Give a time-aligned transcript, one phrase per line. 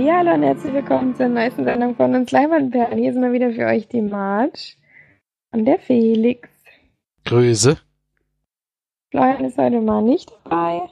[0.00, 2.98] Hallo und herzlich willkommen zur neuesten Sendung von uns Leimanperlen.
[2.98, 4.76] Hier ist mal wieder für euch die Marge
[5.50, 6.48] und der Felix.
[7.24, 7.76] Grüße.
[9.10, 10.88] Florian ist heute mal nicht dabei.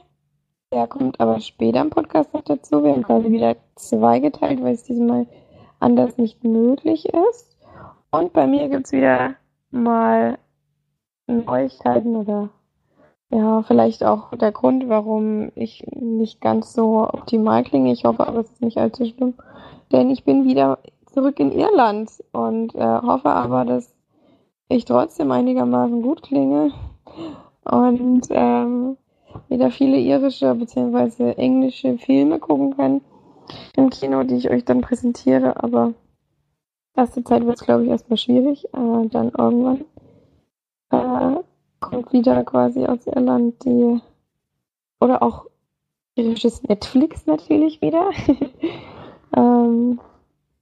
[0.73, 2.83] Der kommt aber später im Podcast noch dazu.
[2.83, 5.25] Wir haben quasi wieder zweigeteilt, weil es diesmal
[5.79, 7.57] anders nicht möglich ist.
[8.11, 9.35] Und bei mir gibt es wieder
[9.71, 10.37] mal
[11.27, 12.49] Neuigkeiten oder
[13.29, 17.91] ja, vielleicht auch der Grund, warum ich nicht ganz so optimal klinge.
[17.91, 19.33] Ich hoffe aber, es ist nicht allzu schlimm.
[19.91, 23.93] Denn ich bin wieder zurück in Irland und äh, hoffe aber, dass
[24.69, 26.71] ich trotzdem einigermaßen gut klinge
[27.63, 28.97] und ähm,
[29.49, 31.33] wieder viele irische bzw.
[31.33, 33.01] englische Filme gucken kann
[33.75, 35.61] im Kino, die ich euch dann präsentiere.
[35.63, 35.93] Aber
[36.95, 38.65] erste Zeit wird es, glaube ich, erstmal schwierig.
[38.73, 39.85] Äh, dann irgendwann
[40.91, 41.41] äh,
[41.79, 43.99] kommt wieder quasi aus Irland die
[44.99, 45.45] oder auch
[46.15, 48.11] irisches Netflix natürlich wieder.
[49.35, 49.99] ähm,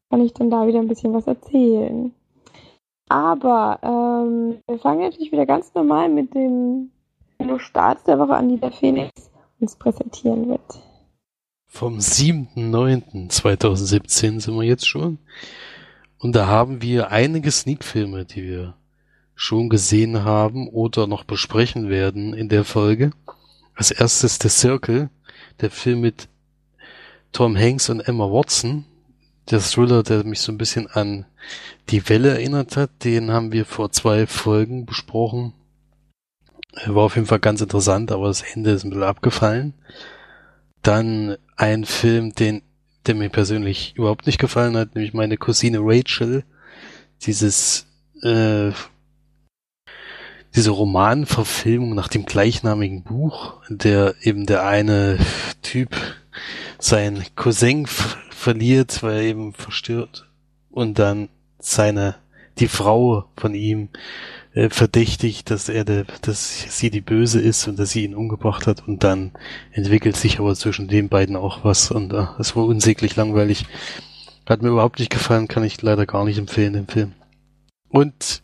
[0.09, 2.13] kann ich dann da wieder ein bisschen was erzählen.
[3.08, 6.89] Aber ähm, wir fangen natürlich wieder ganz normal mit dem
[7.58, 10.81] Starts der Woche an, die der Phoenix uns präsentieren wird.
[11.67, 15.19] Vom 7.9.2017 sind wir jetzt schon.
[16.19, 18.73] Und da haben wir einige Sneak-Filme, die wir
[19.36, 23.11] schon gesehen haben oder noch besprechen werden in der Folge.
[23.75, 25.09] Als erstes The Circle,
[25.59, 26.30] der Film mit
[27.33, 28.86] Tom Hanks und Emma Watson.
[29.52, 31.25] Der Thriller, der mich so ein bisschen an
[31.89, 35.53] Die Welle erinnert hat, den haben wir vor zwei Folgen besprochen.
[36.86, 39.73] War auf jeden Fall ganz interessant, aber das Ende ist ein bisschen abgefallen.
[40.82, 42.61] Dann ein Film, den,
[43.05, 46.43] der mir persönlich überhaupt nicht gefallen hat, nämlich meine Cousine Rachel.
[47.21, 47.88] Dieses
[48.23, 48.71] äh,
[50.55, 55.17] diese Romanverfilmung nach dem gleichnamigen Buch, in der eben der eine
[55.61, 55.95] Typ
[56.80, 60.30] sein Cousin verliert, weil er eben verstört
[60.70, 61.30] und dann
[61.60, 62.15] seine
[62.60, 63.89] die Frau von ihm
[64.54, 68.67] äh, verdächtigt, dass er der, dass sie die Böse ist und dass sie ihn umgebracht
[68.67, 69.32] hat und dann
[69.71, 73.65] entwickelt sich aber zwischen den beiden auch was und äh, es war unsäglich langweilig.
[74.45, 77.14] Hat mir überhaupt nicht gefallen, kann ich leider gar nicht empfehlen, den Film.
[77.89, 78.44] Und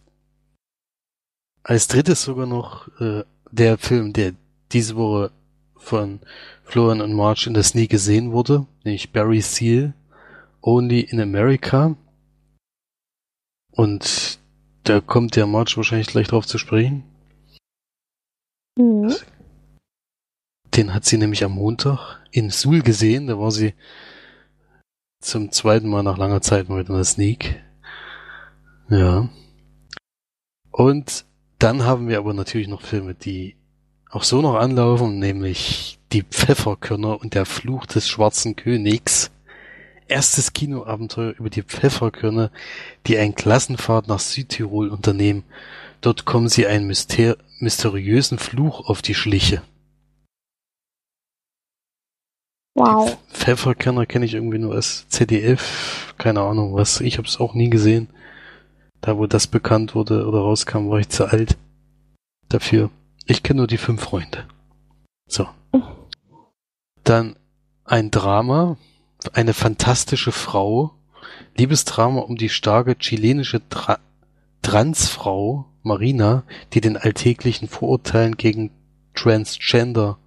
[1.63, 4.33] als drittes sogar noch äh, der Film, der
[4.71, 5.31] diese Woche
[5.75, 6.21] von
[6.63, 9.93] Florian und March in der Sneak gesehen wurde, nämlich Barry Seal,
[10.61, 11.95] Only in America.
[13.71, 14.39] Und
[14.83, 17.03] da kommt der March wahrscheinlich gleich drauf zu sprechen.
[18.77, 19.13] Mhm.
[20.75, 23.27] Den hat sie nämlich am Montag in Suhl gesehen.
[23.27, 23.73] Da war sie
[25.19, 27.61] zum zweiten Mal nach langer Zeit mal in der Sneak.
[28.89, 29.29] Ja.
[30.71, 31.25] Und
[31.61, 33.55] dann haben wir aber natürlich noch Filme, die
[34.09, 39.31] auch so noch anlaufen, nämlich Die Pfefferkörner und der Fluch des schwarzen Königs.
[40.07, 42.51] Erstes Kinoabenteuer über die Pfefferkörner,
[43.07, 45.43] die einen Klassenfahrt nach Südtirol unternehmen.
[46.01, 49.61] Dort kommen sie einen myster mysteriösen Fluch auf die Schliche.
[52.73, 53.17] Wow.
[53.29, 56.99] Die Pfefferkörner kenne ich irgendwie nur als ZDF, keine Ahnung was.
[56.99, 58.09] Ich habe es auch nie gesehen.
[59.01, 61.57] Da, wo das bekannt wurde oder rauskam, war ich zu alt
[62.49, 62.91] dafür.
[63.25, 64.47] Ich kenne nur die fünf Freunde.
[65.27, 65.47] So.
[67.03, 67.35] Dann
[67.83, 68.77] ein Drama,
[69.33, 70.93] eine fantastische Frau,
[71.57, 73.99] Liebesdrama um die starke chilenische Tra
[74.61, 78.71] Transfrau Marina, die den alltäglichen Vorurteilen gegen
[79.15, 80.19] Transgender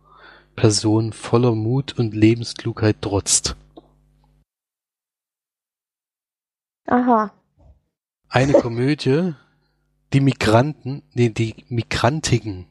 [0.56, 3.56] Personen voller Mut und Lebensklugheit trotzt.
[6.86, 7.32] Aha.
[8.34, 9.34] Eine Komödie,
[10.12, 12.66] die Migranten, nee, die Migrantigen.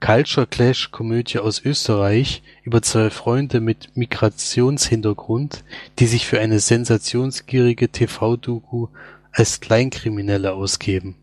[0.00, 5.62] Culture Clash Komödie aus Österreich über zwei Freunde mit Migrationshintergrund,
[6.00, 8.88] die sich für eine sensationsgierige TV-Doku
[9.30, 11.14] als Kleinkriminelle ausgeben.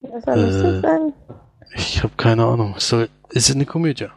[0.00, 1.12] Was soll das äh, sein?
[1.74, 2.76] Ich habe keine Ahnung.
[2.78, 4.08] Soll, ist eine Komödie.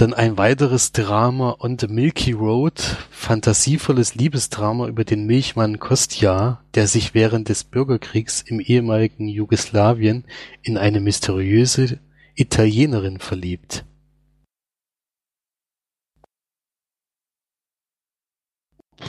[0.00, 2.80] Dann ein weiteres Drama On the Milky Road,
[3.10, 10.24] fantasievolles Liebesdrama über den Milchmann Kostja, der sich während des Bürgerkriegs im ehemaligen Jugoslawien
[10.62, 11.98] in eine mysteriöse
[12.34, 13.84] Italienerin verliebt.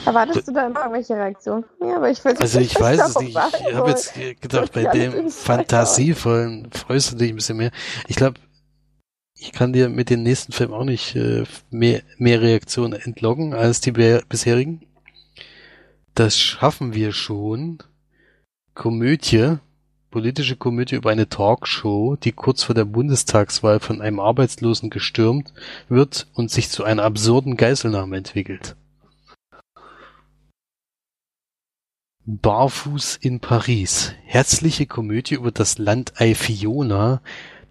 [0.04, 1.96] Erwartest du da immer irgendwelche Reaktionen von mir?
[1.96, 3.38] Aber ich weiß also ich weiß es nicht.
[3.66, 4.12] Ich habe jetzt
[4.42, 7.70] gedacht, bei dem fantasievollen freust du dich ein bisschen mehr.
[8.08, 8.38] Ich glaube,
[9.42, 13.80] ich kann dir mit den nächsten Filmen auch nicht äh, mehr, mehr Reaktionen entloggen als
[13.80, 14.82] die bisherigen.
[16.14, 17.78] Das schaffen wir schon.
[18.74, 19.58] Komödie
[20.12, 25.52] politische Komödie über eine Talkshow, die kurz vor der Bundestagswahl von einem Arbeitslosen gestürmt
[25.88, 28.76] wird und sich zu einer absurden Geiselnahme entwickelt.
[32.24, 34.12] Barfuß in Paris.
[34.24, 37.20] Herzliche Komödie über das Landei Fiona,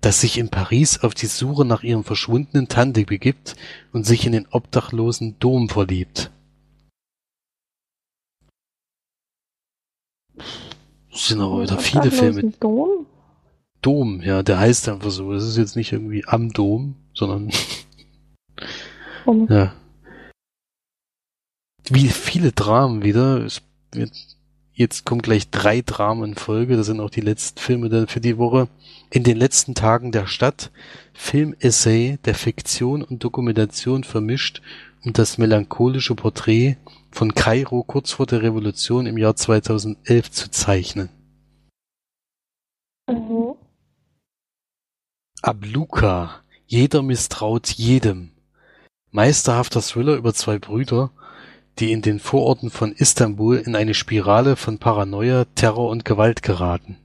[0.01, 3.55] das sich in Paris auf die Suche nach ihrem verschwundenen Tante begibt
[3.93, 6.31] und sich in den obdachlosen Dom verliebt.
[11.13, 12.51] Es sind aber wieder viele Filme.
[12.59, 13.05] Dom?
[13.81, 15.33] Dom, ja, der heißt einfach so.
[15.33, 17.51] Es ist jetzt nicht irgendwie am Dom, sondern
[19.25, 19.47] Dom.
[19.49, 19.73] ja.
[21.89, 23.43] Wie viele Dramen wieder.
[23.43, 23.61] Es
[23.91, 24.30] wird,
[24.81, 26.75] jetzt kommen gleich drei Dramen in Folge.
[26.75, 28.67] Das sind auch die letzten Filme dann für die Woche.
[29.09, 30.71] In den letzten Tagen der Stadt.
[31.13, 34.61] Filmessay der Fiktion und Dokumentation vermischt
[35.05, 36.77] und das melancholische Porträt
[37.11, 41.09] von Kairo kurz vor der Revolution im Jahr 2011 zu zeichnen.
[43.07, 43.55] Mhm.
[45.41, 46.41] Abluka.
[46.65, 48.31] Jeder misstraut jedem.
[49.11, 51.11] Meisterhafter Thriller über zwei Brüder,
[51.79, 56.97] die in den Vororten von Istanbul in eine Spirale von Paranoia, Terror und Gewalt geraten.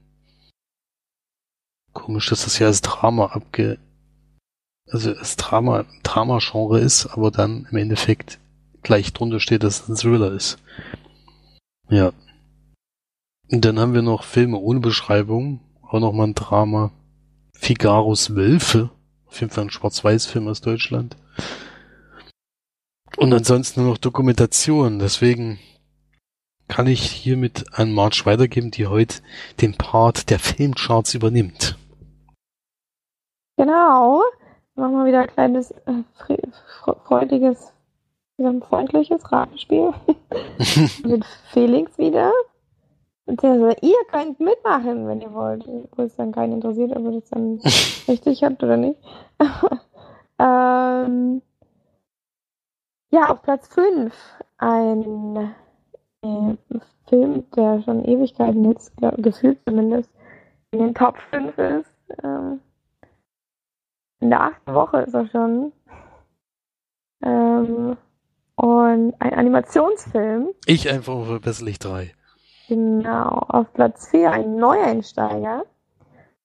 [1.92, 3.78] Komisch, dass das ja als Drama abge...
[4.90, 8.38] also als Drama, Drama-Genre ist, aber dann im Endeffekt
[8.82, 10.58] gleich drunter steht, dass es ein Thriller ist.
[11.88, 12.12] Ja.
[13.50, 16.90] Und dann haben wir noch Filme ohne Beschreibung, auch nochmal ein Drama.
[17.52, 18.90] Figaros Wölfe,
[19.26, 21.16] auf jeden Fall ein Schwarz-Weiß-Film aus Deutschland.
[23.16, 25.58] Und ansonsten nur noch Dokumentation, deswegen
[26.68, 29.22] kann ich hiermit an March weitergeben, die heute
[29.60, 31.78] den Part der Filmcharts übernimmt.
[33.56, 34.22] Genau.
[34.74, 36.02] Machen wir wieder ein kleines äh,
[37.04, 37.72] freudiges,
[38.36, 39.94] freundliches Ratenspiel.
[41.04, 42.32] Mit Felix wieder.
[43.24, 45.66] So, ihr könnt mitmachen, wenn ihr wollt.
[45.66, 47.60] Wo es dann keinen interessiert, ob ihr das dann
[48.08, 49.00] richtig habt oder nicht.
[50.38, 51.42] ähm,
[53.10, 54.14] ja, auf Platz 5
[54.58, 55.54] ein
[56.22, 56.56] äh,
[57.08, 60.10] Film, der schon Ewigkeiten jetzt, glaub, gefühlt zumindest,
[60.72, 61.92] in den Top 5 ist.
[62.22, 62.60] Ähm,
[64.20, 65.72] in der achten Woche ist er schon.
[67.22, 67.96] Ähm,
[68.56, 70.48] und ein Animationsfilm.
[70.64, 72.12] Ich einfach verbesslich 3.
[72.68, 75.64] Genau, auf Platz 4 ein Neueinsteiger.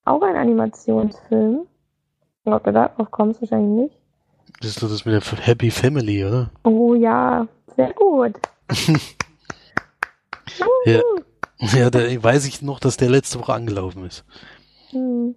[0.04, 1.66] Auch ein Animationsfilm.
[2.44, 4.01] Ob du darauf kommst, wahrscheinlich nicht.
[4.60, 6.50] Das ist doch das mit der Happy Family, oder?
[6.64, 7.46] Oh ja,
[7.76, 8.34] sehr gut.
[10.86, 11.00] ja,
[11.60, 14.24] ja da weiß ich noch, dass der letzte Woche angelaufen ist.
[14.90, 15.34] Hm.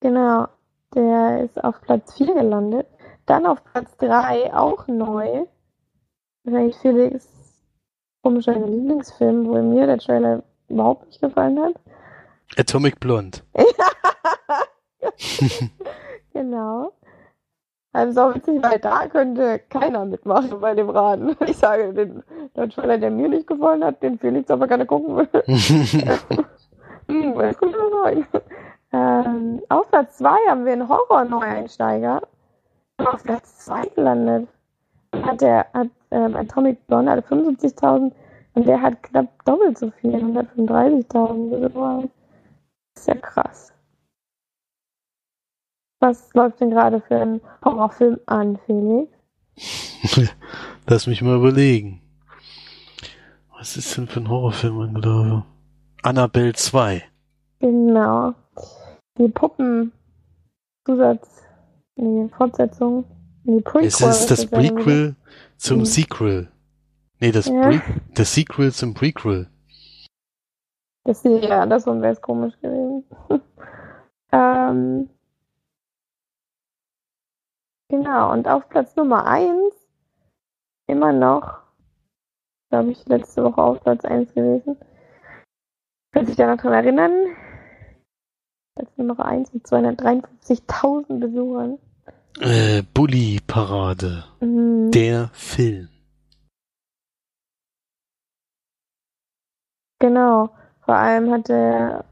[0.00, 0.48] Genau,
[0.94, 2.86] der ist auf Platz 4 gelandet.
[3.26, 5.44] Dann auf Platz 3 auch neu.
[6.44, 7.28] Wahrscheinlich Felix
[8.22, 11.74] komischer Lieblingsfilm, wo mir der Trailer überhaupt nicht gefallen hat.
[12.56, 13.38] Atomic Blonde.
[16.32, 16.92] genau.
[17.92, 21.36] Also auch witzig, weil da könnte keiner mitmachen bei dem Raten.
[21.46, 22.22] Ich sage, den,
[22.70, 25.28] Trailer, der mir nicht gefallen hat, den Felix aber gerne gucken will.
[27.08, 28.26] hm, was kommt da rein?
[28.92, 32.22] Ähm, auf Platz 2 haben wir einen Horror-Neueinsteiger.
[32.98, 34.48] Auf Platz 2 gelandet.
[35.22, 38.12] Hat der hat, ähm, Atomic Blonde hatte 75.000
[38.54, 42.08] und der hat knapp doppelt so viel, 135.000.
[42.94, 43.72] Das ist ja krass.
[46.00, 49.12] Was läuft denn gerade für einen Horrorfilm an, Felix?
[50.86, 52.00] Lass mich mal überlegen.
[53.56, 55.44] Was ist denn für ein Horrorfilm angelaufen?
[56.02, 57.02] Annabelle 2.
[57.58, 58.34] Genau.
[59.18, 59.92] Die Puppen
[60.86, 61.42] Zusatz,
[61.96, 63.04] die Fortsetzung,
[63.44, 63.88] die Prequel.
[63.88, 65.16] Es ist das Prequel
[65.56, 65.84] zum mhm.
[65.84, 66.48] Sequel.
[67.20, 67.60] Nee, das, ja.
[67.60, 67.82] Pre
[68.14, 69.48] das Sequel zum Prequel.
[71.04, 73.04] Das, ja, das wäre es komisch gewesen.
[74.32, 75.10] ähm,
[77.90, 79.74] Genau, und auf Platz Nummer 1
[80.88, 81.62] immer noch,
[82.70, 84.76] glaube ich, letzte Woche auf Platz 1 gewesen.
[86.12, 87.36] Könnt sich da noch dran erinnern?
[88.74, 91.78] Platz Nummer 1 mit 253.000 Besuchern.
[92.40, 94.24] Äh, Bully Parade.
[94.40, 94.90] Mhm.
[94.90, 95.88] Der Film.
[99.98, 100.50] Genau.
[100.84, 102.04] Vor allem hat er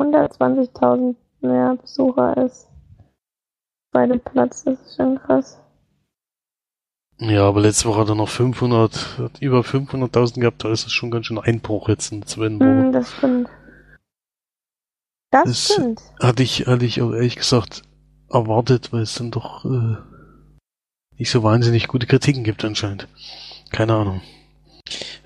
[0.00, 2.69] 120.000 mehr Besucher als
[3.90, 5.58] zweite Platz, das ist schon krass.
[7.18, 10.92] Ja, aber letzte Woche hat er noch 500, hat über 500.000 gehabt, da ist es
[10.92, 12.88] schon ganz schön Einbruch jetzt in Woche.
[12.88, 13.48] Mm, das stimmt.
[15.30, 16.00] Das, das, stimmt.
[16.18, 17.82] Hatte ich, hatte ich auch ehrlich gesagt
[18.30, 19.96] erwartet, weil es dann doch äh,
[21.18, 23.06] nicht so wahnsinnig gute Kritiken gibt anscheinend.
[23.70, 24.22] Keine Ahnung.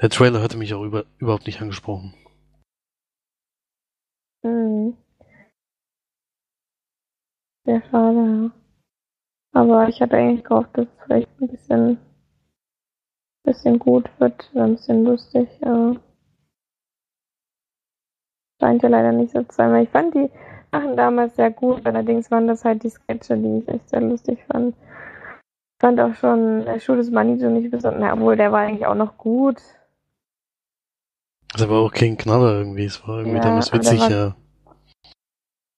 [0.02, 2.12] Der Trailer hatte mich auch über, überhaupt nicht angesprochen.
[7.64, 8.50] Sehr schade, ja.
[9.52, 11.98] Aber ich hatte eigentlich gehofft, dass es vielleicht ein bisschen,
[13.44, 15.48] bisschen gut wird, ein bisschen lustig.
[15.62, 15.96] Aber
[18.60, 20.30] scheint ja leider nicht so zu sein, weil ich fand die
[20.72, 21.86] Sachen damals sehr gut.
[21.86, 24.74] Allerdings waren das halt die Sketche, die ich echt sehr lustig fand.
[24.76, 28.86] Ich fand auch schon der Schuh des Manitou nicht besonders, na, obwohl der war eigentlich
[28.86, 29.56] auch noch gut.
[31.52, 34.34] Das war auch kein Knaller irgendwie, es war irgendwie Ja, damals witzig, ja.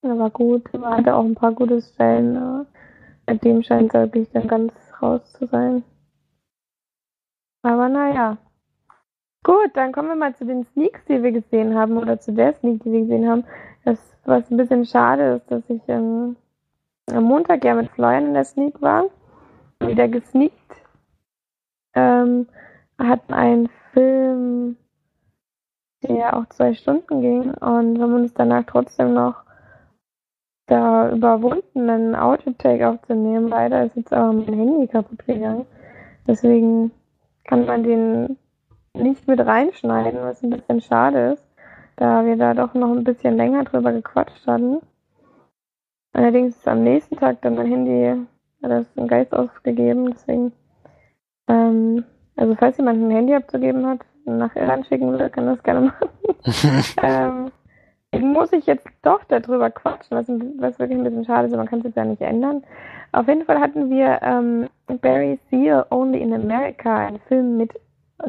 [0.03, 2.37] Der war gut, er hatte auch ein paar gute Stellen.
[2.37, 2.65] aber
[3.27, 5.83] Mit dem scheint er wirklich dann ganz raus zu sein.
[7.63, 8.37] Aber naja.
[9.43, 12.53] Gut, dann kommen wir mal zu den Sneaks, die wir gesehen haben, oder zu der
[12.55, 13.45] Sneak, die wir gesehen haben.
[13.85, 16.35] Das, was ein bisschen schade ist, dass ich ähm,
[17.11, 19.05] am Montag ja mit Florian in der Sneak war.
[19.79, 20.53] Wieder gesneakt.
[21.93, 22.47] Ähm,
[22.99, 24.77] hatten einen Film,
[26.03, 29.46] der auch zwei Stunden ging und haben uns danach trotzdem noch
[30.67, 33.47] da überwunden, einen Autotake aufzunehmen.
[33.47, 35.65] Leider ist jetzt aber mein Handy kaputt gegangen.
[36.27, 36.91] Deswegen
[37.45, 38.37] kann man den
[38.93, 41.45] nicht mit reinschneiden, was ein bisschen schade ist,
[41.95, 44.81] da wir da doch noch ein bisschen länger drüber gequatscht hatten.
[46.13, 48.25] Allerdings ist am nächsten Tag dann mein Handy,
[48.63, 50.51] hat das einen Geist aufgegeben, deswegen,
[51.47, 52.03] ähm,
[52.35, 56.09] also falls jemand ein Handy abzugeben hat, nach Irland schicken will, kann das gerne machen.
[57.03, 57.51] ähm,
[58.21, 61.79] muss ich jetzt doch darüber quatschen, was, was wirklich ein bisschen schade ist, man kann
[61.79, 62.63] es jetzt ja nicht ändern.
[63.11, 64.67] Auf jeden Fall hatten wir ähm,
[65.01, 67.71] Barry Seal Only in America, einen Film mit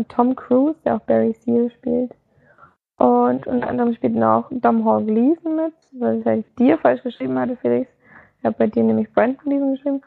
[0.09, 2.13] Tom Cruise, der auch Barry Seal spielt.
[2.99, 7.39] Und unter anderem spielt noch Dom Hall Gleason mit, weil ich halt dir falsch geschrieben
[7.39, 7.89] hatte, Felix.
[8.39, 10.03] Ich habe bei dir nämlich Brandon Gleason geschrieben.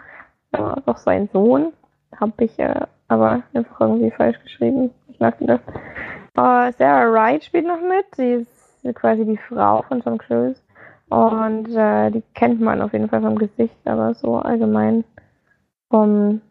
[0.53, 1.71] Ja, auch sein Sohn.
[2.19, 4.91] Habe ich äh, aber einfach irgendwie falsch geschrieben.
[5.07, 5.61] Ich merke das.
[6.35, 8.05] Äh, Sarah Wright spielt noch mit.
[8.15, 8.60] Sie ist
[8.93, 10.61] quasi die Frau von Tom Cruise.
[11.09, 15.03] Und äh, die kennt man auf jeden Fall vom Gesicht, aber so allgemein
[15.89, 16.41] vom,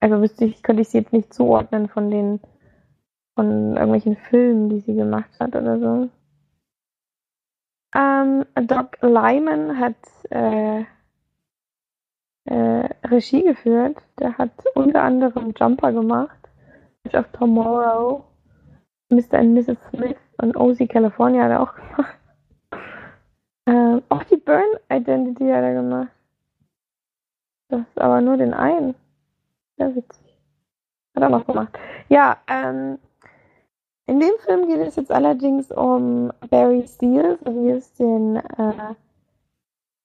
[0.00, 2.40] also wüsste ich, könnte ich sie jetzt nicht zuordnen von den,
[3.34, 6.08] von irgendwelchen Filmen, die sie gemacht hat oder so.
[7.96, 9.96] Ähm, Doc Lyman hat
[10.30, 10.84] äh,
[12.44, 13.96] äh, Regie geführt.
[14.20, 16.38] Der hat unter anderem Jumper gemacht,
[17.04, 18.24] Edge of Tomorrow,
[19.10, 19.38] Mr.
[19.38, 19.78] and Mrs.
[19.90, 22.18] Smith und OC California hat er auch gemacht.
[23.66, 26.08] Ähm, auch die Burn Identity hat er gemacht.
[27.68, 28.94] Das ist aber nur den einen.
[29.76, 30.38] Sehr witzig.
[31.14, 31.78] Hat er noch gemacht.
[32.08, 32.98] Ja, ähm,
[34.06, 38.94] in dem Film geht es jetzt allerdings um Barry Seal, so wie es den, äh,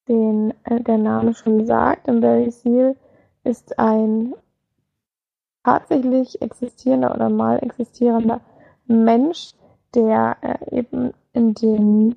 [0.09, 2.09] den äh, der Name schon sagt.
[2.09, 2.97] Und Barry Seal
[3.45, 4.33] ist ein
[5.63, 8.41] tatsächlich existierender oder mal existierender
[8.87, 9.53] Mensch,
[9.95, 12.15] der äh, eben in den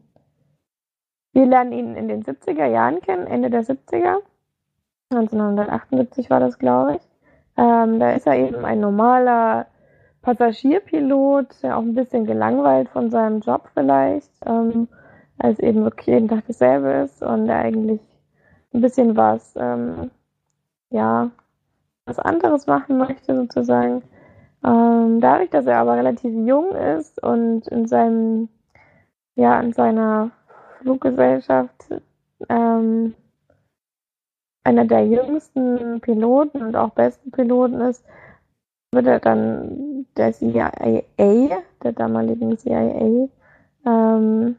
[1.37, 4.23] wir lernen ihn in den 70er Jahren kennen, Ende der 70er.
[5.11, 7.03] 1978 war das, glaube ich.
[7.59, 9.67] Ähm, da ist er eben ein normaler
[10.23, 14.89] Passagierpilot, der auch ein bisschen gelangweilt von seinem Job vielleicht, ähm,
[15.37, 18.01] als eben wirklich jeden Tag dasselbe ist und er eigentlich
[18.73, 20.11] ein bisschen was, ähm,
[20.89, 21.31] ja,
[22.07, 24.03] was anderes machen möchte sozusagen.
[24.65, 28.49] Ähm, dadurch, dass er aber relativ jung ist und in seinem,
[29.35, 30.31] ja, in seiner
[30.81, 32.03] Fluggesellschaft
[32.49, 33.15] ähm,
[34.65, 38.05] einer der jüngsten Piloten und auch besten Piloten ist,
[38.93, 41.03] wird er dann der CIA,
[41.83, 43.29] der damaligen CIA,
[43.87, 44.57] ähm,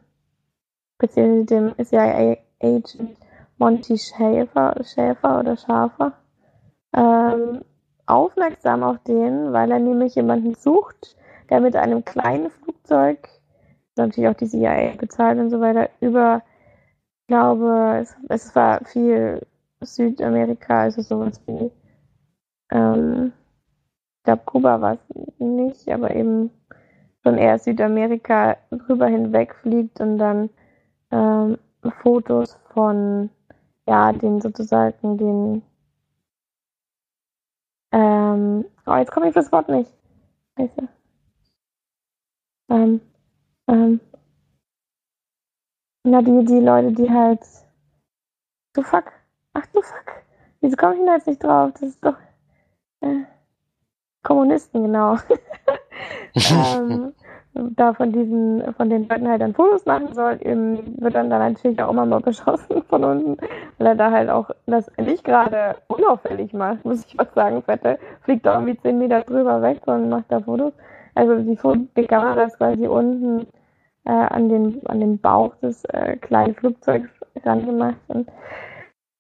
[0.98, 3.18] beziehungsweise dem CIA-Agent
[3.58, 6.14] Monty Schäfer, Schäfer oder Schafer,
[6.96, 7.64] ähm,
[8.08, 11.16] aufmerksam auf den, weil er nämlich jemanden sucht,
[11.50, 13.30] der mit einem kleinen Flugzeug,
[13.96, 16.42] natürlich auch die CIA bezahlt und so weiter, über,
[17.22, 19.42] ich glaube, es, es war viel
[19.82, 21.72] Südamerika, also sowas wie,
[22.72, 23.34] ähm,
[24.18, 26.52] ich glaube, Kuba war es nicht, aber eben
[27.24, 30.50] schon eher Südamerika rüber hinweg fliegt und dann
[31.12, 31.58] ähm,
[32.02, 33.30] Fotos von,
[33.88, 35.62] ja, den sozusagen, den,
[37.92, 39.92] ähm, oh, jetzt komme ich das Wort nicht.
[40.58, 40.88] Scheiße.
[42.70, 43.02] Ähm,
[43.68, 44.00] ähm,
[46.04, 47.42] na, die, die Leute, die halt,
[48.74, 49.12] du fuck,
[49.54, 50.24] ach du fuck,
[50.62, 51.72] wieso komme ich denn jetzt nicht drauf?
[51.74, 52.18] Das ist doch,
[53.02, 53.24] äh,
[54.24, 55.18] Kommunisten, genau.
[56.36, 57.14] ähm,
[57.76, 61.82] da von diesen, von den Leuten halt dann Fotos machen soll, wird dann, dann natürlich
[61.82, 63.38] auch immer mal beschossen von unten,
[63.78, 68.00] weil er da halt auch das nicht gerade unauffällig macht, muss ich was sagen, Fette,
[68.22, 70.74] fliegt da irgendwie 10 Meter drüber weg und macht da Fotos.
[71.16, 71.58] Also die,
[71.96, 73.48] die Kamera ist quasi unten
[74.06, 77.10] äh, an, den, an den Bauch des äh, kleinen Flugzeugs
[77.44, 78.30] rangemacht und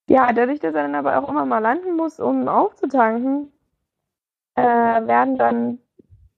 [0.09, 3.51] Ja, dadurch, dass er dann aber auch immer mal landen muss, um aufzutanken,
[4.55, 5.79] äh, werden dann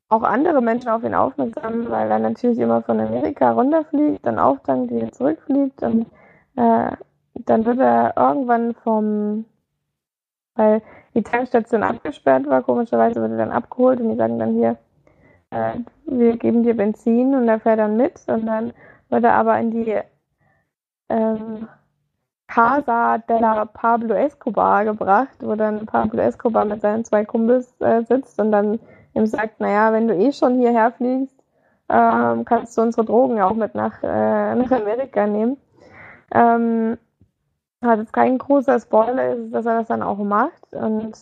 [0.10, 4.92] auch andere Menschen auf ihn aufmerksam, weil er natürlich immer von Amerika runterfliegt, dann auftankt,
[4.92, 6.08] wieder zurückfliegt und
[6.56, 6.92] äh,
[7.46, 9.46] dann wird er irgendwann vom,
[10.56, 10.82] weil
[11.14, 14.78] die Tankstation abgesperrt war, komischerweise wird er dann abgeholt und die sagen dann hier,
[15.52, 15.74] äh,
[16.06, 18.74] wir geben dir Benzin und er fährt dann mit und dann
[19.10, 19.96] wird er aber in die
[21.10, 21.68] ähm,
[22.48, 28.40] Casa della Pablo Escobar gebracht, wo dann Pablo Escobar mit seinen zwei Kumpels äh, sitzt
[28.40, 28.80] und dann
[29.14, 31.36] ihm sagt, naja, wenn du eh schon hierher fliegst,
[31.90, 35.58] ähm, kannst du unsere Drogen auch mit nach, äh, nach Amerika nehmen.
[36.34, 36.98] Ähm,
[37.82, 41.14] hat jetzt kein großer Spoiler, ist, dass er das dann auch macht und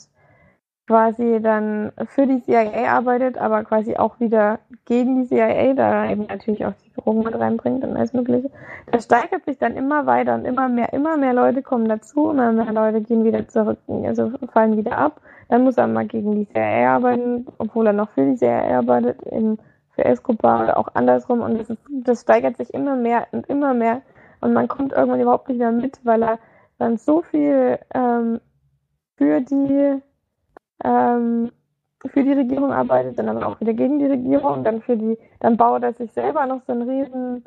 [0.87, 6.25] quasi dann für die CIA arbeitet, aber quasi auch wieder gegen die CIA, da eben
[6.27, 8.49] natürlich auch die Drogen mit reinbringt und alles Mögliche.
[8.91, 12.53] Das steigert sich dann immer weiter und immer mehr, immer mehr Leute kommen dazu, immer
[12.53, 15.19] mehr Leute gehen wieder zurück, also fallen wieder ab.
[15.49, 19.21] Dann muss er mal gegen die CIA arbeiten, obwohl er noch für die CIA arbeitet,
[19.27, 19.57] eben
[19.93, 24.01] für Escobar oder auch andersrum und das, das steigert sich immer mehr und immer mehr
[24.39, 26.39] und man kommt irgendwann überhaupt nicht mehr mit, weil er
[26.77, 28.39] dann so viel ähm,
[29.17, 30.01] für die
[30.83, 31.51] ähm,
[32.05, 35.57] für die Regierung arbeitet, dann aber auch wieder gegen die Regierung, dann für die, dann
[35.57, 37.43] baut er sich selber noch so ein riesen,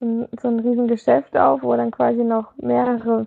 [0.00, 3.26] so ein riesen Geschäft auf, wo dann quasi noch mehrere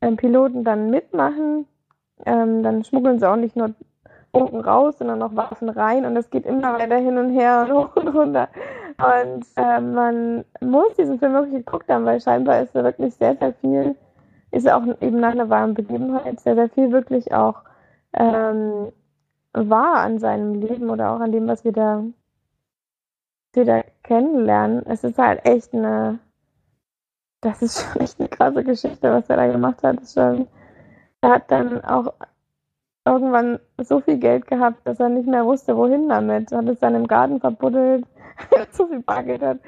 [0.00, 1.66] ähm, Piloten dann mitmachen.
[2.24, 3.74] Ähm, dann schmuggeln sie auch nicht nur
[4.32, 7.72] Drogen raus, sondern noch Waffen rein und es geht immer weiter hin und her und
[7.76, 8.48] hoch und runter.
[8.98, 13.36] Und äh, man muss diesen Film wirklich geguckt haben, weil scheinbar ist er wirklich sehr,
[13.36, 13.96] sehr viel,
[14.50, 17.62] ist auch eben nach einer wahren Begebenheit sehr, sehr viel wirklich auch
[18.14, 18.92] ähm,
[19.52, 22.04] war an seinem Leben oder auch an dem, was wir da,
[23.52, 24.84] wir da kennenlernen.
[24.86, 26.18] Es ist halt echt eine,
[27.40, 29.98] das ist schon echt eine krasse Geschichte, was er da gemacht hat.
[30.08, 30.48] Schon,
[31.20, 32.12] er hat dann auch
[33.04, 36.52] irgendwann so viel Geld gehabt, dass er nicht mehr wusste, wohin damit.
[36.52, 38.04] Hat es dann im Garten verbuddelt,
[38.72, 39.58] zu viel Bargeld hat,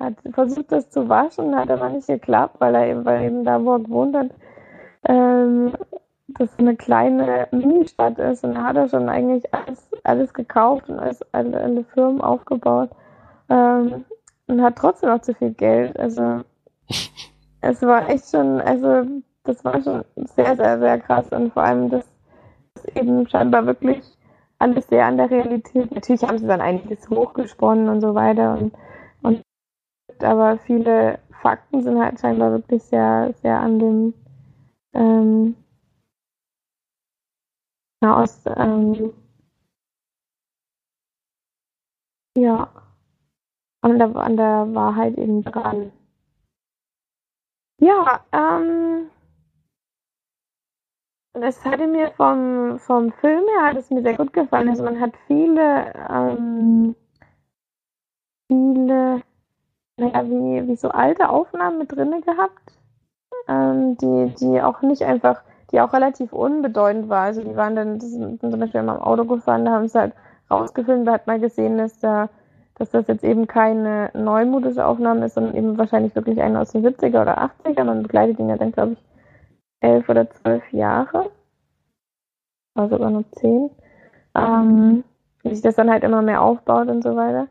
[0.00, 3.62] hat versucht, das zu waschen, hat aber nicht geklappt, weil er eben, weil eben da,
[3.62, 4.30] wo er gewohnt hat,
[5.04, 5.72] ähm,
[6.28, 10.98] das eine kleine Mini-Stadt ist und da hat er schon eigentlich alles, alles gekauft und
[10.98, 12.90] alles, alle, alle Firmen aufgebaut
[13.48, 14.04] ähm,
[14.48, 15.98] und hat trotzdem noch zu viel Geld.
[15.98, 16.42] Also
[17.60, 19.04] es war echt schon, also
[19.44, 22.04] das war schon sehr, sehr, sehr krass und vor allem das
[22.74, 24.02] ist eben scheinbar wirklich
[24.58, 25.92] alles sehr an der Realität.
[25.92, 28.74] Natürlich haben sie dann einiges hochgesponnen und so weiter und,
[29.22, 29.42] und
[30.22, 34.14] aber viele Fakten sind halt scheinbar wirklich sehr, sehr an dem
[34.94, 35.56] ähm,
[38.02, 39.12] aus ähm,
[42.36, 42.70] ja
[43.82, 45.92] an der, an der Wahrheit eben dran.
[47.80, 49.10] Ja, ähm,
[51.34, 54.68] es hatte mir vom, vom Film her hat es mir sehr gut gefallen.
[54.68, 56.96] Also man hat viele, ähm,
[58.48, 59.22] viele,
[59.98, 62.72] naja, wie, wie so alte Aufnahmen mit drinne gehabt,
[63.48, 67.24] ähm, die, die auch nicht einfach die auch relativ unbedeutend war.
[67.24, 70.14] Also die waren dann, sind zum Beispiel immer im Auto gefahren, da haben sie halt
[70.50, 72.28] rausgefilmt, da hat man gesehen, dass da,
[72.76, 76.86] dass das jetzt eben keine neumodische Aufnahme ist, sondern eben wahrscheinlich wirklich eine aus den
[76.86, 77.84] 70er oder 80er.
[77.84, 79.04] Man begleitet ihn ja dann, glaube ich,
[79.80, 81.30] elf oder zwölf Jahre.
[82.76, 83.70] Oder sogar nur zehn.
[84.34, 85.04] Ähm,
[85.42, 87.48] wie sich das dann halt immer mehr aufbaut und so weiter.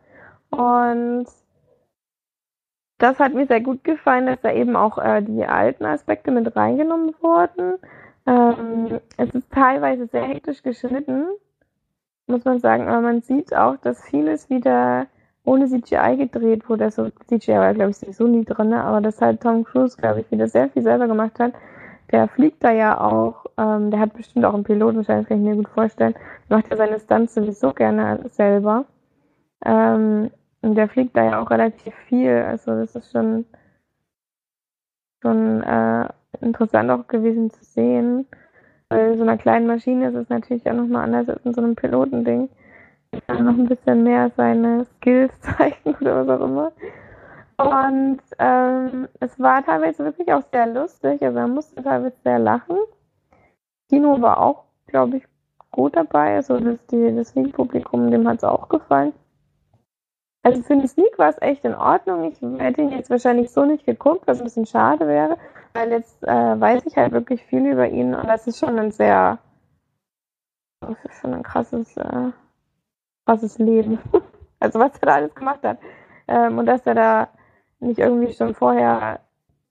[0.52, 1.28] Und
[2.98, 6.56] das hat mir sehr gut gefallen, dass da eben auch äh, die alten Aspekte mit
[6.56, 7.76] reingenommen wurden.
[8.28, 11.28] Ähm, es ist teilweise sehr hektisch geschnitten,
[12.28, 15.08] muss man sagen, aber man sieht auch, dass vieles wieder
[15.44, 16.86] ohne CGI gedreht wurde.
[16.86, 18.84] Also CGI war, glaube ich, sowieso nie drin, ne?
[18.84, 21.54] aber dass halt Tom Cruise, glaube ich, wieder sehr viel selber gemacht hat.
[22.12, 25.44] Der fliegt da ja auch, ähm, der hat bestimmt auch einen Pilotenschein, das kann ich
[25.44, 26.16] mir gut vorstellen.
[26.50, 28.86] Macht ja seine Stunts sowieso gerne selber.
[29.64, 32.32] Ähm, und der fliegt da ja auch relativ viel.
[32.32, 33.46] Also das ist schon,
[35.22, 36.10] schon äh,
[36.42, 38.28] interessant auch gewesen zu sehen.
[38.90, 41.62] Weil in so einer kleinen Maschine ist es natürlich auch nochmal anders als in so
[41.62, 42.50] einem Pilotending.
[43.12, 46.72] Er kann noch ein bisschen mehr seine Skills zeigen oder was auch immer.
[47.58, 51.22] Und ähm, es war teilweise wirklich auch sehr lustig.
[51.22, 52.78] Also man musste teilweise sehr lachen.
[53.90, 55.24] Kino war auch, glaube ich,
[55.72, 56.36] gut dabei.
[56.36, 59.14] Also das, die, das Filmpublikum, dem hat es auch gefallen.
[60.46, 62.32] Also für den Sneak war es echt in Ordnung.
[62.32, 65.38] Ich hätte ihn jetzt wahrscheinlich so nicht geguckt, was ein bisschen schade wäre,
[65.74, 68.92] weil jetzt äh, weiß ich halt wirklich viel über ihn und das ist schon ein
[68.92, 69.40] sehr,
[70.82, 72.30] das ist schon ein krasses, äh,
[73.26, 73.98] krasses Leben.
[74.60, 75.80] also was er da alles gemacht hat.
[76.28, 77.28] Ähm, und dass er da
[77.80, 79.22] nicht irgendwie schon vorher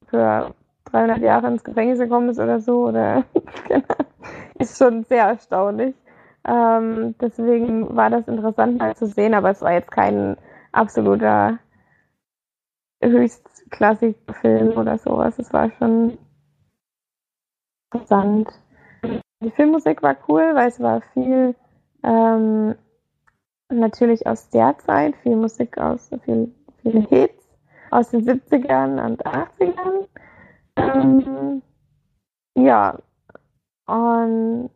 [0.06, 0.54] für
[0.86, 3.22] 300 Jahre ins Gefängnis gekommen ist oder so, oder
[4.58, 5.94] ist schon sehr erstaunlich.
[6.44, 10.36] Ähm, deswegen war das interessant mal zu sehen, aber es war jetzt kein
[10.74, 11.58] absoluter
[13.02, 15.38] höchstklassig Film oder sowas.
[15.38, 16.18] Es war schon
[17.92, 18.48] interessant.
[19.42, 21.54] Die Filmmusik war cool, weil es war viel
[22.02, 22.74] ähm,
[23.68, 27.44] natürlich aus der Zeit, viel Musik aus, viel, viele Hits
[27.90, 30.08] aus den 70ern und 80ern.
[30.76, 31.62] Ähm,
[32.56, 32.98] ja,
[33.86, 34.70] und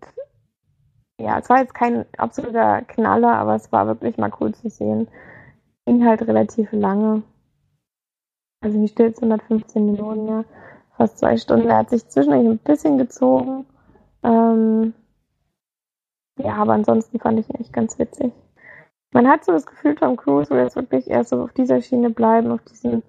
[1.20, 5.08] ja, es war jetzt kein absoluter Knaller, aber es war wirklich mal cool zu sehen.
[5.88, 7.22] Ging halt relativ lange.
[8.60, 10.44] Also wie steht 115 Minuten, ja.
[10.98, 11.70] Fast zwei Stunden.
[11.70, 13.64] Er hat sich zwischendurch ein bisschen gezogen.
[14.22, 14.92] Ähm,
[16.38, 18.34] ja, aber ansonsten fand ich ihn echt ganz witzig.
[19.12, 22.10] Man hat so das Gefühl, Tom Cruise will jetzt wirklich eher so auf dieser Schiene
[22.10, 23.02] bleiben, auf diesen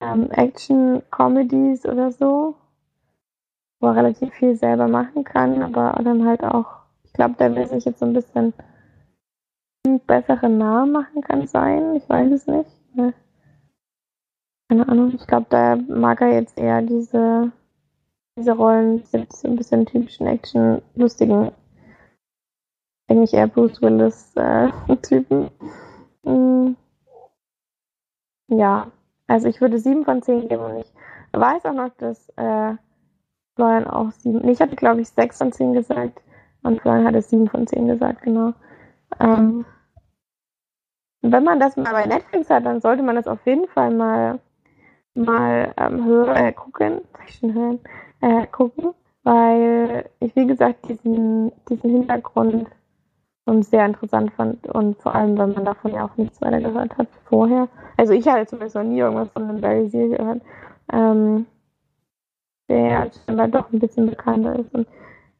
[0.00, 2.54] ähm, Action-Comedies oder so,
[3.80, 7.66] wo er relativ viel selber machen kann, aber dann halt auch, ich glaube, der will
[7.66, 8.54] sich jetzt so ein bisschen
[9.86, 12.70] einen besseren Namen machen kann sein, ich weiß es nicht.
[14.68, 17.52] Keine Ahnung, ich glaube, da mag er jetzt eher diese,
[18.38, 19.18] diese Rollen, so
[19.48, 21.52] ein bisschen typischen Action, lustigen,
[23.08, 25.50] eigentlich eher Bruce Willis-Typen.
[26.24, 26.76] Äh, mm.
[28.48, 28.90] Ja,
[29.26, 30.92] also ich würde sieben von zehn geben und ich
[31.32, 32.74] weiß auch noch, dass äh,
[33.56, 34.40] Florian auch sieben.
[34.40, 36.20] Nee, ich hatte glaube ich sechs von zehn gesagt
[36.62, 38.52] und Florian hatte sieben von zehn gesagt, genau.
[39.20, 39.64] Ähm,
[41.32, 44.38] wenn man das mal bei Netflix hat, dann sollte man das auf jeden Fall mal
[45.14, 47.80] mal ähm, hören, äh, gucken, schon hören,
[48.20, 52.66] äh, gucken, weil ich wie gesagt diesen diesen Hintergrund
[53.46, 56.96] und sehr interessant fand und vor allem, weil man davon ja auch nichts weiter gehört
[56.98, 57.68] hat vorher.
[57.96, 60.42] Also ich hatte zumindest noch nie irgendwas von dem Barry Seal gehört,
[60.92, 61.46] ähm,
[62.68, 64.86] der scheinbar doch ein bisschen bekannter ist und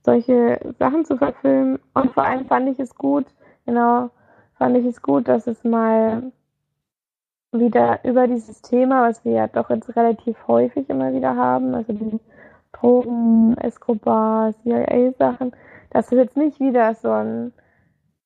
[0.03, 1.79] solche Sachen zu verfilmen.
[1.95, 3.27] Und vor allem fand ich es gut,
[3.67, 4.11] genau,
[4.59, 6.33] fand ich es gut, dass es mal
[7.53, 11.93] wieder über dieses Thema, was wir ja doch jetzt relativ häufig immer wieder haben, also
[11.93, 12.19] die
[12.73, 15.53] Drogen, Escobar, CIA-Sachen,
[15.91, 17.53] dass es jetzt nicht wieder so ein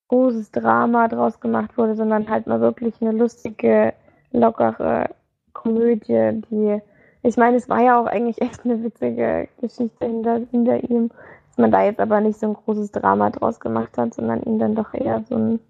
[0.09, 3.93] großes Drama draus gemacht wurde, sondern halt mal wirklich eine lustige,
[4.33, 5.11] lockere
[5.53, 6.81] Komödie, die,
[7.23, 11.09] ich meine, es war ja auch eigentlich echt eine witzige Geschichte hinter, hinter ihm,
[11.49, 14.59] dass man da jetzt aber nicht so ein großes Drama draus gemacht hat, sondern ihn
[14.59, 15.61] dann doch eher so ein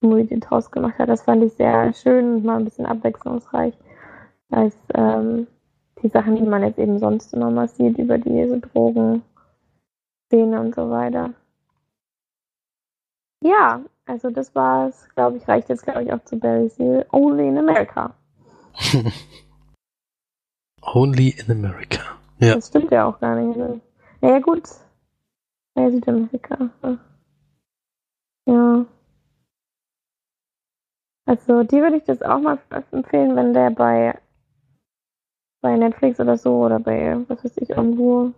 [0.00, 1.08] Komödie draus gemacht hat.
[1.08, 3.74] Das fand ich sehr schön und mal ein bisschen abwechslungsreich
[4.50, 5.46] als ähm,
[6.02, 9.22] die Sachen, die man jetzt eben sonst immer mal sieht über diese Drogen,
[10.26, 11.34] Szene und so weiter.
[13.42, 17.06] Ja, also das war es, glaube ich, reicht jetzt, glaube ich, auch zu Barry Seal.
[17.10, 18.14] Only in America.
[20.82, 22.02] Only in America.
[22.38, 22.54] Ja.
[22.54, 23.58] Das stimmt ja auch gar nicht.
[24.20, 24.68] Naja, gut.
[25.76, 26.70] Ja, Südamerika.
[28.46, 28.86] Ja.
[31.30, 32.58] Also, die würde ich das auch mal
[32.90, 34.18] empfehlen, wenn der bei,
[35.60, 38.32] bei Netflix oder so oder bei, was weiß ich, irgendwo.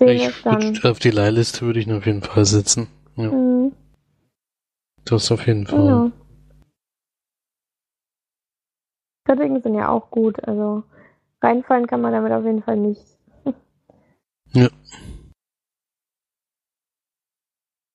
[0.00, 0.76] Ich dann.
[0.82, 2.88] Auf die Leihliste würde ich ihn auf jeden Fall setzen.
[3.14, 3.30] Ja.
[3.30, 3.76] Mhm.
[5.04, 5.78] Das auf jeden Fall.
[5.78, 6.10] Genau.
[9.24, 10.82] Kritiken sind ja auch gut, also
[11.40, 13.06] reinfallen kann man damit auf jeden Fall nicht.
[14.52, 14.68] ja.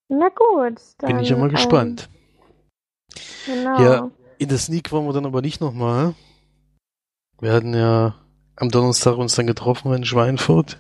[0.08, 0.80] Na gut.
[1.00, 2.08] Dann, Bin ich ja mal ähm, gespannt.
[3.46, 3.82] Genau.
[3.82, 6.16] Ja, in der Sneak waren wir dann aber nicht nochmal.
[7.40, 8.16] Wir hatten ja
[8.56, 10.78] am Donnerstag uns dann getroffen in Schweinfurt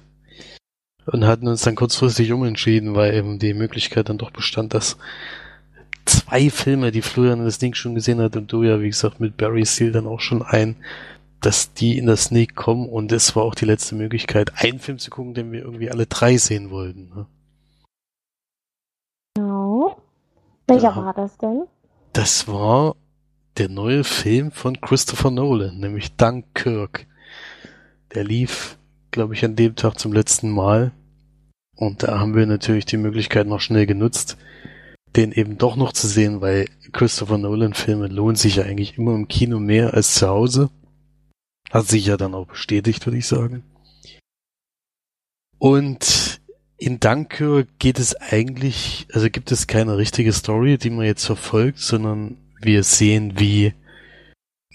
[1.05, 4.97] und hatten uns dann kurzfristig umentschieden, weil eben die Möglichkeit dann doch bestand, dass
[6.05, 9.19] zwei Filme, die Florian in der Sneak schon gesehen hat und du ja, wie gesagt,
[9.19, 10.75] mit Barry Seal dann auch schon ein,
[11.41, 14.99] dass die in der Sneak kommen und es war auch die letzte Möglichkeit, einen Film
[14.99, 17.09] zu gucken, den wir irgendwie alle drei sehen wollten.
[17.13, 17.25] Ne?
[19.35, 20.01] Genau.
[20.67, 21.63] Welcher ja, war das denn?
[22.13, 22.95] Das war
[23.57, 27.07] der neue Film von Christopher Nolan, nämlich Dunkirk.
[28.13, 28.77] Der lief,
[29.09, 30.91] glaube ich, an dem Tag zum letzten Mal.
[31.75, 34.37] Und da haben wir natürlich die Möglichkeit noch schnell genutzt,
[35.15, 39.15] den eben doch noch zu sehen, weil Christopher Nolan Filme lohnen sich ja eigentlich immer
[39.15, 40.69] im Kino mehr als zu Hause.
[41.71, 43.63] Hat sich ja dann auch bestätigt, würde ich sagen.
[45.57, 46.22] Und
[46.85, 51.79] in Dunkirk geht es eigentlich, also gibt es keine richtige Story, die man jetzt verfolgt,
[51.79, 53.73] sondern wir sehen, wie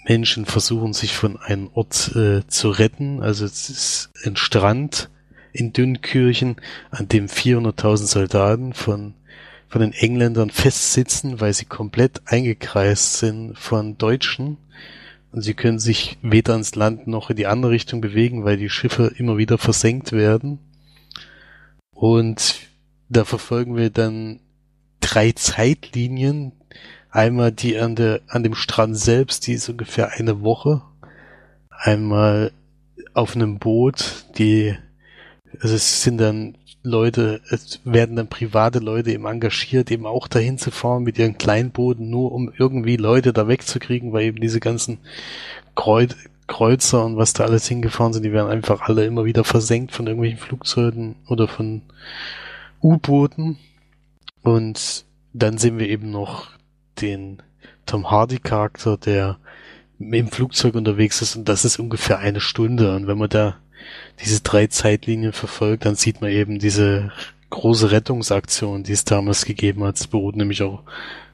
[0.07, 3.21] Menschen versuchen, sich von einem Ort äh, zu retten.
[3.21, 5.09] Also es ist ein Strand
[5.53, 6.55] in Dünnkirchen,
[6.89, 9.13] an dem 400.000 Soldaten von
[9.69, 14.57] von den Engländern festsitzen, weil sie komplett eingekreist sind von Deutschen
[15.31, 18.69] Und sie können sich weder ins Land noch in die andere Richtung bewegen, weil die
[18.69, 20.57] Schiffe immer wieder versenkt werden.
[21.99, 22.55] Und
[23.09, 24.39] da verfolgen wir dann
[25.01, 26.53] drei Zeitlinien.
[27.09, 30.81] Einmal die an der, an dem Strand selbst, die ist ungefähr eine Woche.
[31.69, 32.53] Einmal
[33.13, 34.77] auf einem Boot, die,
[35.59, 40.57] also es sind dann Leute, es werden dann private Leute eben engagiert, eben auch dahin
[40.57, 44.99] zu fahren mit ihren Kleinbooten, nur um irgendwie Leute da wegzukriegen, weil eben diese ganzen
[45.75, 46.15] Kreuz,
[46.49, 50.07] Kreuzer und was da alles hingefahren sind, die werden einfach alle immer wieder versenkt von
[50.07, 51.83] irgendwelchen Flugzeugen oder von
[52.81, 53.57] U-Booten.
[54.41, 56.49] Und dann sehen wir eben noch
[57.01, 57.41] den
[57.85, 59.37] Tom Hardy Charakter, der
[59.99, 62.95] im Flugzeug unterwegs ist und das ist ungefähr eine Stunde.
[62.95, 63.57] Und wenn man da
[64.21, 67.11] diese drei Zeitlinien verfolgt, dann sieht man eben diese
[67.49, 69.97] große Rettungsaktion, die es damals gegeben hat.
[69.97, 70.83] Es beruht nämlich auch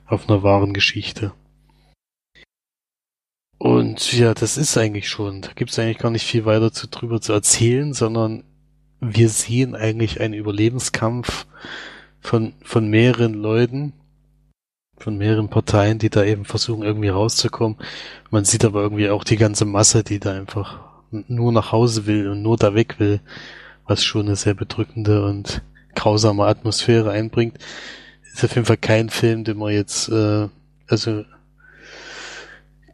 [0.08, 1.32] auf einer wahren Geschichte.
[3.58, 5.42] Und ja, das ist eigentlich schon.
[5.42, 8.44] Da gibt es eigentlich gar nicht viel weiter zu, drüber zu erzählen, sondern
[9.00, 11.46] wir sehen eigentlich einen Überlebenskampf
[12.20, 13.94] von, von mehreren Leuten,
[14.98, 17.78] von mehreren Parteien, die da eben versuchen, irgendwie rauszukommen.
[18.30, 20.80] Man sieht aber irgendwie auch die ganze Masse, die da einfach
[21.12, 23.22] nur nach Hause will und nur da weg will,
[23.86, 25.62] was schon eine sehr bedrückende und
[25.96, 27.58] grausame Atmosphäre einbringt.
[28.34, 30.50] Ist auf jeden Fall kein Film, den man jetzt, äh,
[30.88, 31.24] also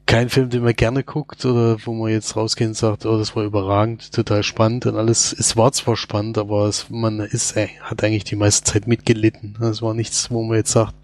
[0.05, 3.35] kein Film, den man gerne guckt oder wo man jetzt rausgeht und sagt, oh, das
[3.35, 5.33] war überragend, total spannend und alles.
[5.33, 9.57] Es war zwar spannend, aber es, man ist, äh, hat eigentlich die meiste Zeit mitgelitten.
[9.61, 10.95] Es war nichts, wo man jetzt sagt,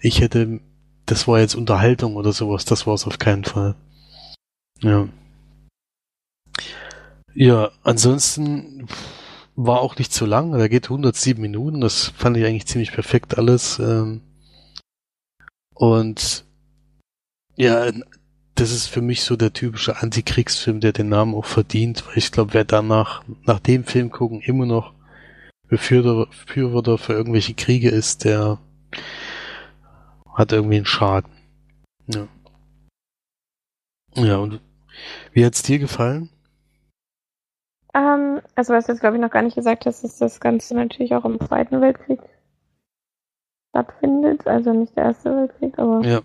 [0.00, 0.60] ich hätte,
[1.06, 2.64] das war jetzt Unterhaltung oder sowas.
[2.64, 3.74] Das war es auf keinen Fall.
[4.82, 5.08] Ja.
[7.34, 8.86] Ja, ansonsten
[9.56, 10.52] war auch nicht zu lang.
[10.52, 11.80] Da geht 107 Minuten.
[11.80, 13.78] Das fand ich eigentlich ziemlich perfekt alles.
[13.78, 14.20] Ähm.
[15.74, 16.44] Und
[17.56, 17.90] ja,
[18.54, 22.30] das ist für mich so der typische Antikriegsfilm, der den Namen auch verdient, weil ich
[22.30, 24.92] glaube, wer danach, nach dem Film gucken, immer noch
[25.68, 28.58] Befürworter für irgendwelche Kriege ist, der
[30.32, 31.32] hat irgendwie einen Schaden.
[32.06, 32.28] Ja.
[34.16, 34.60] Ja, und
[35.32, 36.28] wie hat's dir gefallen?
[37.94, 40.74] Ähm, also was du jetzt glaube ich noch gar nicht gesagt hast, ist das Ganze
[40.76, 42.20] natürlich auch im Zweiten Weltkrieg
[43.70, 46.20] stattfindet, also nicht der Erste Weltkrieg, aber ja.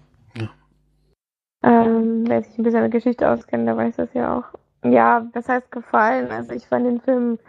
[1.61, 4.89] Ähm, wer sich ein bisschen mit Geschichte auskennt, der weiß das ja auch.
[4.89, 6.31] Ja, das heißt gefallen.
[6.31, 7.39] Also ich fand den Film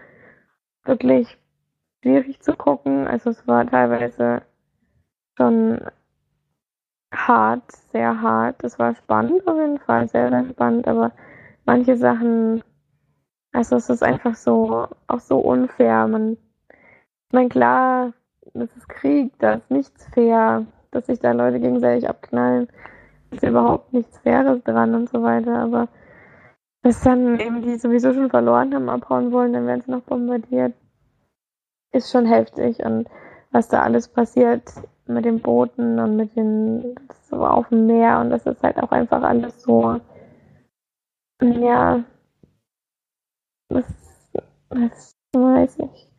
[0.84, 1.38] wirklich
[2.02, 3.06] schwierig zu gucken.
[3.06, 4.42] Also es war teilweise
[5.36, 5.80] schon
[7.14, 8.64] hart, sehr hart.
[8.64, 11.12] Es war spannend auf jeden Fall, sehr, sehr spannend, aber
[11.64, 12.62] manche Sachen
[13.52, 16.06] also es ist einfach so, auch so unfair.
[16.06, 18.12] Man, ich meine, klar,
[18.54, 22.68] das ist Krieg, da ist nichts fair, dass sich da Leute gegenseitig abknallen.
[23.30, 25.88] Ist überhaupt nichts Faires dran und so weiter, aber
[26.82, 30.74] dass dann eben die sowieso schon verloren haben, abhauen wollen, dann werden sie noch bombardiert.
[31.92, 33.08] Ist schon heftig und
[33.50, 34.62] was da alles passiert
[35.06, 36.94] mit den Booten und mit den
[37.28, 40.00] so auf dem Meer und das ist halt auch einfach alles so
[41.40, 42.04] ja
[43.70, 43.84] das,
[44.68, 46.12] das weiß ich.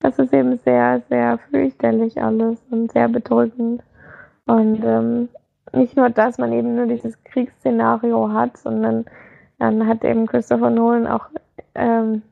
[0.00, 3.82] Das ist eben sehr, sehr fürchterlich alles und sehr bedrückend.
[4.46, 5.28] Und ähm,
[5.72, 9.04] nicht nur, dass man eben nur dieses Kriegsszenario hat, sondern
[9.58, 11.26] dann hat eben Christopher Nolan auch
[11.74, 12.22] ähm,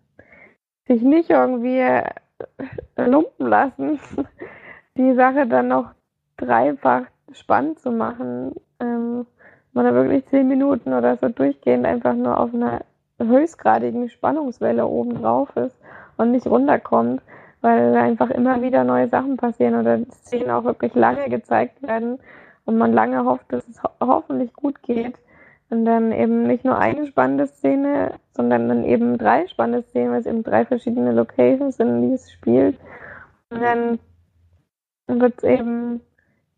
[0.87, 2.05] sich nicht irgendwie äh,
[2.96, 3.99] lumpen lassen,
[4.96, 5.90] die Sache dann noch
[6.37, 8.55] dreifach spannend zu machen.
[8.81, 9.27] Ähm,
[9.72, 12.81] man da wirklich zehn Minuten oder so durchgehend einfach nur auf einer
[13.18, 15.77] höchstgradigen Spannungswelle oben drauf ist
[16.16, 17.22] und nicht runterkommt,
[17.61, 22.18] weil einfach immer wieder neue Sachen passieren oder Szenen auch wirklich lange gezeigt werden
[22.67, 25.15] und man lange hofft, dass es ho hoffentlich gut geht.
[25.69, 30.21] Und dann eben nicht nur eine spannende Szene, sondern dann eben drei spannende Szenen, weil
[30.21, 32.79] es eben drei verschiedene Locations sind, in die es spielt.
[33.51, 33.99] Und dann
[35.09, 36.01] wird es eben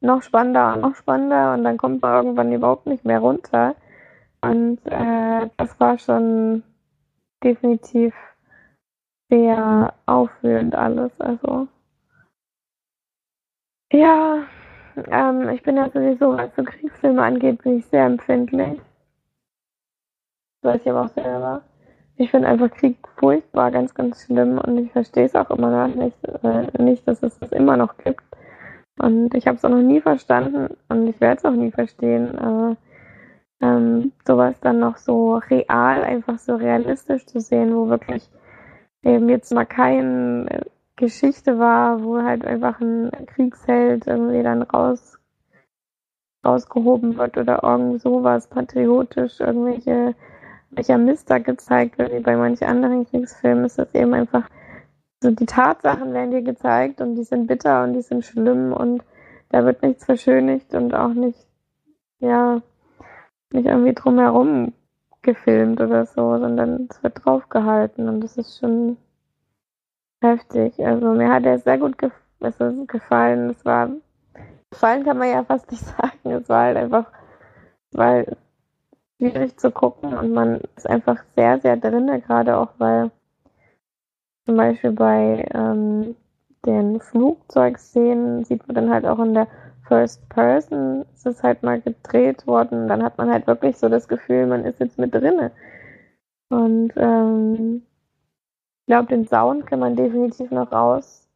[0.00, 3.74] noch spannender und noch spannender und dann kommt man irgendwann überhaupt nicht mehr runter.
[4.40, 6.62] Und äh, das war schon
[7.42, 8.14] definitiv
[9.30, 11.12] sehr aufwühlend alles.
[11.18, 11.68] Also
[13.92, 14.44] ja,
[15.10, 18.80] ähm, ich bin ja sowieso, was so Kriegsfilme angeht, bin ich sehr empfindlich.
[20.62, 21.62] Das weiß ich aber auch selber.
[22.16, 25.94] Ich finde einfach Krieg furchtbar, ganz, ganz schlimm und ich verstehe es auch immer noch
[25.94, 28.22] nicht, äh, nicht, dass es das immer noch gibt.
[28.98, 32.36] Und ich habe es auch noch nie verstanden und ich werde es auch nie verstehen.
[32.38, 32.76] Aber
[33.60, 38.28] ähm, sowas dann noch so real, einfach so realistisch zu sehen, wo wirklich
[39.02, 40.66] eben jetzt mal keine
[40.98, 45.18] Geschichte war, wo halt einfach ein Kriegsheld irgendwie dann raus
[46.44, 50.14] rausgehoben wird oder irgend sowas patriotisch, irgendwelche
[50.70, 54.48] welcher Mist gezeigt wird, wie bei manchen anderen Kriegsfilmen, ist das eben einfach
[55.20, 59.02] so die Tatsachen werden dir gezeigt und die sind bitter und die sind schlimm und
[59.48, 61.46] da wird nichts verschönigt und auch nicht,
[62.20, 62.60] ja,
[63.52, 64.74] nicht irgendwie drumherum
[65.22, 68.96] gefilmt oder so, sondern es wird draufgehalten und das ist schon
[70.20, 70.84] heftig.
[70.84, 73.50] Also mir hat er sehr gut gef also gefallen.
[73.50, 73.90] Es war
[74.70, 76.30] gefallen kann man ja fast nicht sagen.
[76.30, 77.06] Es war halt einfach,
[77.90, 78.24] es war
[79.16, 83.10] schwierig zu gucken und man ist einfach sehr, sehr drinne, gerade auch weil
[84.46, 86.16] zum Beispiel bei ähm,
[86.64, 89.48] den Flugzeugszenen sieht man dann halt auch in der
[89.88, 92.88] First Person ist es halt mal gedreht worden.
[92.88, 95.50] Dann hat man halt wirklich so das Gefühl, man ist jetzt mit drinne.
[96.50, 97.82] Und ähm,
[98.88, 101.28] glaube, den Sound kann man definitiv noch raus,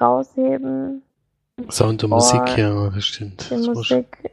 [0.00, 1.02] rausheben.
[1.68, 3.50] Sound und Musik, ja, das stimmt.
[3.50, 4.30] Die das Musik.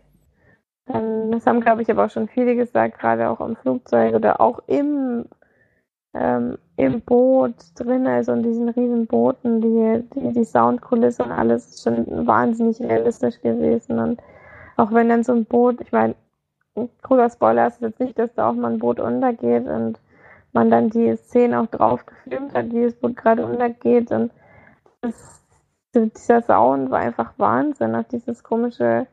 [0.85, 4.39] Dann, das haben, glaube ich, aber auch schon viele gesagt, gerade auch im Flugzeug oder
[4.39, 5.25] auch im
[6.13, 11.67] ähm, im Boot drin, also in diesen riesen Booten, die, die, die Soundkulisse und alles
[11.69, 13.99] ist schon wahnsinnig realistisch gewesen.
[13.99, 14.21] Und
[14.77, 16.15] auch wenn dann so ein Boot, ich meine,
[16.75, 19.99] ein großer Spoiler ist jetzt nicht, dass da auch mal ein Boot untergeht und
[20.55, 24.09] man dann die Szene auch drauf gefilmt hat, wie das Boot gerade untergeht.
[24.11, 24.31] Und
[25.01, 25.43] das,
[25.93, 29.05] dieser Sound war einfach Wahnsinn, auch dieses komische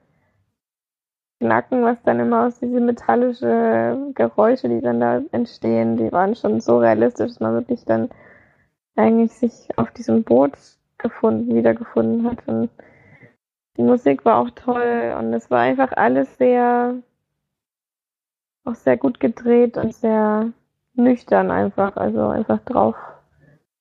[1.41, 6.61] Knacken, was dann immer aus diese metallische Geräusche, die dann da entstehen, die waren schon
[6.61, 8.09] so realistisch, dass man wirklich dann
[8.95, 10.53] eigentlich sich auf diesem Boot
[10.99, 12.47] gefunden, wiedergefunden hat.
[12.47, 12.71] Und
[13.77, 16.95] die Musik war auch toll und es war einfach alles sehr,
[18.65, 20.53] auch sehr gut gedreht und sehr
[20.95, 22.97] nüchtern einfach, also einfach drauf,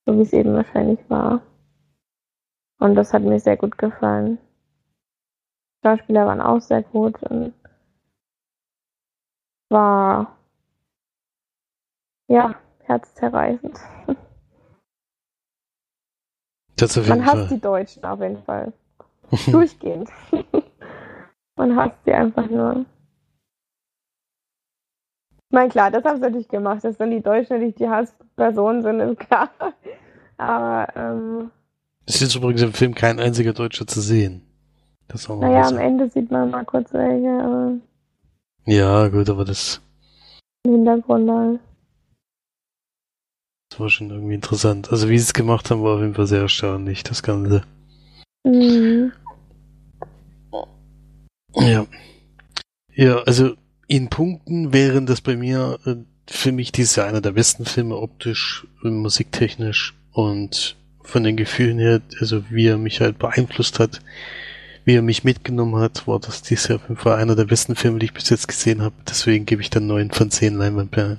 [0.06, 1.41] so wie es eben wahrscheinlich war.
[2.80, 4.39] Und das hat mir sehr gut gefallen.
[5.84, 7.54] Schauspieler waren auch sehr gut und
[9.69, 10.38] war
[12.28, 13.80] ja herzzerreißend.
[17.08, 17.47] Man hasst Fall.
[17.47, 18.74] die Deutschen auf jeden Fall.
[19.52, 20.10] Durchgehend.
[21.56, 22.86] Man hasst sie einfach nur.
[25.51, 28.83] Ich meine, klar, das haben sie natürlich gemacht, dass dann die Deutschen nicht die Hasspersonen
[28.83, 29.49] sind, ist klar.
[30.37, 31.51] Aber, ähm.
[32.05, 34.43] Es ist übrigens im Film kein einziger Deutscher zu sehen.
[35.09, 37.73] Das auch naja, am Ende sieht man mal kurz welche, aber.
[38.65, 39.81] Ja, gut, aber das.
[40.63, 41.59] Im Hintergrund halt.
[43.71, 44.89] Das war schon irgendwie interessant.
[44.89, 47.63] Also wie sie es gemacht haben, war auf jeden Fall sehr erstaunlich, das Ganze.
[48.45, 49.11] Mhm.
[51.55, 51.85] Ja.
[52.93, 53.57] Ja, also
[53.91, 57.97] in Punkten wären das bei mir, äh, für mich dieses Jahr einer der besten Filme
[57.97, 63.99] optisch, musiktechnisch und von den Gefühlen her, also wie er mich halt beeinflusst hat,
[64.86, 67.75] wie er mich mitgenommen hat, war das dies Jahr auf jeden Fall einer der besten
[67.75, 68.95] Filme, die ich bis jetzt gesehen habe.
[69.10, 71.17] Deswegen gebe ich dann neun von zehn Leinwandperlen.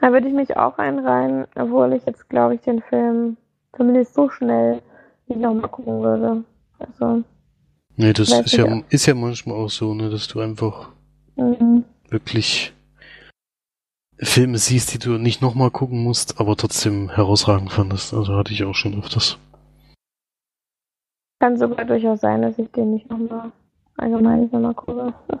[0.00, 3.38] Da würde ich mich auch einreihen, obwohl ich jetzt, glaube ich, den Film
[3.74, 4.82] zumindest so schnell
[5.28, 6.44] nicht nochmal gucken würde.
[6.78, 7.24] Also.
[7.96, 10.90] Nee, das ist ja, ist ja manchmal auch so, ne, dass du einfach
[11.36, 11.84] mhm.
[12.08, 12.72] wirklich
[14.18, 18.14] Filme siehst, die du nicht nochmal gucken musst, aber trotzdem herausragend fandest.
[18.14, 19.38] Also hatte ich auch schon öfters.
[21.40, 23.52] Kann sogar durchaus sein, dass ich den nicht nochmal
[23.96, 25.12] allgemein nicht nochmal gucke.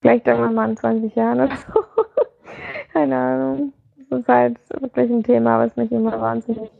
[0.00, 1.84] Vielleicht irgendwann mal in 20 Jahren oder so.
[2.92, 3.72] Keine Ahnung.
[4.08, 6.70] Das ist halt wirklich ein Thema, was mich immer wahnsinnig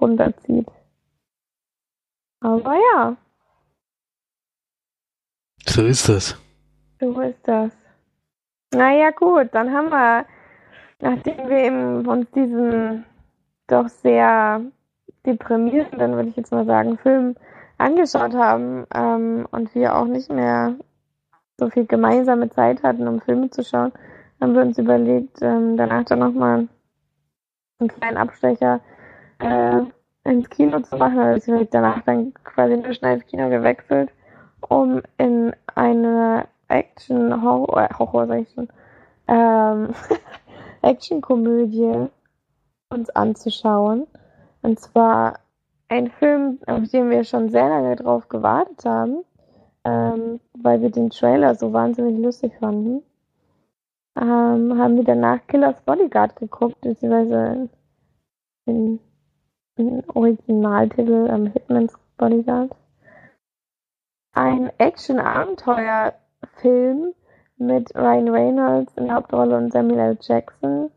[0.00, 0.66] runterzieht.
[2.40, 3.16] Aber ja.
[5.66, 6.41] So ist das.
[7.02, 7.72] So ist das.
[8.72, 10.24] Naja, gut, dann haben wir,
[11.00, 13.04] nachdem wir uns diesen
[13.66, 14.60] doch sehr
[15.26, 17.34] deprimierenden, würde ich jetzt mal sagen, Film
[17.78, 20.76] angeschaut haben ähm, und wir auch nicht mehr
[21.58, 23.90] so viel gemeinsame Zeit hatten, um Filme zu schauen,
[24.40, 26.68] haben wir uns überlegt, ähm, danach dann nochmal
[27.80, 28.80] einen kleinen Abstecher
[29.40, 29.80] äh,
[30.22, 31.18] ins Kino zu machen.
[31.18, 34.12] Also danach dann quasi nur schnell ins Kino gewechselt,
[34.68, 38.68] um in eine Action-Horror, äh, Horror, sag ich schon,
[39.28, 39.94] ähm,
[40.82, 42.08] Action-Komödie
[42.90, 44.06] uns anzuschauen.
[44.62, 45.40] Und zwar
[45.88, 49.24] ein Film, auf den wir schon sehr lange drauf gewartet haben,
[49.84, 53.02] ähm, weil wir den Trailer so wahnsinnig lustig fanden.
[54.16, 57.68] Ähm, haben wir danach Killers Bodyguard geguckt, beziehungsweise
[58.66, 59.00] in,
[59.76, 62.74] in Originaltitel ähm, Hitman's Bodyguard.
[64.34, 64.70] Ein
[66.56, 67.14] Film
[67.56, 70.18] mit Ryan Reynolds in der Hauptrolle und Samuel L.
[70.20, 70.90] Jackson.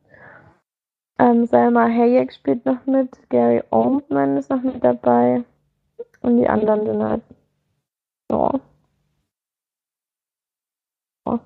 [1.17, 5.43] Ähm, Selma Hayek spielt noch mit, Gary Oldman ist noch mit dabei
[6.21, 7.21] und die anderen sind halt
[8.31, 8.51] ja.
[11.25, 11.39] Oh.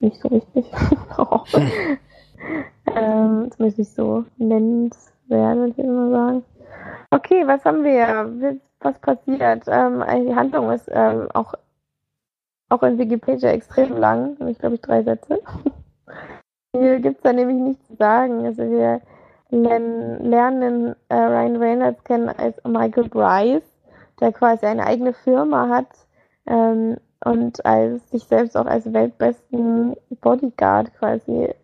[0.00, 0.66] Nicht so richtig.
[2.94, 6.44] ähm, möchte ich so nennenswert, würde ich immer sagen.
[7.10, 8.60] Okay, was haben wir?
[8.80, 9.64] Was passiert?
[9.66, 11.54] Ähm, die Handlung ist ähm, auch
[12.68, 15.40] auch in Wikipedia extrem lang, nämlich glaube ich drei Sätze.
[16.76, 18.44] Hier gibt es da nämlich nichts zu sagen.
[18.44, 19.00] Also wir
[19.50, 23.62] lernen äh, Ryan Reynolds kennen als Michael Bryce,
[24.20, 25.88] der quasi eine eigene Firma hat
[26.46, 31.54] ähm, und als sich selbst auch als weltbesten Bodyguard quasi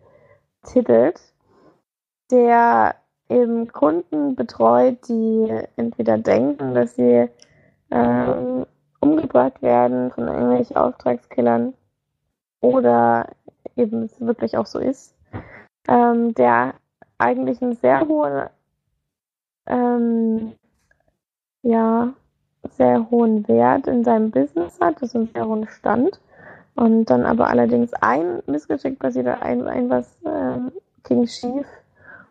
[0.63, 1.21] titelt,
[2.31, 2.95] der
[3.29, 7.29] eben Kunden betreut, die entweder denken, dass sie
[7.91, 8.65] ähm,
[9.05, 11.73] umgebracht werden von irgendwelchen Auftragskillern
[12.61, 13.27] oder
[13.75, 15.15] eben es wirklich auch so ist,
[15.87, 16.73] ähm, der
[17.17, 18.49] eigentlich einen sehr hohen,
[19.67, 20.53] ähm,
[21.61, 22.13] ja,
[22.71, 26.19] sehr hohen Wert in seinem Business hat, also einen sehr hohen Stand.
[26.75, 30.71] Und dann aber allerdings ein Missgeschick passiert, ein, ein was ähm,
[31.03, 31.65] ging schief.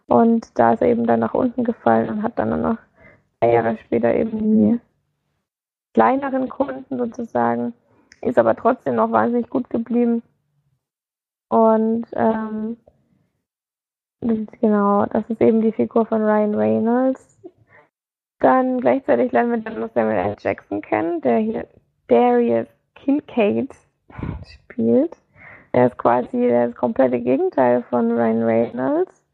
[0.06, 2.76] Und da ist er eben dann nach unten gefallen und hat dann noch
[3.40, 4.80] drei Jahre später eben die
[5.94, 7.72] kleineren Kunden sozusagen,
[8.20, 10.22] ist aber trotzdem noch wahnsinnig gut geblieben.
[11.48, 12.76] Und ähm,
[14.60, 17.40] genau, das ist eben die Figur von Ryan Reynolds.
[18.40, 20.36] Dann gleichzeitig lernen wir dann noch Samuel L.
[20.38, 21.66] Jackson kennen, der hier
[22.08, 23.70] Darius Kincaid
[24.46, 25.16] spielt.
[25.72, 29.24] Er ist quasi das komplette Gegenteil von Ryan Reynolds.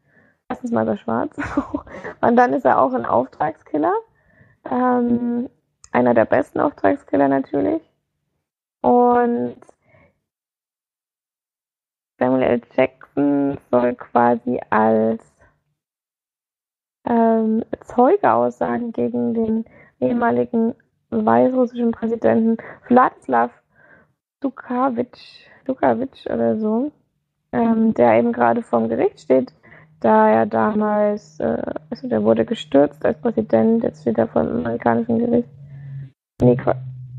[0.49, 1.37] Erstens mal so schwarz.
[2.21, 3.93] Und dann ist er auch ein Auftragskiller.
[4.69, 5.49] Ähm,
[5.91, 7.81] einer der besten Auftragskiller natürlich.
[8.81, 9.57] Und
[12.17, 12.61] Samuel L.
[12.75, 15.23] Jackson soll quasi als
[17.05, 19.65] ähm, Zeuge aussagen gegen den
[19.99, 20.75] ehemaligen
[21.09, 23.51] weißrussischen Präsidenten Wladislav
[24.39, 26.91] Dukavitch, Dukavitch oder so,
[27.51, 29.53] ähm, der eben gerade vorm Gericht steht,
[29.99, 34.57] da er damals, äh, also der wurde gestürzt als Präsident, jetzt steht er vor dem
[34.57, 35.49] amerikanischen Gericht.
[36.41, 36.77] Nee, Quatsch,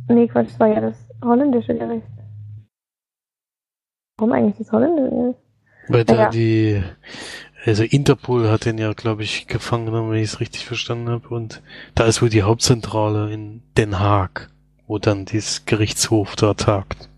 [0.09, 2.07] nee, Quatsch, das war ja das holländische Gericht.
[4.19, 5.39] Warum eigentlich das holländische Gericht?
[5.89, 6.29] Weil da ja.
[6.29, 6.83] die,
[7.65, 11.29] also Interpol hat den ja, glaube ich, gefangen genommen, wenn ich es richtig verstanden habe.
[11.29, 11.63] Und
[11.95, 14.51] da ist wohl die Hauptzentrale in Den Haag,
[14.89, 17.09] wo dann dieses Gerichtshof da tagt.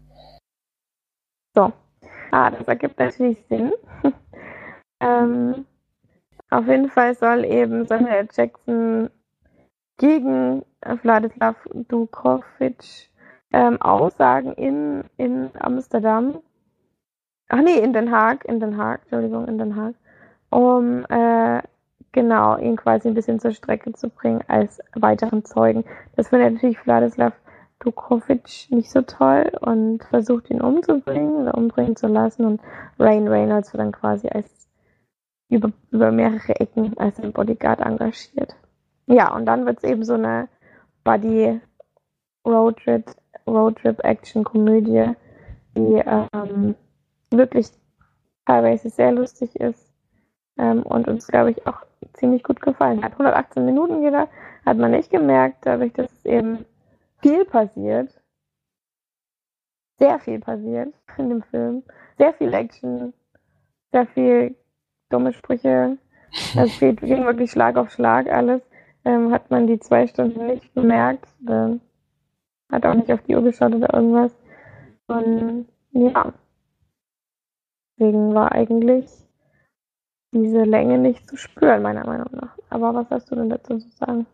[1.55, 1.73] So.
[2.31, 3.73] Ah, das ergibt natürlich Sinn.
[5.01, 5.65] ähm,
[6.51, 9.09] auf jeden Fall soll eben Samuel Jackson
[9.97, 10.65] gegen
[11.03, 13.11] Wladislav Dukovic
[13.53, 16.41] ähm, Aussagen in, in Amsterdam.
[17.49, 19.95] Ach nee, in Den Haag, in Den Haag, Entschuldigung, in Den Haag.
[20.51, 21.62] Um äh,
[22.12, 25.85] genau, ihn quasi ein bisschen zur Strecke zu bringen als weiteren Zeugen.
[26.16, 27.32] Das findet natürlich Wladislav
[27.80, 32.61] Dukovic nicht so toll und versucht ihn umzubringen oder umbringen zu lassen und
[32.99, 34.68] Rain Reynolds wird dann quasi als
[35.51, 38.57] über, über mehrere Ecken als ein Bodyguard engagiert.
[39.07, 40.49] Ja, und dann wird es eben so eine
[41.05, 41.61] Buddy
[42.47, 43.15] Roadtrip,
[43.47, 45.15] Roadtrip Action Komödie,
[45.77, 46.75] die ähm,
[47.31, 47.69] wirklich
[48.47, 49.93] teilweise sehr lustig ist
[50.59, 51.85] ähm, und uns, glaube ich, auch
[52.15, 53.13] ziemlich gut gefallen hat.
[53.13, 54.29] 118 Minuten jeder
[54.65, 56.65] hat man nicht gemerkt, dadurch, dass es eben
[57.21, 58.11] viel passiert.
[59.99, 61.83] Sehr viel passiert in dem Film.
[62.19, 63.13] Sehr viel Action.
[63.93, 64.57] Sehr viel
[65.11, 65.99] dumme Sprüche.
[66.57, 68.61] Es geht, ging wirklich Schlag auf Schlag alles.
[69.05, 71.29] Ähm, hat man die zwei Stunden nicht bemerkt.
[71.41, 71.81] Dann
[72.71, 74.33] hat auch nicht auf die Uhr geschaut oder irgendwas.
[75.07, 76.33] Und ja.
[77.99, 79.07] Deswegen war eigentlich
[80.33, 82.57] diese Länge nicht zu spüren, meiner Meinung nach.
[82.71, 84.27] Aber was hast du denn dazu zu sagen?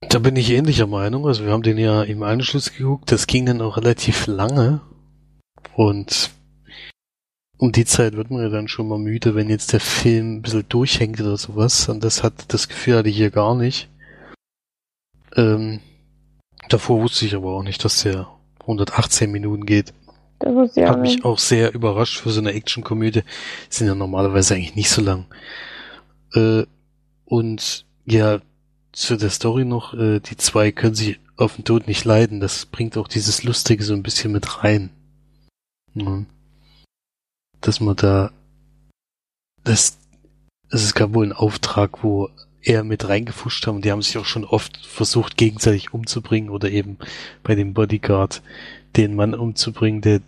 [0.00, 1.26] Da bin ich ähnlicher Meinung.
[1.26, 3.12] Also wir haben den ja im Anschluss geguckt.
[3.12, 4.80] Das ging dann auch relativ lange.
[5.76, 6.30] Und
[7.58, 10.42] um die Zeit wird man ja dann schon mal müde, wenn jetzt der Film ein
[10.42, 11.88] bisschen durchhängt oder sowas.
[11.88, 13.88] Und das hat, das Gefühl hatte ich hier gar nicht.
[15.34, 15.80] Ähm,
[16.68, 18.28] davor wusste ich aber auch nicht, dass der
[18.60, 19.94] 118 Minuten geht.
[20.38, 23.22] Das wusste ich Hat mich auch sehr überrascht für so eine Actionkomödie.
[23.70, 25.26] Sind ja normalerweise eigentlich nicht so lang.
[26.34, 26.64] Äh,
[27.24, 28.40] und ja,
[28.92, 32.40] zu der Story noch, äh, die zwei können sich auf den Tod nicht leiden.
[32.40, 34.90] Das bringt auch dieses Lustige so ein bisschen mit rein.
[35.94, 36.24] Ja.
[37.60, 38.30] Dass man da,
[39.64, 39.98] das,
[40.70, 42.30] das ist gar wohl ein Auftrag, wo
[42.62, 43.80] er mit reingefuscht haben.
[43.80, 46.98] Die haben sich auch schon oft versucht, gegenseitig umzubringen oder eben
[47.42, 48.42] bei dem Bodyguard
[48.96, 50.20] den Mann umzubringen, der,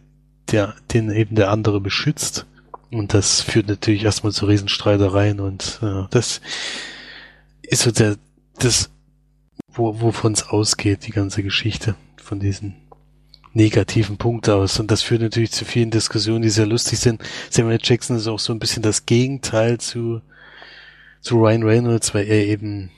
[0.50, 2.46] der, den eben der andere beschützt.
[2.90, 6.40] Und das führt natürlich erstmal zu Riesenstreitereien und äh, das
[7.62, 8.16] ist so der,
[8.58, 8.90] das,
[9.72, 12.76] wo, wovon es ausgeht, die ganze Geschichte von diesen
[13.58, 14.80] negativen Punkt aus.
[14.80, 17.22] Und das führt natürlich zu vielen Diskussionen, die sehr lustig sind.
[17.50, 20.22] Samuel Jackson ist auch so ein bisschen das Gegenteil zu,
[21.20, 22.90] zu Ryan Reynolds, weil er eben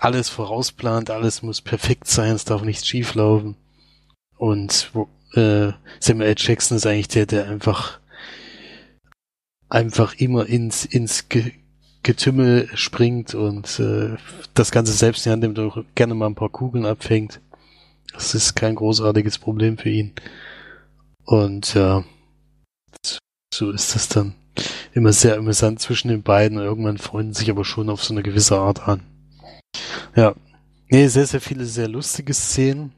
[0.00, 3.56] alles vorausplant, alles muss perfekt sein, es darf nichts schieflaufen.
[4.36, 4.90] Und
[5.34, 7.98] äh, Samuel Jackson ist eigentlich der, der einfach
[9.68, 11.52] einfach immer ins ins Ge
[12.04, 14.16] Getümmel springt und äh,
[14.54, 17.40] das Ganze selbst in die Hand nimmt und gerne mal ein paar Kugeln abfängt.
[18.18, 20.12] Das ist kein großartiges Problem für ihn.
[21.24, 22.02] Und ja,
[23.54, 24.34] so ist das dann
[24.92, 26.58] immer sehr amüsant zwischen den beiden.
[26.58, 29.02] Irgendwann freunden sich aber schon auf so eine gewisse Art an.
[30.16, 30.34] Ja.
[30.88, 32.92] Nee, sehr, sehr viele sehr lustige Szenen.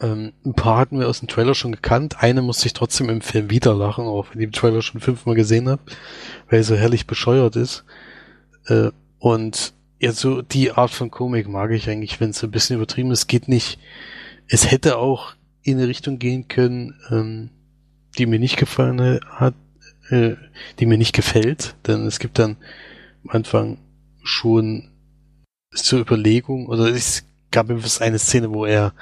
[0.00, 2.16] Ähm, ein paar hatten wir aus dem Trailer schon gekannt.
[2.20, 5.36] Eine musste ich trotzdem im Film wieder lachen, auch wenn ich den Trailer schon fünfmal
[5.36, 5.82] gesehen habe,
[6.50, 7.84] weil er so herrlich bescheuert ist.
[8.66, 8.90] Äh,
[9.20, 9.72] und
[10.04, 13.26] ja, so die Art von Komik mag ich eigentlich, wenn es ein bisschen übertrieben ist.
[13.26, 13.78] Geht nicht.
[14.48, 17.50] Es hätte auch in eine Richtung gehen können, ähm,
[18.18, 19.54] die mir nicht gefallen hat,
[20.10, 20.34] äh,
[20.78, 22.58] die mir nicht gefällt, denn es gibt dann
[23.24, 23.78] am Anfang
[24.22, 24.90] schon
[25.72, 28.92] zur Überlegung, oder es gab etwas eine Szene, wo er,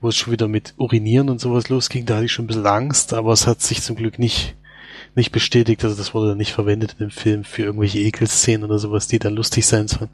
[0.00, 2.66] wo es schon wieder mit Urinieren und sowas losging, da hatte ich schon ein bisschen
[2.66, 4.54] Angst, aber es hat sich zum Glück nicht,
[5.14, 8.78] nicht bestätigt, also das wurde dann nicht verwendet in dem Film für irgendwelche Ekelszenen oder
[8.78, 10.10] sowas, die dann lustig sein sollen.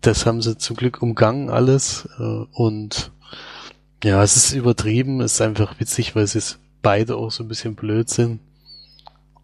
[0.00, 3.12] Das haben sie zum Glück umgangen alles äh, und
[4.04, 7.48] ja, es ist übertrieben, es ist einfach witzig, weil sie es beide auch so ein
[7.48, 8.40] bisschen blöd sind.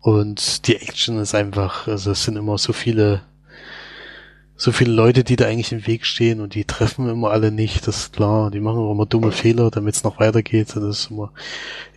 [0.01, 3.23] Und die Action ist einfach, also es sind immer so viele
[4.57, 7.87] so viele Leute, die da eigentlich im Weg stehen und die treffen immer alle nicht,
[7.89, 8.51] das ist klar.
[8.51, 10.77] Die machen auch immer dumme Fehler, damit es noch weitergeht.
[10.77, 11.33] Das ist immer,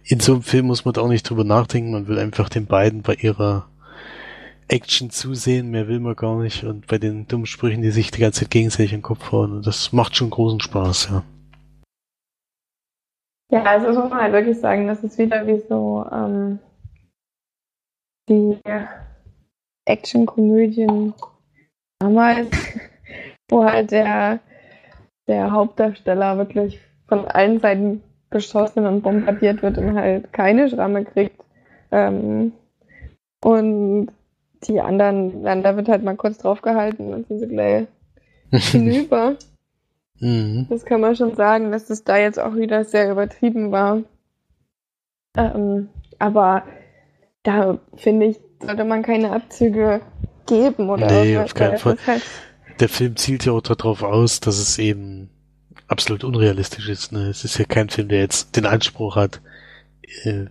[0.04, 1.92] in so einem Film muss man da auch nicht drüber nachdenken.
[1.92, 3.68] Man will einfach den beiden bei ihrer
[4.68, 6.64] Action zusehen, mehr will man gar nicht.
[6.64, 9.54] Und bei den dummen Sprüchen, die sich die ganze Zeit gegenseitig in den Kopf hauen.
[9.54, 11.24] Und das macht schon großen Spaß, ja.
[13.52, 16.58] Ja, also muss man halt wirklich sagen, das ist wieder wie so ähm,
[18.28, 18.58] die
[19.86, 21.14] Action-Komödien
[22.06, 22.50] damals,
[23.50, 24.40] wo halt der,
[25.28, 31.42] der Hauptdarsteller wirklich von allen Seiten beschossen und bombardiert wird und halt keine Schramme kriegt.
[31.92, 32.54] Ähm,
[33.44, 34.08] und
[34.64, 37.88] die anderen, dann, da wird halt mal kurz draufgehalten und sind sie gleich
[38.52, 39.36] hinüber.
[40.20, 40.68] Mhm.
[40.70, 44.02] Das kann man schon sagen, dass das da jetzt auch wieder sehr übertrieben war.
[45.38, 46.64] Ähm, aber
[47.44, 50.02] da finde ich, sollte man keine Abzüge
[50.46, 51.98] geben oder Nee, auf keinen Fall.
[52.06, 52.24] Halt
[52.80, 55.30] Der Film zielt ja auch darauf aus, dass es eben
[55.88, 57.12] absolut unrealistisch ist.
[57.12, 57.28] Ne?
[57.28, 59.42] Es ist ja kein Film, der jetzt den Anspruch hat,
[60.24, 60.46] äh,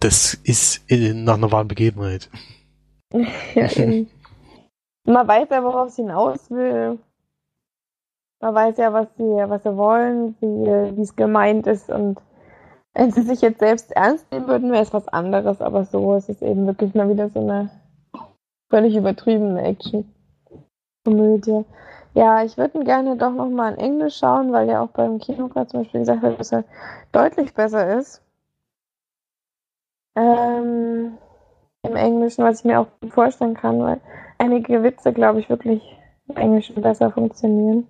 [0.00, 2.28] das ist in, nach einer wahren Begebenheit.
[3.54, 4.10] ja, eben.
[5.06, 6.98] Man weiß ja, worauf es hinaus will.
[8.40, 12.18] Man weiß ja, was sie, was sie wollen, wie es gemeint ist und
[12.94, 16.28] wenn sie sich jetzt selbst ernst nehmen würden, wäre es was anderes, aber so ist
[16.28, 17.70] es eben wirklich mal wieder so eine
[18.70, 21.64] völlig übertriebene Action-Komödie.
[22.14, 25.68] Ja, ich würde gerne doch nochmal in Englisch schauen, weil ja auch beim Kino gerade
[25.68, 26.64] zum Beispiel gesagt wird, dass er
[27.12, 28.22] deutlich besser ist.
[30.16, 31.18] Ähm,
[31.82, 34.00] Im Englischen, was ich mir auch vorstellen kann, weil
[34.38, 35.82] einige Witze, glaube ich, wirklich
[36.28, 37.88] im Englischen besser funktionieren.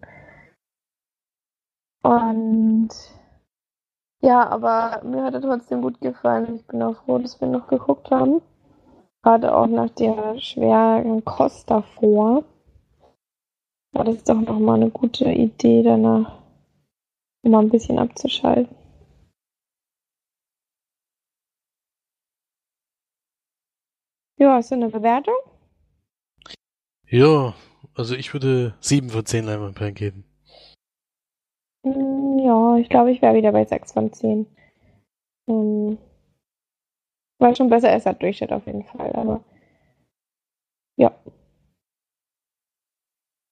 [2.02, 2.88] Und
[4.22, 6.56] ja, aber mir hat er trotzdem gut gefallen.
[6.56, 8.40] Ich bin auch froh, dass wir noch geguckt haben.
[9.24, 12.44] Gerade auch nach der schweren Kost davor.
[13.92, 16.42] War das doch nochmal eine gute Idee danach,
[17.42, 18.76] um mal ein bisschen abzuschalten.
[24.36, 25.36] Ja, hast du eine Bewertung?
[27.08, 27.54] Ja,
[27.94, 30.24] also ich würde 7 von 10 Leinwandperlen geben.
[31.82, 34.46] Mm, ja, ich glaube, ich wäre wieder bei 6 von 10.
[35.48, 35.96] Ähm,
[37.44, 39.44] war schon besser als der Durchschnitt auf jeden Fall, aber
[40.96, 41.12] ja.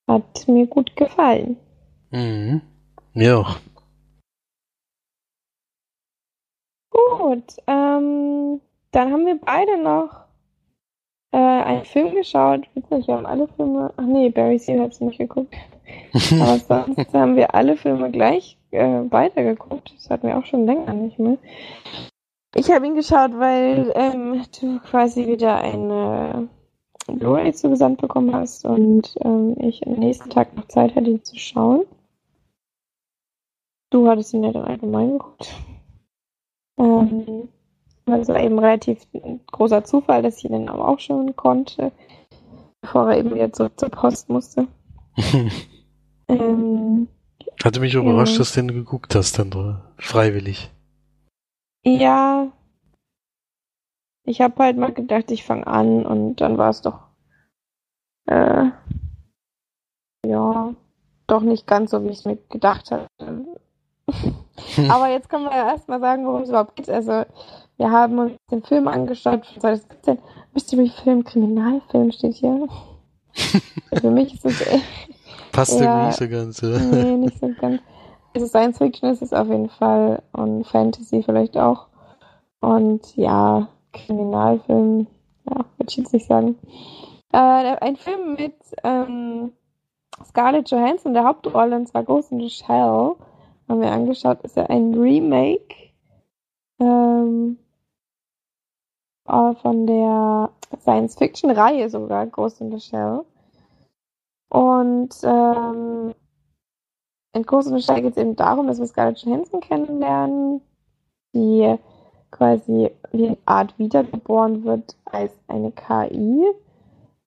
[0.08, 1.58] Hat mir gut gefallen.
[2.10, 2.62] Mhm.
[3.12, 3.56] Ja.
[6.90, 8.60] Gut, ähm,
[8.92, 10.24] dann haben wir beide noch
[11.32, 12.68] äh, einen Film geschaut.
[12.74, 13.92] Witzig, wir haben alle Filme.
[13.96, 15.54] Ach nee, Barry Seal hat es nicht geguckt.
[16.40, 19.94] Aber sonst haben wir alle Filme gleich äh, weitergeguckt.
[19.94, 21.36] Das hatten wir auch schon länger nicht mehr.
[22.54, 26.48] Ich habe ihn geschaut, weil ähm, du quasi wieder eine
[27.06, 31.38] Blu-ray zugesandt bekommen hast und ähm, ich am nächsten Tag noch Zeit hatte, ihn zu
[31.38, 31.84] schauen.
[33.90, 35.54] Du hattest ihn ja dann allgemein geguckt.
[36.78, 37.48] Ähm,
[38.06, 38.98] das war eben relativ
[39.50, 41.92] großer Zufall, dass ich ihn dann aber auch schon konnte,
[42.82, 44.66] bevor er eben wieder zurück zur Post musste.
[46.28, 47.08] ähm,
[47.62, 48.38] Hatte mich überrascht, ja.
[48.38, 50.70] dass du den geguckt hast, dann freiwillig.
[51.84, 52.52] Ja.
[54.24, 57.00] Ich habe halt mal gedacht, ich fange an und dann war es doch
[58.26, 58.70] äh,
[60.24, 60.74] ja
[61.26, 63.08] doch nicht ganz so, wie ich es mir gedacht hatte.
[64.88, 66.88] Aber jetzt können wir ja erstmal sagen, worum es überhaupt geht.
[66.88, 67.24] Also,
[67.76, 70.18] wir haben uns den Film angeschaut von 2017.
[70.52, 72.68] Mystery Film, Kriminalfilm steht hier.
[73.94, 74.84] Für mich ist es echt.
[75.52, 76.60] Passt irgendwie nicht so ganz.
[76.60, 76.78] Ja.
[76.78, 77.80] Nee, nicht so ganz.
[78.34, 81.88] Also Science Fiction ist es auf jeden Fall und Fantasy vielleicht auch.
[82.60, 85.06] Und ja, Kriminalfilm,
[85.50, 86.58] ja, würde ich jetzt nicht sagen.
[87.32, 88.54] Äh, ein Film mit
[88.84, 89.52] ähm,
[90.24, 93.16] Scarlett Johansson der Hauptrolle, und zwar Ghost in the Shell,
[93.68, 95.74] haben wir angeschaut, ist ja ein Remake
[96.78, 97.58] ähm,
[99.26, 103.24] äh, von der Science-Fiction-Reihe sogar, Ghost in the Shell.
[104.48, 106.14] Und ähm,
[107.34, 110.60] in the Shell geht es eben darum, dass wir Scarlett Johansson kennenlernen,
[111.34, 111.76] die
[112.30, 116.44] quasi wie eine Art wiedergeboren wird als eine KI,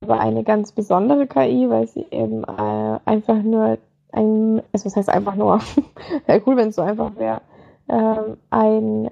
[0.02, 3.78] aber eine ganz besondere KI, weil sie eben äh, einfach nur
[4.12, 5.60] ein, also was heißt einfach nur,
[6.26, 7.42] wäre cool, wenn es so einfach wäre,
[7.88, 9.10] äh, ein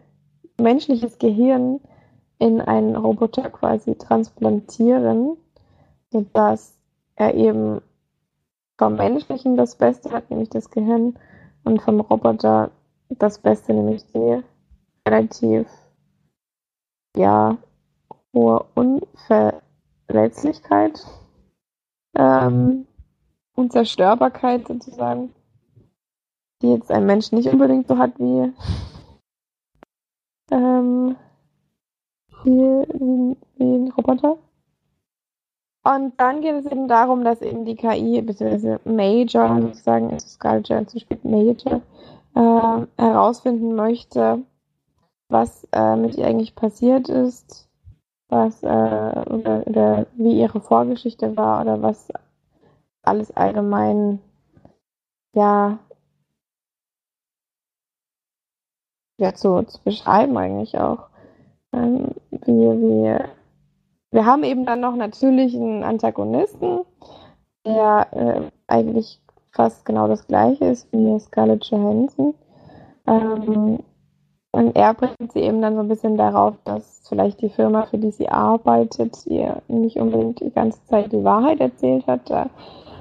[0.60, 1.80] menschliches Gehirn
[2.40, 5.38] in einen Roboter quasi transplantieren,
[6.12, 6.78] sodass
[7.16, 7.82] er eben
[8.78, 11.18] vom Menschlichen das Beste hat, nämlich das Gehirn,
[11.64, 12.70] und vom Roboter
[13.10, 14.44] das Beste, nämlich die
[15.08, 15.68] relativ
[17.16, 17.58] ja
[18.34, 21.06] hohe Unverletzlichkeit
[22.16, 22.86] ähm,
[23.56, 25.34] Unzerstörbarkeit sozusagen,
[26.62, 28.52] die jetzt ein Mensch nicht unbedingt so hat wie
[30.52, 31.16] ähm,
[32.44, 34.38] wie, wie, wie ein Roboter.
[35.84, 40.70] Und dann geht es eben darum, dass eben die KI, beziehungsweise Major sozusagen, also Scarlett
[40.70, 41.82] Johansson spielt Major,
[42.36, 44.44] äh, herausfinden möchte,
[45.28, 47.68] was äh, mit ihr eigentlich passiert ist,
[48.30, 52.08] was äh, oder, oder wie ihre Vorgeschichte war oder was
[53.02, 54.20] alles allgemein
[55.36, 55.80] ja
[59.18, 61.10] ja zu, zu beschreiben eigentlich auch.
[61.74, 63.20] Ähm, wie, wie
[64.14, 66.82] wir haben eben dann noch natürlich einen Antagonisten,
[67.66, 69.20] der äh, eigentlich
[69.52, 72.36] fast genau das gleiche ist wie Scarlett Johansson.
[73.08, 73.80] Ähm,
[74.52, 77.98] und er bringt sie eben dann so ein bisschen darauf, dass vielleicht die Firma, für
[77.98, 82.30] die sie arbeitet, ihr nicht unbedingt die ganze Zeit die Wahrheit erzählt hat.
[82.30, 82.52] Da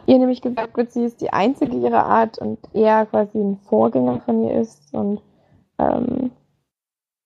[0.06, 4.20] ihr nämlich gesagt wird, sie ist die einzige ihrer Art und er quasi ein Vorgänger
[4.20, 5.20] von ihr ist und
[5.78, 6.30] ähm,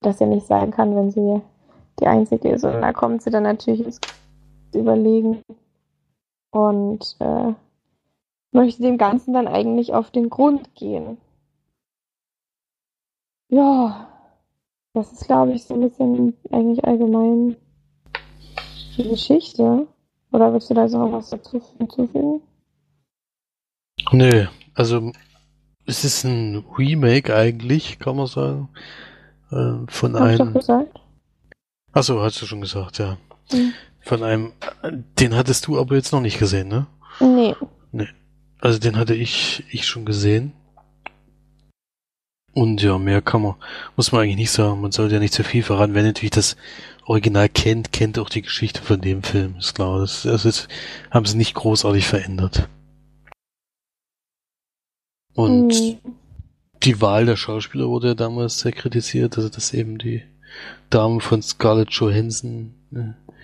[0.01, 1.41] dass er nicht sein kann, wenn sie
[2.01, 2.65] die einzige ist.
[2.65, 4.01] Und da kommt sie dann natürlich ins
[4.75, 5.43] Überlegen
[6.51, 7.53] und äh,
[8.53, 11.19] möchte dem Ganzen dann eigentlich auf den Grund gehen.
[13.49, 14.09] Ja,
[14.93, 17.57] das ist, glaube ich, so ein bisschen eigentlich allgemein
[18.97, 19.87] die Geschichte.
[20.33, 22.41] Oder willst du da so noch was dazu hinzufügen?
[24.13, 25.13] Nö, also
[25.87, 28.69] es ist ein Remake eigentlich, kann man sagen.
[29.51, 30.33] Äh, von Hab einem.
[30.33, 31.01] Ich doch gesagt?
[31.97, 33.17] Achso, hast du schon gesagt, ja.
[33.51, 33.73] Mhm.
[34.03, 34.53] Von einem,
[35.19, 36.87] den hattest du aber jetzt noch nicht gesehen, ne?
[37.21, 37.55] Nee.
[37.91, 38.09] Nee.
[38.61, 40.53] Also den hatte ich, ich schon gesehen.
[42.53, 43.55] Und ja, mehr kann man,
[43.97, 44.83] muss man eigentlich nicht sagen.
[44.83, 45.95] Man sollte ja nicht zu viel voran.
[45.95, 46.59] Wenn natürlich das
[47.07, 49.99] Original kennt, kennt auch die Geschichte von dem Film, ist klar.
[49.99, 50.69] Das, das ist,
[51.11, 52.69] haben sie nicht großartig verändert.
[55.33, 55.99] Und mhm.
[56.83, 60.23] die Wahl der Schauspieler wurde ja damals sehr kritisiert, also dass eben die
[60.91, 63.35] Dame von Scarlett Johansson äh,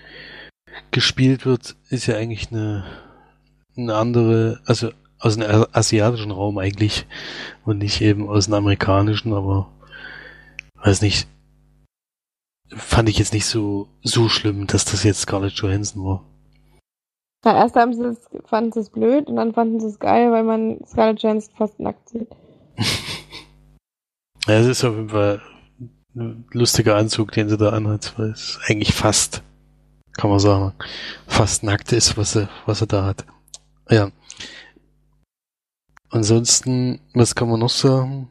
[0.91, 2.83] gespielt wird, ist ja eigentlich eine,
[3.77, 7.05] eine andere, also aus dem asiatischen Raum eigentlich
[7.65, 9.71] und nicht eben aus dem amerikanischen, aber
[10.75, 11.27] weiß nicht,
[12.69, 16.25] fand ich jetzt nicht so, so schlimm, dass das jetzt Scarlett Johansson war.
[17.45, 20.31] Ja, erst haben sie es, fanden sie es blöd und dann fanden sie es geil,
[20.31, 22.29] weil man Scarlett Johansson fast nackt sieht.
[24.47, 25.41] ja, es ist auf jeden Fall
[26.13, 29.41] lustiger Anzug, den sie da anhat, weil es eigentlich fast,
[30.13, 30.73] kann man sagen,
[31.27, 33.25] fast nackt ist, was er, was er da hat.
[33.89, 34.11] Ja.
[36.09, 38.29] Ansonsten, was kann man noch sagen?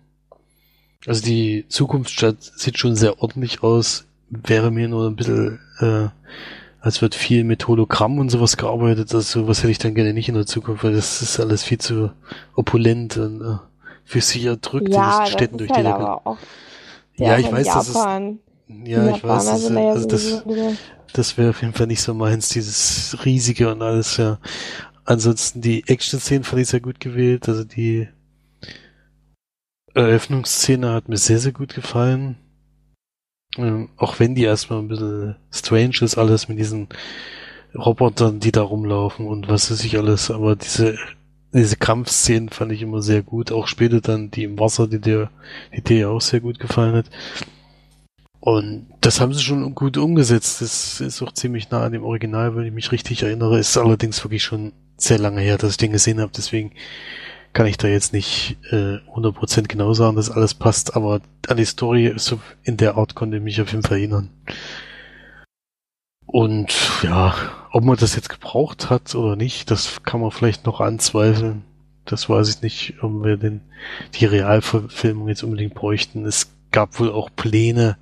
[1.07, 6.09] Also die Zukunftsstadt sieht schon sehr ordentlich aus, wäre mir nur ein bisschen, äh,
[6.80, 10.28] als wird viel mit Hologramm und sowas gearbeitet, also sowas hätte ich dann gerne nicht
[10.28, 12.12] in der Zukunft, weil das ist alles viel zu
[12.55, 13.57] opulent und äh,
[14.05, 16.39] für sich erdrückt ja, in den Städten durch halt die Decke.
[17.24, 17.94] Ja, ich weiß, dass es,
[18.84, 20.42] ja, ich weiß, das, also das,
[21.12, 24.38] das wäre auf jeden Fall nicht so meins, dieses riesige und alles, ja.
[25.04, 28.08] Ansonsten die Action-Szenen fand ich sehr gut gewählt, also die
[29.94, 32.36] Eröffnungsszene hat mir sehr, sehr gut gefallen.
[33.58, 36.88] Ähm, auch wenn die erstmal ein bisschen strange ist, alles mit diesen
[37.74, 40.96] Robotern, die da rumlaufen und was weiß ich alles, aber diese,
[41.53, 43.53] diese Kampfszenen fand ich immer sehr gut.
[43.53, 45.30] Auch später dann die im Wasser, die dir,
[45.76, 47.07] die dir auch sehr gut gefallen hat.
[48.40, 50.62] Und das haben sie schon gut umgesetzt.
[50.62, 53.59] Das ist auch ziemlich nah an dem Original, wenn ich mich richtig erinnere.
[53.59, 56.32] Ist allerdings wirklich schon sehr lange her, dass ich den gesehen habe.
[56.34, 56.72] Deswegen
[57.53, 60.96] kann ich da jetzt nicht äh, 100% genau sagen, dass alles passt.
[60.96, 64.30] Aber an die Story so in der Art konnte ich mich auf jeden Fall erinnern.
[66.33, 67.35] Und ja,
[67.72, 71.62] ob man das jetzt gebraucht hat oder nicht, das kann man vielleicht noch anzweifeln.
[72.07, 73.61] Das weiß ich nicht, ob wir den,
[74.14, 76.24] die Realverfilmung jetzt unbedingt bräuchten.
[76.24, 77.99] Es gab wohl auch Pläne,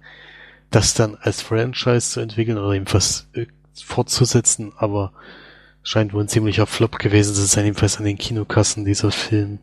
[0.70, 5.12] das dann als Franchise zu entwickeln oder jedenfalls äh, fortzusetzen, aber
[5.82, 9.58] scheint wohl ein ziemlicher Flop gewesen zu sein, jedenfalls an den Kinokassen dieser Film.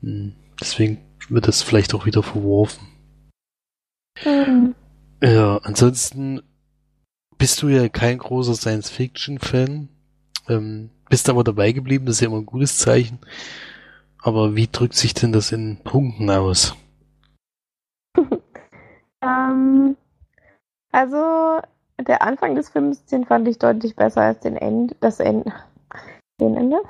[0.00, 0.98] Hm, deswegen
[1.28, 2.86] wird das vielleicht auch wieder verworfen.
[4.24, 4.76] Mhm.
[5.20, 6.42] Ja, ansonsten
[7.42, 9.88] bist du ja kein großer Science-Fiction-Fan,
[10.48, 13.18] ähm, bist aber dabei geblieben, das ist ja immer ein gutes Zeichen.
[14.22, 16.76] Aber wie drückt sich denn das in Punkten aus?
[19.22, 19.96] ähm,
[20.92, 21.58] also
[21.98, 25.52] der Anfang des Films, den fand ich deutlich besser als den Ende, das Ende,
[26.40, 26.80] den Ende,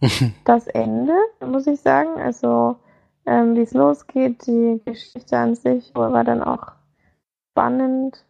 [0.46, 1.12] das Ende,
[1.46, 2.18] muss ich sagen.
[2.22, 2.78] Also
[3.26, 6.72] ähm, wie es losgeht, die Geschichte an sich war dann auch
[7.50, 8.23] spannend.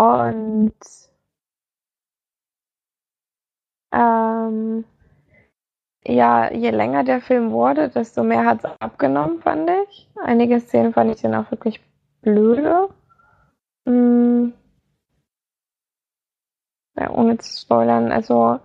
[0.00, 0.72] Und
[3.92, 4.84] ähm,
[6.06, 10.08] ja, je länger der Film wurde, desto mehr hat es abgenommen, fand ich.
[10.24, 11.82] Einige Szenen fand ich dann auch wirklich
[12.22, 12.88] blöde.
[13.86, 14.54] Hm.
[16.96, 18.58] Ja, ohne zu spoilern, also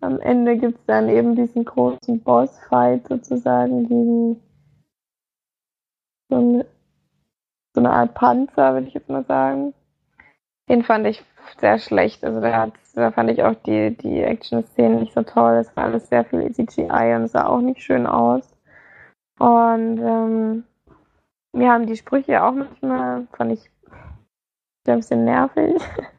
[0.00, 4.42] am Ende gibt es dann eben diesen großen Bossfight sozusagen, diesen
[6.28, 6.66] so eine,
[7.74, 9.72] so eine Art Panzer, würde ich jetzt mal sagen.
[10.72, 11.22] Den fand ich
[11.58, 12.24] sehr schlecht.
[12.24, 15.56] Also da, da fand ich auch die, die Action-Szenen nicht so toll.
[15.56, 18.56] Es war alles sehr viel CGI und sah auch nicht schön aus.
[19.38, 20.64] Und ähm,
[21.52, 23.70] mir haben die Sprüche auch manchmal, fand ich
[24.86, 25.74] ein bisschen nervig.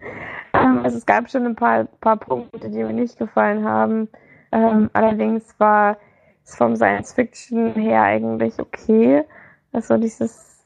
[0.53, 4.07] ähm, also es gab schon ein paar, paar Punkte, die mir nicht gefallen haben.
[4.51, 5.97] Ähm, allerdings war
[6.45, 9.25] es vom Science Fiction her eigentlich okay.
[9.71, 10.63] Also dieses,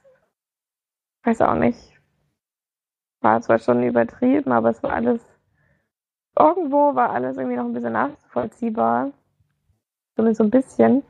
[1.24, 1.97] weiß auch nicht,
[3.28, 5.22] war zwar schon übertrieben, aber es war alles,
[6.40, 9.12] irgendwo war alles irgendwie noch ein bisschen nachvollziehbar.
[10.16, 11.04] Zumindest so ein bisschen.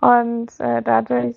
[0.00, 1.36] Und äh, dadurch,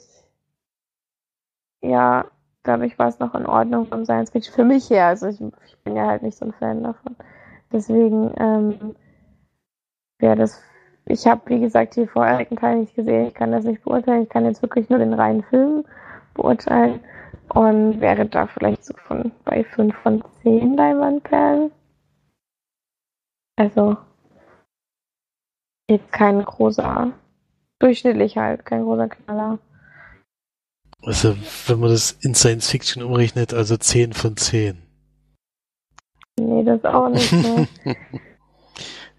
[1.83, 2.25] ja,
[2.63, 5.05] dadurch war es noch in Ordnung vom Science Fiction für mich her.
[5.05, 7.15] Also ich, ich bin ja halt nicht so ein Fan davon.
[7.71, 8.95] Deswegen ähm,
[10.17, 10.59] wäre das.
[11.05, 13.27] Ich habe, wie gesagt, die vorherigen Teile nicht gesehen.
[13.27, 14.23] Ich kann das nicht beurteilen.
[14.23, 15.85] Ich kann jetzt wirklich nur den reinen Film
[16.33, 16.99] beurteilen
[17.49, 21.71] und wäre da vielleicht so von bei 5 von 10 Leinwandperlen.
[23.57, 23.97] Also
[25.89, 27.11] jetzt kein großer,
[27.79, 29.59] durchschnittlich halt, kein großer Knaller.
[31.01, 31.35] Also,
[31.67, 34.81] wenn man das in Science Fiction umrechnet, also 10 von 10.
[36.39, 37.31] Nee, das auch nicht.
[37.31, 37.67] Ne?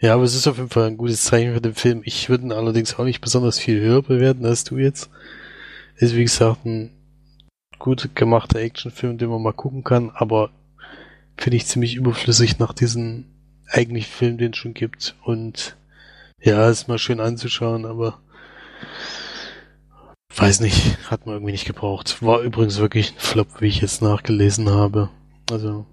[0.01, 2.03] ja, aber es ist auf jeden Fall ein gutes Zeichen für den Film.
[2.05, 5.11] Ich würde ihn allerdings auch nicht besonders viel höher bewerten als du jetzt.
[5.97, 6.96] Ist wie gesagt ein
[7.79, 10.51] gut gemachter Actionfilm, den man mal gucken kann, aber
[11.37, 13.27] finde ich ziemlich überflüssig nach diesem
[13.69, 15.15] eigentlich Film, den es schon gibt.
[15.23, 15.77] Und
[16.41, 18.19] ja, ist mal schön anzuschauen, aber
[20.35, 22.23] weiß nicht, hat man irgendwie nicht gebraucht.
[22.23, 25.09] War übrigens wirklich ein Flop, wie ich jetzt nachgelesen habe.
[25.51, 25.87] Also,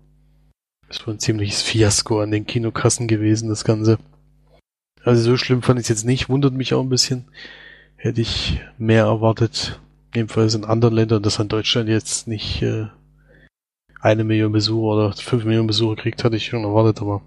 [0.90, 3.98] ist wohl ein ziemliches Fiasko an den Kinokassen gewesen, das Ganze.
[5.04, 7.26] Also so schlimm fand ich es jetzt nicht, wundert mich auch ein bisschen.
[7.96, 9.80] Hätte ich mehr erwartet.
[10.14, 12.88] Jedenfalls in anderen Ländern, dass an Deutschland jetzt nicht äh,
[14.00, 17.22] eine Million Besucher oder fünf Millionen Besucher kriegt, hatte ich schon erwartet, aber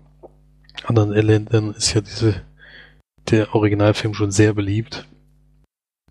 [0.79, 2.43] in anderen Ländern ist ja diese
[3.31, 5.07] der Originalfilm schon sehr beliebt.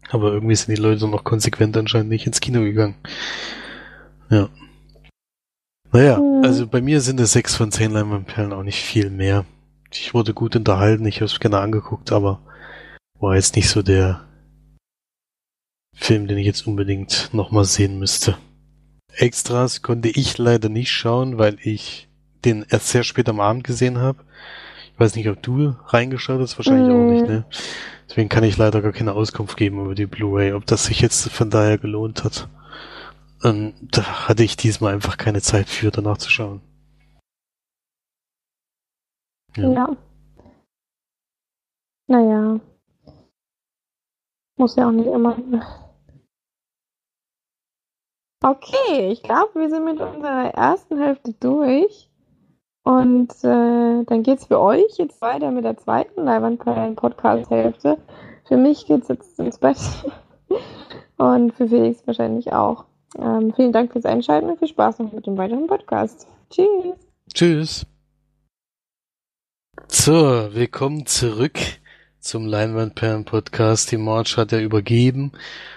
[0.10, 2.96] Aber irgendwie sind die Leute noch konsequent anscheinend nicht ins Kino gegangen.
[4.30, 4.50] Ja.
[5.92, 6.44] Naja, mhm.
[6.44, 9.46] also bei mir sind es sechs von zehn Leinwandperlen auch nicht viel mehr.
[9.92, 12.42] Ich wurde gut unterhalten, ich habe es gerne angeguckt, aber
[13.20, 14.26] war jetzt nicht so der
[15.96, 18.38] Film, den ich jetzt unbedingt nochmal sehen müsste.
[19.14, 22.10] Extras konnte ich leider nicht schauen, weil ich
[22.44, 24.24] den erst sehr spät am Abend gesehen habe.
[24.94, 26.92] Ich weiß nicht, ob du reingeschaut hast, wahrscheinlich mm.
[26.92, 27.46] auch nicht, ne?
[28.08, 31.30] Deswegen kann ich leider gar keine Auskunft geben über die Blu-ray, ob das sich jetzt
[31.30, 32.48] von daher gelohnt hat.
[33.42, 36.62] Und da hatte ich diesmal einfach keine Zeit für, danach zu schauen.
[39.58, 39.72] Ja.
[39.72, 39.98] ja.
[42.08, 42.60] Naja.
[44.58, 45.38] Muss ja auch nicht immer
[48.44, 52.10] Okay, ich glaube, wir sind mit unserer ersten Hälfte durch.
[52.84, 57.98] Und äh, dann geht's für euch jetzt weiter mit der zweiten Leibwand-Podcast-Hälfte.
[58.48, 59.78] Für mich geht's jetzt ins Bett.
[61.18, 62.86] Und für Felix wahrscheinlich auch.
[63.18, 66.28] Ähm, vielen Dank fürs Einschalten und viel Spaß noch mit dem weiteren Podcast.
[66.52, 66.96] Tschüss.
[67.34, 67.86] Tschüss.
[69.88, 71.58] So, willkommen zurück
[72.20, 73.92] zum Leinwandperlen-Podcast.
[73.92, 75.32] Die March hat ja übergeben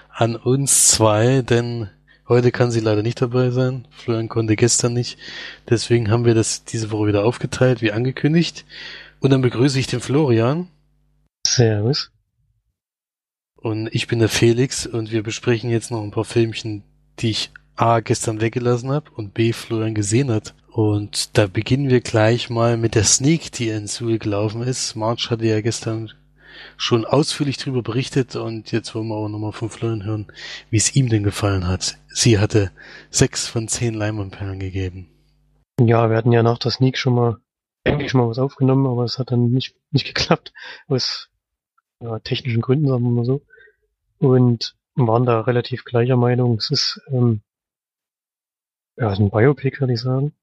[0.09, 1.89] an uns zwei, denn
[2.29, 3.87] heute kann sie leider nicht dabei sein.
[3.91, 5.17] Florian konnte gestern nicht.
[5.69, 8.65] Deswegen haben wir das diese Woche wieder aufgeteilt, wie angekündigt.
[9.19, 10.69] Und dann begrüße ich den Florian.
[11.45, 12.11] Servus.
[13.55, 16.83] Und ich bin der Felix und wir besprechen jetzt noch ein paar Filmchen,
[17.19, 20.53] die ich A gestern weggelassen habe und B Florian gesehen hat.
[20.71, 24.95] Und da beginnen wir gleich mal mit der Sneak, die in Suhl gelaufen ist.
[24.95, 26.11] March hatte ja gestern
[26.77, 30.31] schon ausführlich darüber berichtet und jetzt wollen wir auch nochmal von Florian hören,
[30.69, 31.97] wie es ihm denn gefallen hat.
[32.07, 32.71] Sie hatte
[33.09, 35.09] sechs von zehn Leimanperlen gegeben.
[35.79, 37.37] Ja, wir hatten ja nach der Sneak schon mal
[37.85, 40.53] eigentlich schon mal was aufgenommen, aber es hat dann nicht, nicht geklappt.
[40.87, 41.29] Aus
[42.01, 43.41] ja, technischen Gründen, sagen wir mal so.
[44.19, 46.57] Und waren da relativ gleicher Meinung.
[46.57, 47.41] Es ist, ähm,
[48.97, 50.33] ja, ist ein Biopic, würde ich sagen.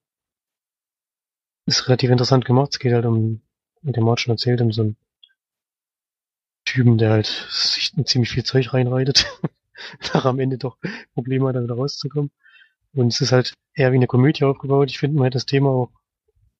[1.66, 2.70] Ist relativ interessant gemacht.
[2.72, 3.42] Es geht halt um,
[3.82, 4.96] wie der Martin erzählt, um so einen
[6.76, 9.26] Typen, der halt sich ziemlich viel Zeug reinreitet.
[10.12, 10.76] Nach am Ende doch
[11.14, 12.30] Probleme hat, da wieder rauszukommen.
[12.92, 14.90] Und es ist halt eher wie eine Komödie aufgebaut.
[14.90, 15.90] Ich finde, man hätte das Thema auch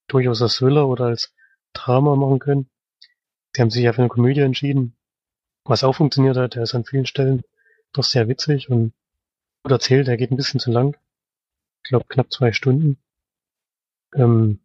[0.09, 1.35] durchaus als Thriller oder als
[1.75, 2.71] Drama machen können.
[3.55, 4.97] Sie haben sich ja für eine Komödie entschieden,
[5.65, 6.55] was auch funktioniert hat.
[6.55, 7.43] Der ist an vielen Stellen
[7.93, 8.95] doch sehr witzig und
[9.65, 10.09] gut erzählt.
[10.09, 10.97] Er geht ein bisschen zu lang.
[11.85, 12.97] Ich glaube knapp zwei Stunden.
[14.15, 14.61] Ähm,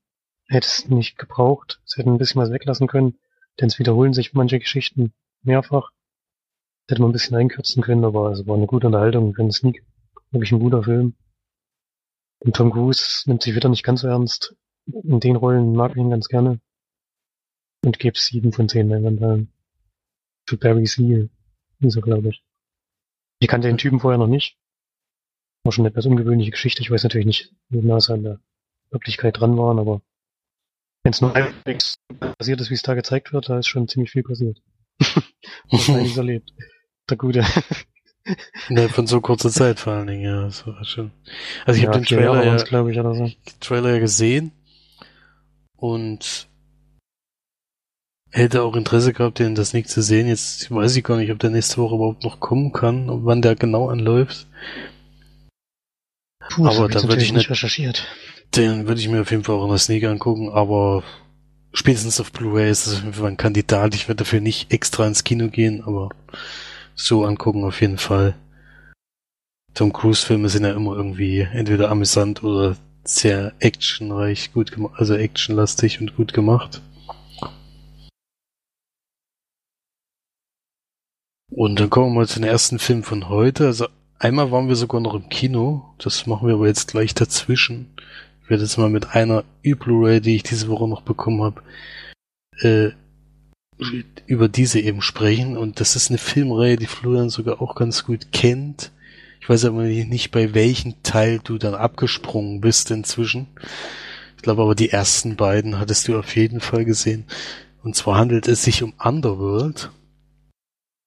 [0.47, 1.81] hätte es nicht gebraucht.
[1.83, 3.19] Sie hätten ein bisschen was weglassen können,
[3.59, 5.13] denn es wiederholen sich manche Geschichten
[5.43, 5.91] mehrfach.
[6.87, 9.51] Das hätte man ein bisschen einkürzen können, aber es war eine gute Unterhaltung für einen
[9.51, 9.85] Sneak.
[10.31, 11.15] Wirklich ein guter Film.
[12.39, 14.55] Und Tom Cruise nimmt sich wieder nicht ganz so ernst.
[14.85, 16.59] In den Rollen mag ich ihn ganz gerne.
[17.85, 19.51] Und gebe sieben von zehn Leinwandperlen.
[20.47, 21.29] Für Barry Seal.
[21.81, 22.43] So glaube ich.
[23.39, 24.57] Ich kannte den Typen vorher noch nicht.
[25.63, 26.81] War schon eine etwas ungewöhnliche Geschichte.
[26.81, 28.39] Ich weiß natürlich nicht, wie nah sie an der
[28.91, 30.01] Wirklichkeit dran waren, aber
[31.03, 31.97] wenn es nur halbwegs
[32.37, 34.61] passiert ist, wie es da gezeigt wird, da ist schon ziemlich viel passiert.
[35.71, 35.87] Was
[36.17, 36.51] erlebt.
[37.09, 37.45] Der Gute.
[38.69, 40.43] Innerhalb von so kurzer Zeit vor allen Dingen, ja.
[40.43, 41.11] Das war schon.
[41.65, 43.31] Also ich ja, habe den Trailer ja, glaube ich, oder so.
[43.59, 44.51] Trailer ja gesehen
[45.75, 46.47] und
[48.29, 50.27] hätte auch Interesse gehabt, den das nicht zu sehen.
[50.27, 53.41] Jetzt weiß ich gar nicht, ob der nächste Woche überhaupt noch kommen kann und wann
[53.41, 54.47] der genau anläuft.
[56.49, 58.07] Puh, aber da würde ich nicht recherchiert.
[58.55, 61.03] Den würde ich mir auf jeden Fall auch in der Sneak angucken, aber
[61.73, 63.95] spätestens auf Blu-ray ist Fall ein Kandidat.
[63.95, 66.09] Ich werde dafür nicht extra ins Kino gehen, aber
[66.95, 68.35] so angucken auf jeden Fall.
[69.73, 75.15] Tom Cruise Filme sind ja immer irgendwie entweder amüsant oder sehr actionreich, gut gemacht, also
[75.15, 76.81] actionlastig und gut gemacht.
[81.49, 83.65] Und dann kommen wir mal zu den ersten Film von heute.
[83.67, 83.87] Also
[84.19, 85.93] einmal waren wir sogar noch im Kino.
[85.97, 87.93] Das machen wir aber jetzt gleich dazwischen.
[88.51, 91.61] Ich werde jetzt mal mit einer E-Blu-ray, die ich diese Woche noch bekommen habe,
[92.59, 92.89] äh,
[94.25, 95.55] über diese eben sprechen.
[95.55, 98.91] Und das ist eine Filmreihe, die Florian sogar auch ganz gut kennt.
[99.39, 103.47] Ich weiß aber nicht, bei welchem Teil du dann abgesprungen bist inzwischen.
[104.35, 107.27] Ich glaube aber, die ersten beiden hattest du auf jeden Fall gesehen.
[107.83, 109.91] Und zwar handelt es sich um Underworld.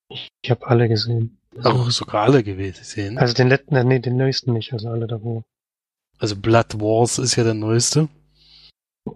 [0.09, 1.37] Ich habe alle gesehen.
[1.63, 3.19] Auch sogar alle gewesen.
[3.19, 5.45] Also den letzten, nee, den neuesten nicht, also alle davor.
[6.19, 8.09] Also Blood Wars ist ja der neueste.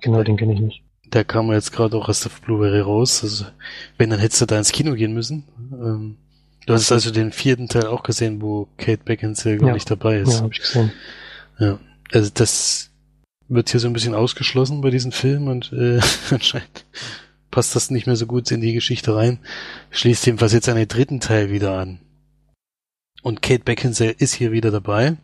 [0.01, 0.83] Genau, den kenne ich nicht.
[1.07, 3.23] Der kam jetzt gerade auch erst auf Blu-ray raus.
[3.23, 3.47] Also,
[3.97, 5.45] wenn, dann hättest du da ins Kino gehen müssen.
[5.73, 6.17] Ähm,
[6.67, 9.75] du hast also den vierten Teil auch gesehen, wo Kate Beckinsale gar ja.
[9.75, 10.35] nicht dabei ist.
[10.35, 10.93] Ja, hab ich gesehen.
[11.59, 11.79] Ja,
[12.13, 12.91] also das
[13.49, 16.85] wird hier so ein bisschen ausgeschlossen bei diesem Film und äh, anscheinend
[17.51, 19.39] passt das nicht mehr so gut in die Geschichte rein.
[19.91, 22.01] Schließt jedenfalls jetzt einen dritten Teil wieder an.
[23.23, 25.17] Und Kate Beckinsale ist hier wieder dabei.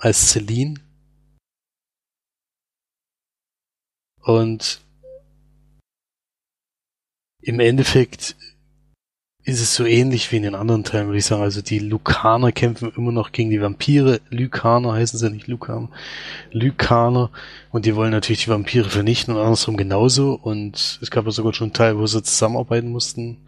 [0.00, 0.80] Als Celine.
[4.22, 4.80] Und
[7.40, 8.36] im Endeffekt
[9.48, 11.40] ist es so ähnlich wie in den anderen Teilen, würde ich sagen.
[11.40, 14.20] Also die Lukaner kämpfen immer noch gegen die Vampire.
[14.28, 15.88] Lykaner heißen sie nicht Lukaner.
[16.52, 17.30] Lykaner.
[17.70, 20.34] Und die wollen natürlich die Vampire vernichten und andersrum genauso.
[20.34, 23.38] Und es gab ja sogar schon einen Teil, wo sie zusammenarbeiten mussten,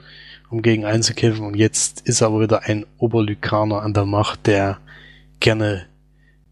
[0.49, 1.45] um gegen einzukämpfen.
[1.45, 4.79] Und jetzt ist aber wieder ein Oberlykaner an der Macht, der
[5.39, 5.90] gerne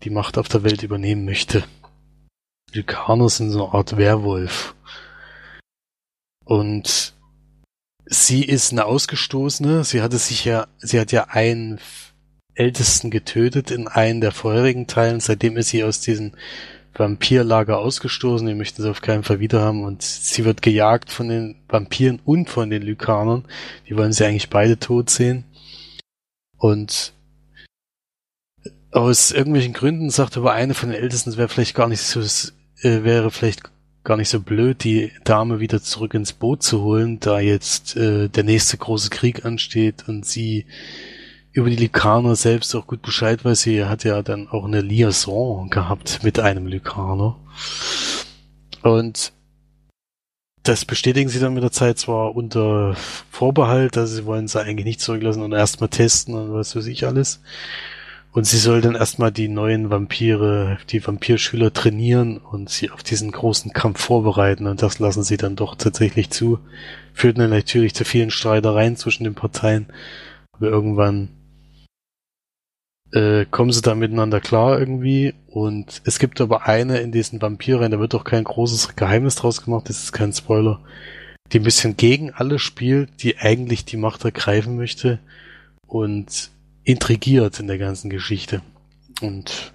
[0.05, 1.65] die Macht auf der Welt übernehmen möchte.
[2.73, 4.75] Lykaner sind so eine Art Werwolf.
[6.45, 7.15] Und
[8.07, 9.85] sie ist eine Ausgestoßene.
[9.85, 11.81] Sie hatte sich ja, sie hat ja einen
[12.55, 15.21] Ältesten getötet in einem der vorherigen Teilen.
[15.21, 16.33] Seitdem ist sie aus diesem
[16.95, 18.47] Vampirlager ausgestoßen.
[18.47, 19.85] Die möchten sie auf keinen Fall wieder haben.
[19.85, 23.45] Und sie wird gejagt von den Vampiren und von den Lykanern.
[23.89, 25.45] Die wollen sie eigentlich beide tot sehen.
[26.57, 27.13] Und
[28.91, 32.21] aus irgendwelchen Gründen sagt aber eine von den Ältesten, es wäre vielleicht gar nicht so,
[32.21, 33.63] äh, wäre vielleicht
[34.05, 38.29] gar nicht so blöd, die Dame wieder zurück ins Boot zu holen, da jetzt äh,
[38.29, 40.65] der nächste große Krieg ansteht und sie
[41.53, 43.61] über die Lykaner selbst auch gut Bescheid weiß.
[43.61, 47.37] Sie hat ja dann auch eine Liaison gehabt mit einem Lykaner.
[48.83, 49.33] Und
[50.63, 52.95] das bestätigen sie dann mit der Zeit zwar unter
[53.31, 57.07] Vorbehalt, also sie wollen sie eigentlich nicht zurücklassen und erstmal testen und was weiß ich
[57.07, 57.41] alles.
[58.33, 63.33] Und sie soll dann erstmal die neuen Vampire, die Vampirschüler trainieren und sie auf diesen
[63.33, 64.67] großen Kampf vorbereiten.
[64.67, 66.59] Und das lassen sie dann doch tatsächlich zu.
[67.15, 69.87] Führt dann natürlich zu vielen Streitereien zwischen den Parteien.
[70.53, 71.31] Aber irgendwann
[73.13, 75.35] äh, kommen sie da miteinander klar irgendwie.
[75.47, 79.65] Und es gibt aber eine in diesen Vampiren, da wird doch kein großes Geheimnis draus
[79.65, 80.81] gemacht, das ist kein Spoiler,
[81.53, 85.19] die ein bisschen gegen alle spielt, die eigentlich die Macht ergreifen möchte
[85.87, 86.51] und
[86.89, 88.63] intrigiert in der ganzen Geschichte.
[89.21, 89.73] Und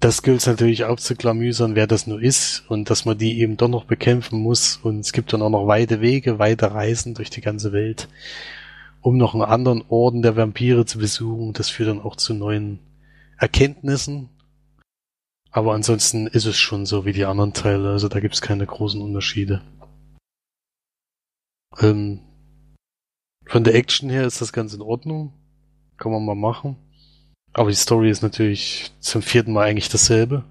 [0.00, 3.84] das gilt natürlich aufzuklamüsern, wer das nur ist und dass man die eben doch noch
[3.84, 4.78] bekämpfen muss.
[4.82, 8.08] Und es gibt dann auch noch weite Wege, weite Reisen durch die ganze Welt
[9.06, 11.52] um noch einen anderen Orden der Vampire zu besuchen.
[11.52, 12.80] Das führt dann auch zu neuen
[13.38, 14.30] Erkenntnissen.
[15.52, 18.66] Aber ansonsten ist es schon so wie die anderen Teile, also da gibt es keine
[18.66, 19.62] großen Unterschiede.
[21.78, 22.18] Ähm,
[23.46, 25.32] von der Action her ist das ganz in Ordnung.
[25.98, 26.76] Kann man mal machen.
[27.52, 30.44] Aber die Story ist natürlich zum vierten Mal eigentlich dasselbe.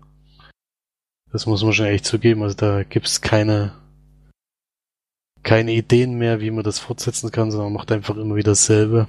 [1.31, 2.41] Das muss man schon echt zugeben.
[2.43, 3.73] Also da gibt es keine
[5.45, 9.07] keine Ideen mehr, wie man das fortsetzen kann, sondern macht einfach immer wieder dasselbe.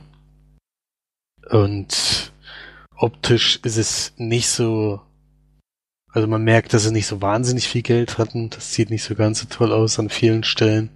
[1.51, 2.32] Und
[2.95, 5.01] optisch ist es nicht so,
[6.12, 8.51] also man merkt, dass sie nicht so wahnsinnig viel Geld hatten.
[8.51, 10.91] Das sieht nicht so ganz so toll aus an vielen Stellen.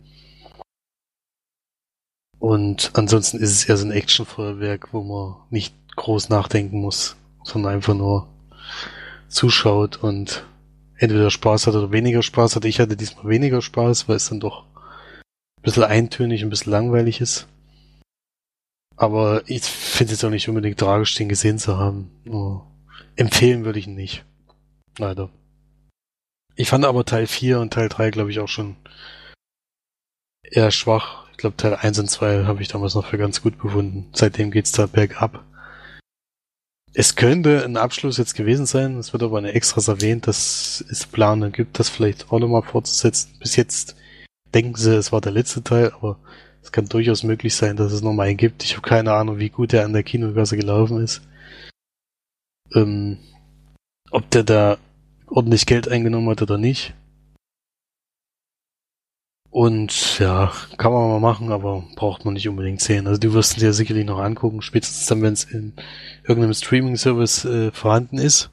[2.41, 7.75] Und ansonsten ist es eher so ein Actionfeuerwerk, wo man nicht groß nachdenken muss, sondern
[7.75, 8.29] einfach nur
[9.29, 10.45] zuschaut und
[10.97, 12.65] entweder Spaß hat oder weniger Spaß hat.
[12.65, 17.21] Ich hatte diesmal weniger Spaß, weil es dann doch ein bisschen eintönig, ein bisschen langweilig
[17.21, 17.47] ist.
[18.97, 22.11] Aber ich finde es auch nicht unbedingt tragisch, den gesehen zu haben.
[22.29, 22.63] Oh.
[23.17, 24.25] Empfehlen würde ich ihn nicht.
[24.99, 25.31] Leider.
[26.55, 28.77] Ich fand aber Teil 4 und Teil 3, glaube ich, auch schon
[30.43, 31.30] eher schwach.
[31.41, 34.11] Ich glaube, Teil 1 und 2 habe ich damals noch für ganz gut befunden.
[34.13, 35.43] Seitdem geht's da bergab.
[36.93, 38.99] Es könnte ein Abschluss jetzt gewesen sein.
[38.99, 43.31] Es wird aber eine extras erwähnt, dass es Pläne gibt, das vielleicht auch nochmal fortzusetzen.
[43.39, 43.97] Bis jetzt
[44.53, 46.19] denken sie, es war der letzte Teil, aber
[46.63, 48.63] es kann durchaus möglich sein, dass es nochmal einen gibt.
[48.63, 51.23] Ich habe keine Ahnung, wie gut der an der Kinogasse gelaufen ist.
[52.75, 53.17] Ähm,
[54.11, 54.77] ob der da
[55.27, 56.93] ordentlich Geld eingenommen hat oder nicht.
[59.51, 63.09] Und ja, kann man mal machen, aber braucht man nicht unbedingt sehen.
[63.09, 65.73] Also du wirst ihn dir sicherlich noch angucken, spätestens dann, wenn es in
[66.23, 68.51] irgendeinem Streaming-Service äh, vorhanden ist.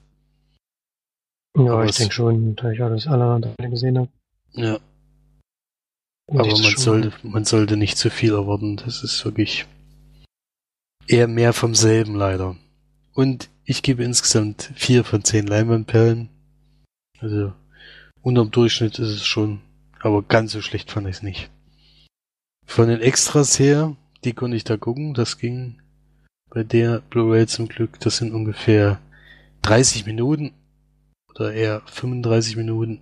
[1.55, 4.09] Ja, aber ich denke schon, da ich alles alle gesehen habe.
[4.53, 4.79] Ja,
[6.29, 8.77] aber man sollte, man sollte nicht zu viel erwarten.
[8.77, 9.65] Das ist wirklich
[11.07, 12.57] eher mehr vom selben leider.
[13.13, 16.29] Und ich gebe insgesamt vier von zehn Leinwandperlen.
[17.19, 17.53] Also
[18.21, 19.61] unterm Durchschnitt ist es schon,
[19.99, 21.49] aber ganz so schlecht fand ich es nicht.
[22.65, 25.13] Von den Extras her, die konnte ich da gucken.
[25.13, 25.81] Das ging
[26.49, 27.99] bei der Blu-ray zum Glück.
[27.99, 28.99] Das sind ungefähr
[29.61, 30.53] 30 Minuten
[31.29, 32.99] oder eher 35 Minuten.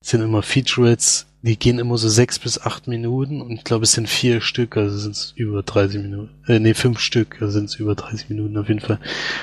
[0.00, 3.84] Das sind immer Featurettes die gehen immer so sechs bis acht Minuten und ich glaube,
[3.84, 6.30] es sind vier Stück, also sind es über 30 Minuten.
[6.46, 8.98] Äh, nee, fünf Stück, also sind es über 30 Minuten auf jeden Fall.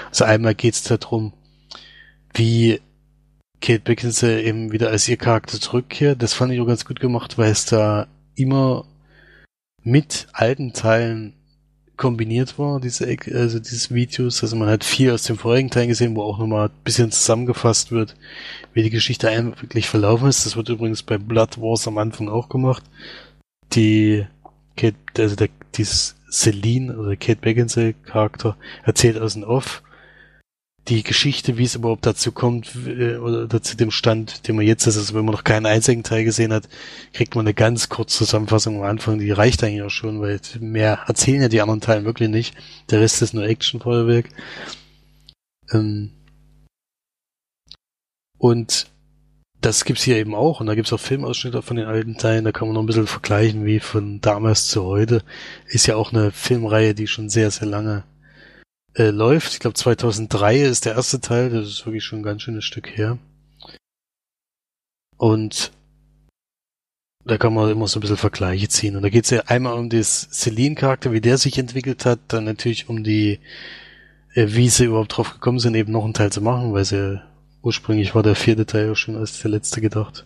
[0.09, 1.31] Also einmal geht's darum,
[2.33, 2.81] wie
[3.61, 6.21] Kate Beckinsale eben wieder als ihr Charakter zurückkehrt.
[6.21, 8.85] Das fand ich auch ganz gut gemacht, weil es da immer
[9.83, 11.33] mit alten Teilen
[12.01, 14.41] kombiniert war, diese, also dieses Videos.
[14.41, 17.91] Also man hat viel aus dem vorigen Teil gesehen, wo auch nochmal ein bisschen zusammengefasst
[17.91, 18.15] wird,
[18.73, 20.45] wie die Geschichte wirklich verlaufen ist.
[20.45, 22.83] Das wird übrigens bei Blood Wars am Anfang auch gemacht.
[23.73, 24.25] Die
[24.75, 29.83] Kate, also der, dieses Celine, oder Kate Beckinsale Charakter, erzählt aus dem Off,
[30.87, 34.87] die Geschichte, wie es überhaupt dazu kommt, äh, oder zu dem Stand, den man jetzt
[34.87, 36.67] ist, also wenn man noch keinen einzigen Teil gesehen hat,
[37.13, 41.03] kriegt man eine ganz kurze Zusammenfassung am Anfang, die reicht eigentlich auch schon, weil mehr
[41.07, 42.55] erzählen ja die anderen Teile wirklich nicht.
[42.89, 44.29] Der Rest ist nur Action-Feuerwerk.
[45.71, 46.11] Ähm
[48.37, 48.87] und
[49.61, 52.51] das gibt's hier eben auch, und da gibt's auch Filmausschnitte von den alten Teilen, da
[52.51, 55.23] kann man noch ein bisschen vergleichen, wie von damals zu heute.
[55.67, 58.03] Ist ja auch eine Filmreihe, die schon sehr, sehr lange
[58.95, 59.53] äh, läuft.
[59.53, 62.89] Ich glaube 2003 ist der erste Teil, das ist wirklich schon ein ganz schönes Stück
[62.97, 63.17] her.
[65.17, 65.71] Und
[67.23, 68.95] da kann man immer so ein bisschen Vergleiche ziehen.
[68.95, 72.45] Und da geht es ja einmal um das Celine-Charakter, wie der sich entwickelt hat, dann
[72.45, 73.39] natürlich um die,
[74.33, 77.21] äh, wie sie überhaupt drauf gekommen sind, eben noch einen Teil zu machen, weil sie
[77.61, 80.25] ursprünglich war der vierte Teil ja schon als der letzte gedacht.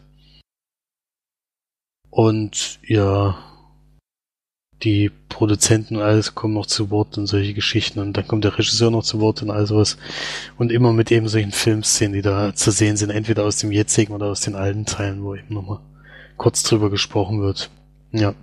[2.10, 3.38] Und ja,
[4.86, 8.58] die Produzenten und alles kommen noch zu Wort und solche Geschichten und dann kommt der
[8.58, 9.98] Regisseur noch zu Wort und all sowas.
[10.58, 14.14] Und immer mit eben solchen Filmszenen, die da zu sehen sind, entweder aus dem jetzigen
[14.14, 15.80] oder aus den alten Teilen, wo eben nochmal
[16.38, 17.70] kurz drüber gesprochen wird.
[18.12, 18.36] Ja.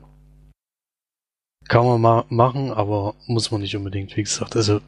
[1.68, 4.56] Kann man ma machen, aber muss man nicht unbedingt, wie gesagt.
[4.56, 4.80] Also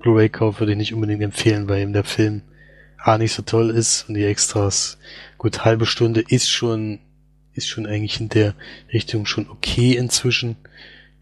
[0.00, 2.42] Blu-ray-Kauf würde ich nicht unbedingt empfehlen, weil eben der Film
[2.98, 4.98] A nicht so toll ist und die Extras,
[5.36, 7.00] gut, halbe Stunde ist schon,
[7.52, 8.54] ist schon eigentlich in der
[8.92, 10.56] Richtung schon okay inzwischen.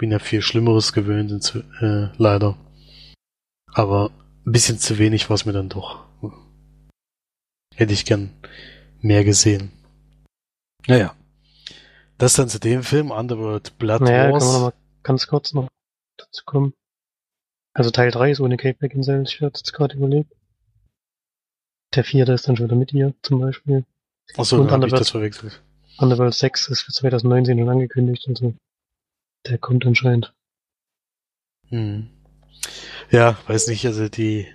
[0.00, 2.56] Bin ja viel Schlimmeres gewöhnt, inzw äh, leider.
[3.66, 4.10] Aber
[4.46, 6.06] ein bisschen zu wenig war es mir dann doch.
[7.74, 8.32] Hätte ich gern
[9.02, 9.70] mehr gesehen.
[10.86, 11.14] Naja.
[12.16, 14.42] Das dann zu dem Film, Underworld Blood Naja, Wars.
[14.42, 15.68] kann man noch mal ganz kurz noch
[16.16, 16.72] dazu kommen.
[17.74, 20.32] Also Teil 3 ist ohne Kate Beckinsale, ich hatte jetzt gerade überlegt.
[21.94, 23.84] Der vierte ist dann schon wieder mit ihr, zum Beispiel.
[24.38, 25.62] Achso, und da habe ich das verwechselt.
[25.98, 28.54] Underworld 6 ist für 2019 schon angekündigt, also
[29.46, 30.32] der kommt anscheinend.
[31.68, 32.08] Hm.
[33.10, 34.46] Ja, weiß nicht, also die.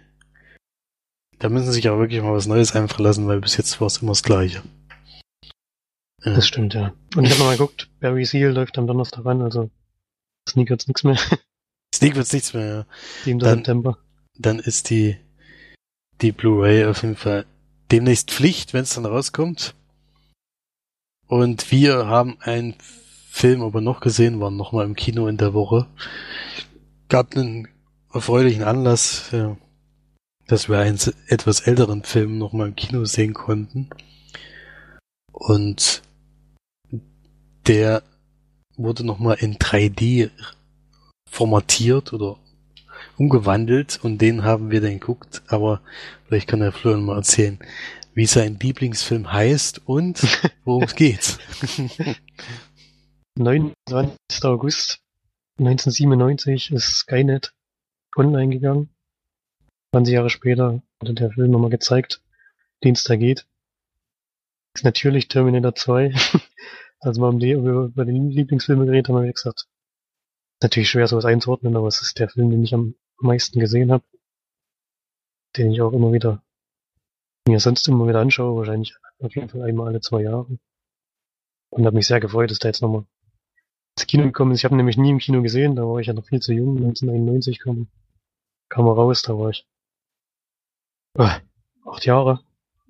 [1.39, 3.97] Da müssen sich aber wirklich mal was Neues einfallen lassen, weil bis jetzt war es
[3.97, 4.63] immer das Gleiche.
[6.23, 6.33] Ja.
[6.33, 6.93] Das stimmt, ja.
[7.15, 9.69] Und ich habe nochmal geguckt, Barry Seal läuft am Donnerstag an, also
[10.49, 11.17] Sneak wird's nix mehr.
[11.93, 12.65] Sneak wird's nichts mehr.
[12.67, 12.85] ja.
[13.23, 13.39] 7.
[13.39, 13.97] Dann- September.
[14.37, 15.17] Dann ist die,
[16.21, 17.45] die Blu-ray auf jeden Fall
[17.91, 19.75] demnächst Pflicht, wenn es dann rauskommt.
[21.27, 22.75] Und wir haben einen
[23.35, 25.87] Film aber noch gesehen, waren noch mal im Kino in der Woche.
[27.09, 27.67] Gab einen
[28.13, 29.57] erfreulichen Anlass, ja,
[30.47, 33.89] dass wir einen etwas älteren Film noch mal im Kino sehen konnten.
[35.33, 36.01] Und
[37.67, 38.03] der
[38.77, 40.31] wurde noch mal in 3D
[41.29, 42.37] formatiert oder
[43.17, 45.81] umgewandelt und den haben wir dann geguckt, aber
[46.25, 47.59] vielleicht kann der Florian mal erzählen,
[48.13, 50.25] wie sein Lieblingsfilm heißt und
[50.63, 51.37] worum es geht.
[53.37, 54.15] 29.
[54.43, 55.01] August
[55.59, 57.53] 1997 ist Skynet
[58.15, 58.89] online gegangen.
[59.91, 62.23] 20 Jahre später wurde der Film nochmal gezeigt,
[62.85, 63.45] den es da geht.
[64.73, 66.13] Ist natürlich Terminator 2.
[67.01, 69.67] also wir haben über, den Lieblingsfilme geredet, haben wir gesagt,
[70.61, 74.05] natürlich schwer sowas einzuordnen, aber es ist der Film, den ich am meisten gesehen habe.
[75.57, 76.41] Den ich auch immer wieder
[77.49, 80.57] mir sonst immer wieder anschaue, wahrscheinlich auf jeden Fall einmal alle zwei Jahre.
[81.69, 83.05] Und habe mich sehr gefreut, dass der jetzt nochmal
[83.97, 84.59] ins Kino gekommen ist.
[84.59, 86.77] Ich habe nämlich nie im Kino gesehen, da war ich ja noch viel zu jung.
[86.77, 87.87] 1991 kam,
[88.69, 89.65] kam er raus, da war ich
[91.17, 91.39] äh,
[91.85, 92.41] acht Jahre,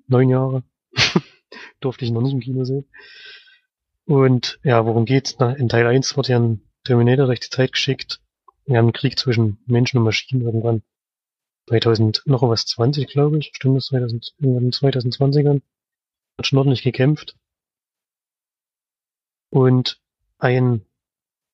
[0.08, 0.62] neun Jahre.
[1.80, 2.86] Durfte ich noch nicht im Kino sehen.
[4.04, 5.36] Und ja, worum geht's?
[5.38, 8.20] Na, in Teil 1 wird ja ein Terminator durch die Zeit geschickt.
[8.64, 10.82] Wir haben einen Krieg zwischen Menschen und Maschinen irgendwann
[11.68, 13.50] 2000, noch was 20, glaube ich.
[13.54, 15.62] Stimmt das 2000, irgendwann in den 2020ern.
[16.38, 17.36] Hat schon ordentlich gekämpft.
[19.50, 20.00] Und
[20.38, 20.85] ein,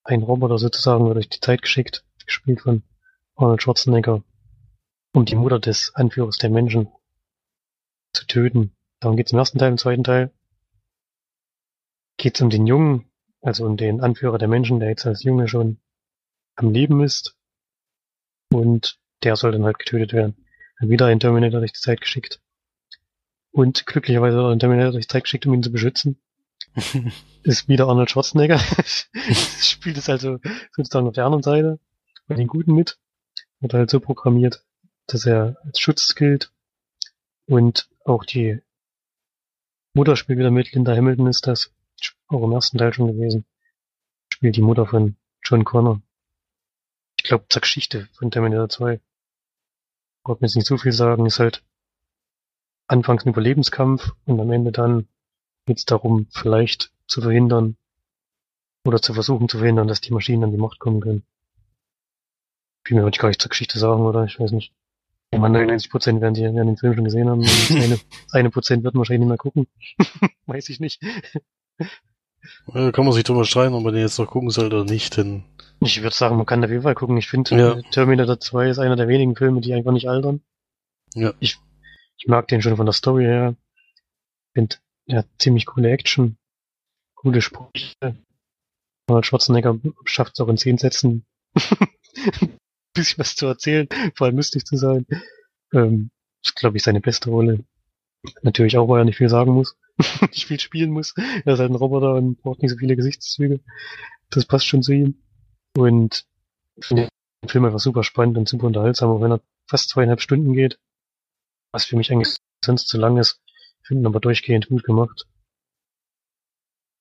[0.04, 2.82] ein Roboter sozusagen wird durch die Zeit geschickt, gespielt von
[3.36, 4.22] Arnold Schwarzenegger,
[5.12, 6.88] um die Mutter des Anführers der Menschen
[8.12, 8.74] zu töten.
[9.00, 10.32] Darum geht's im ersten Teil, im zweiten Teil
[12.16, 13.10] geht's um den Jungen,
[13.40, 15.78] also um den Anführer der Menschen, der jetzt als Junge schon
[16.54, 17.36] am Leben ist.
[18.50, 20.46] Und der soll dann halt getötet werden.
[20.78, 22.40] Dann wieder ein Terminator durch die Zeit geschickt.
[23.50, 26.20] Und glücklicherweise wird ein Terminator durch die Zeit geschickt, um ihn zu beschützen
[27.42, 28.58] ist wieder Arnold Schwarzenegger.
[28.58, 30.38] Spielt es also
[30.74, 31.78] sozusagen auf der anderen Seite
[32.26, 32.98] bei den Guten mit.
[33.60, 34.64] Wird halt so programmiert,
[35.06, 36.52] dass er als Schutz gilt.
[37.46, 38.60] Und auch die
[39.94, 40.72] Mutter spielt wieder mit.
[40.72, 41.72] Linda Hamilton ist das.
[42.28, 43.44] Auch im ersten Teil schon gewesen.
[44.32, 46.00] Spielt die Mutter von John Connor.
[47.18, 49.00] Ich glaube, zur Geschichte von Terminator 2.
[50.24, 51.26] Wollte mir jetzt nicht so viel sagen.
[51.26, 51.62] Ist halt
[52.86, 55.08] anfangs ein Überlebenskampf und am Ende dann
[55.66, 57.76] geht es darum, vielleicht zu verhindern
[58.84, 61.22] oder zu versuchen zu verhindern, dass die Maschinen an die Macht kommen können.
[62.84, 64.24] Viel mehr würde ich gar nicht zur Geschichte sagen, oder?
[64.24, 64.72] Ich weiß nicht.
[65.30, 67.40] Ich meine, 99 Prozent werden, die, werden den Film schon gesehen haben.
[67.40, 68.00] Und
[68.32, 69.66] eine, Prozent wird wahrscheinlich nicht mehr gucken.
[70.46, 71.00] weiß ich nicht.
[72.66, 75.16] Da kann man sich drüber streiten, ob man den jetzt noch gucken soll oder nicht,
[75.16, 75.44] denn
[75.80, 77.16] Ich würde sagen, man kann auf jeden Fall gucken.
[77.16, 77.72] Ich finde, Ja.
[77.78, 80.42] äh, Terminator 2 ist einer der wenigen Filme, die einfach nicht altern.
[81.14, 81.32] Ja.
[81.40, 81.58] Ich,
[82.18, 83.54] ich mag den schon von der Story her.
[84.54, 84.76] Finde,
[85.10, 86.36] hat ziemlich coole Action,
[87.14, 88.16] coole Sprüche.
[89.08, 91.26] Arnold Schwarzenegger schafft es auch in zehn Sätzen,
[92.94, 95.06] bisschen was zu erzählen, vor allem lustig zu sein.
[95.72, 96.10] Ähm,
[96.44, 97.64] ist, glaube ich, seine beste Rolle.
[98.42, 99.76] Natürlich auch, weil er nicht viel sagen muss,
[100.30, 101.14] nicht viel spielen muss.
[101.16, 103.60] Er ist halt ein Roboter und braucht nicht so viele Gesichtszüge.
[104.30, 105.22] Das passt schon zu ihm.
[105.76, 106.24] Und
[106.76, 107.08] ich finde
[107.42, 110.78] den Film einfach super spannend und super unterhaltsam, auch wenn er fast zweieinhalb Stunden geht.
[111.72, 113.40] Was für mich eigentlich sonst zu lang ist.
[113.82, 115.26] Finden aber durchgehend gut gemacht.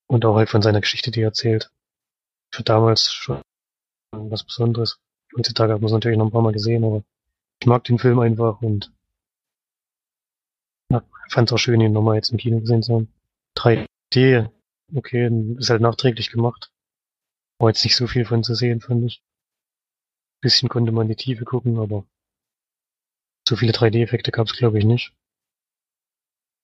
[0.08, 1.72] Und auch halt von seiner Geschichte, die er erzählt.
[2.54, 3.42] Für damals schon
[4.12, 5.00] was Besonderes.
[5.36, 7.04] Heutzutage hat man es natürlich noch ein paar Mal gesehen, aber
[7.62, 8.92] ich mag den Film einfach und
[11.32, 13.14] fand es auch schön, ihn nochmal jetzt im Kino gesehen zu haben.
[13.58, 14.50] 3D,
[14.94, 16.72] okay, ist halt nachträglich gemacht.
[17.60, 19.24] War jetzt nicht so viel von zu sehen, fand ich.
[20.42, 22.06] Bisschen konnte man in die Tiefe gucken, aber
[23.48, 25.14] so viele 3D-Effekte gab es, glaube ich, nicht.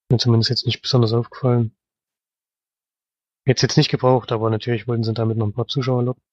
[0.09, 1.75] Mir zumindest jetzt nicht besonders aufgefallen.
[3.45, 6.23] Jetzt jetzt nicht gebraucht, aber natürlich wollten sie damit noch ein paar Zuschauer locken.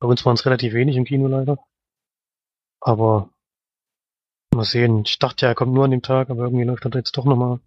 [0.00, 1.58] Bei uns waren es relativ wenig im Kino leider.
[2.80, 3.30] Aber
[4.54, 5.02] mal sehen.
[5.04, 7.24] Ich dachte ja, er kommt nur an dem Tag, aber irgendwie läuft er jetzt doch
[7.24, 7.60] nochmal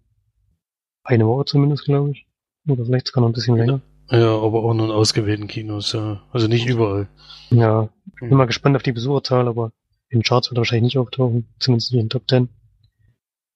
[1.04, 2.26] eine Woche zumindest, glaube ich.
[2.68, 3.80] Oder vielleicht sogar noch ein bisschen länger.
[4.10, 6.22] Ja, aber auch nur in ausgewählten Kinos, ja.
[6.32, 7.08] Also nicht überall.
[7.50, 9.72] Ja, ich bin mal gespannt auf die Besucherzahl, aber
[10.08, 11.48] in den Charts wird er wahrscheinlich nicht auftauchen.
[11.58, 12.48] Zumindest nicht in den Top 10.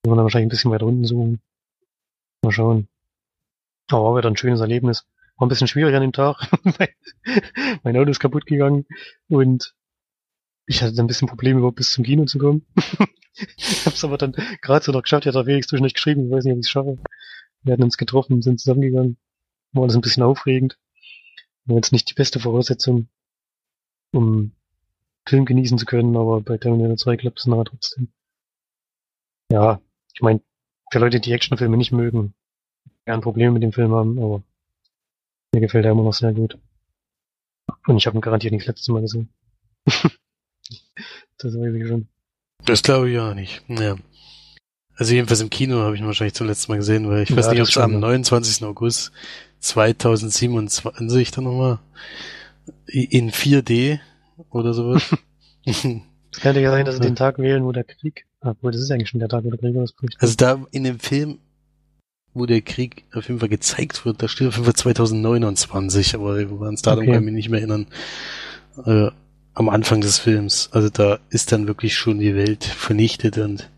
[0.02, 1.40] Wir dann wahrscheinlich ein bisschen weiter unten suchen.
[2.46, 2.88] Mal schauen.
[3.90, 5.04] Aber war wieder ein schönes Erlebnis.
[5.36, 6.48] War ein bisschen schwierig an dem Tag.
[7.82, 8.86] mein Auto ist kaputt gegangen
[9.28, 9.74] und
[10.66, 12.64] ich hatte ein bisschen Probleme, überhaupt bis zum Kino zu kommen.
[13.56, 14.30] ich hab's aber dann
[14.62, 15.26] gerade so noch geschafft.
[15.26, 16.98] Ich hatte Felix zwischendurch geschrieben, ich weiß nicht, ob ich es schaffe.
[17.62, 19.16] Wir hatten uns getroffen sind zusammengegangen.
[19.72, 20.78] War alles ein bisschen aufregend.
[21.64, 23.08] War jetzt nicht die beste Voraussetzung,
[24.12, 24.52] um
[25.26, 28.12] Film genießen zu können, aber bei Terminator 2 klappt es nachher trotzdem.
[29.50, 29.80] Ja,
[30.14, 30.42] ich meine,
[30.90, 32.34] für Leute, die Actionfilme nicht mögen,
[33.04, 34.42] werden Probleme mit dem Film haben, aber
[35.52, 36.58] mir gefällt er immer noch sehr gut.
[37.86, 39.28] Und ich habe ihn garantiert nicht das letzte Mal gesehen.
[39.86, 42.08] das weiß ich schon.
[42.64, 43.62] Das glaube ich auch nicht.
[43.68, 43.96] Ja.
[44.96, 47.36] Also jedenfalls im Kino habe ich ihn wahrscheinlich zum letzten Mal gesehen, weil ich ja,
[47.36, 48.64] weiß nicht, ob es am 29.
[48.64, 49.12] August
[49.60, 51.78] 2027 dann nochmal
[52.86, 54.00] in 4D
[54.50, 55.14] oder sowas.
[55.64, 55.82] Es
[56.40, 59.08] könnte ja sein, dass sie den Tag wählen, wo der Krieg, obwohl das ist eigentlich
[59.08, 60.16] schon der Tag, wo der Krieg ausbricht.
[60.20, 61.38] Also da in dem Film,
[62.34, 66.36] wo der Krieg auf jeden Fall gezeigt wird, da steht auf jeden Fall 2029, aber
[66.36, 67.12] ans Datum okay.
[67.12, 67.86] kann ich mich nicht mehr erinnern.
[68.84, 69.10] Äh,
[69.54, 70.68] am Anfang des Films.
[70.72, 73.70] Also da ist dann wirklich schon die Welt vernichtet und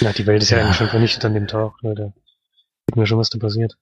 [0.00, 2.12] ja, die Welt ist ja, ja eigentlich schon vernichtet an dem Tag, Leute.
[2.88, 3.76] Sieht mir schon, was da passiert.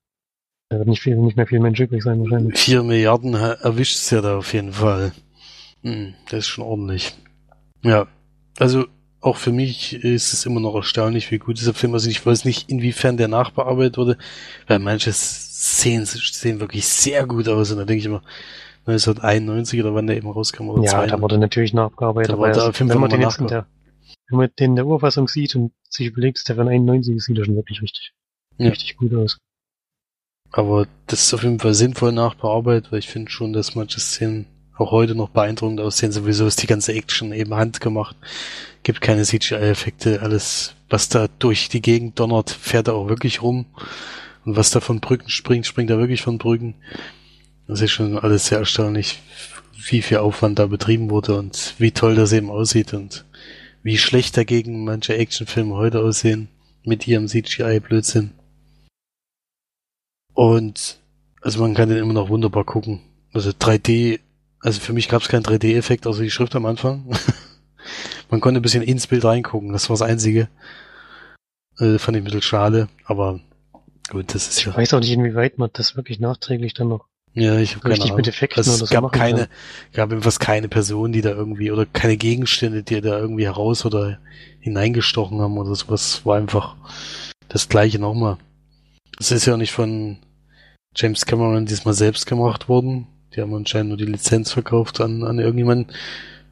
[0.69, 2.59] Da wird nicht viel, nicht mehr viel Mensch übrig sein wahrscheinlich.
[2.59, 5.13] Vier Milliarden erwischt es ja da auf jeden Fall.
[5.83, 7.15] Hm, das ist schon ordentlich.
[7.83, 8.07] Ja,
[8.59, 8.87] also
[9.21, 12.07] auch für mich ist es immer noch erstaunlich, wie gut dieser Film ist.
[12.07, 14.17] Ich weiß nicht, inwiefern der nachbearbeitet wurde,
[14.67, 18.23] weil manche Szenen sehen wirklich sehr gut aus und da denke ich immer,
[18.87, 22.31] 1991 oder wann der eben rauskam oder Ja, da wurde natürlich nachgearbeitet.
[22.31, 23.67] Da aber da wenn man den jetzt in der,
[24.29, 27.45] wenn man den in der Urfassung sieht und sich überlegt, der von 91 sieht er
[27.45, 28.13] schon wirklich richtig,
[28.57, 28.71] ja.
[28.71, 29.39] richtig gut aus.
[30.51, 34.47] Aber das ist auf jeden Fall sinnvoll nachbearbeitet, weil ich finde schon, dass manche Szenen
[34.77, 36.11] auch heute noch beeindruckend aussehen.
[36.11, 38.17] Sowieso ist die ganze Action eben handgemacht.
[38.83, 40.23] Gibt keine CGI-Effekte.
[40.23, 43.67] Alles, was da durch die Gegend donnert, fährt da auch wirklich rum.
[44.45, 46.75] Und was da von Brücken springt, springt da wirklich von Brücken.
[47.67, 49.21] Das ist schon alles sehr erstaunlich,
[49.89, 53.25] wie viel Aufwand da betrieben wurde und wie toll das eben aussieht und
[53.83, 56.49] wie schlecht dagegen manche Actionfilme heute aussehen
[56.85, 58.33] mit ihrem CGI-Blödsinn.
[60.35, 60.99] Und
[61.43, 63.01] also man kann den immer noch wunderbar gucken.
[63.33, 64.21] Also 3D,
[64.61, 67.07] also für mich gab es keinen 3D-Effekt, außer die Schrift am Anfang.
[68.31, 70.49] man konnte ein bisschen ins Bild reingucken, das war das Einzige.
[71.79, 73.41] Äh, fand ich ein bisschen schade, aber
[74.11, 74.73] gut, das ist ja.
[74.73, 78.03] Ich weiß auch nicht, inwieweit man das wirklich nachträglich dann noch ja, ich habe keine
[78.03, 78.17] Ahnung.
[78.17, 79.49] mit Effekten also es gab keine,
[79.93, 84.19] gab fast keine Person, die da irgendwie oder keine Gegenstände, die da irgendwie heraus oder
[84.59, 86.27] hineingestochen haben oder sowas.
[86.27, 86.75] War einfach
[87.49, 88.39] das Gleiche nochmal.
[89.17, 90.19] Das ist ja nicht von
[90.97, 93.07] James Cameron diesmal selbst gemacht worden.
[93.35, 95.95] Die haben anscheinend nur die Lizenz verkauft an, an irgendjemanden.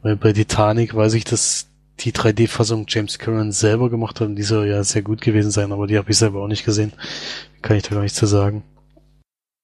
[0.02, 1.68] Weil bei Titanic weiß ich, dass
[2.00, 5.72] die 3D-Fassung James Cameron selber gemacht hat und die soll ja sehr gut gewesen sein,
[5.72, 6.92] aber die habe ich selber auch nicht gesehen.
[7.62, 8.62] Kann ich da gar nichts zu sagen.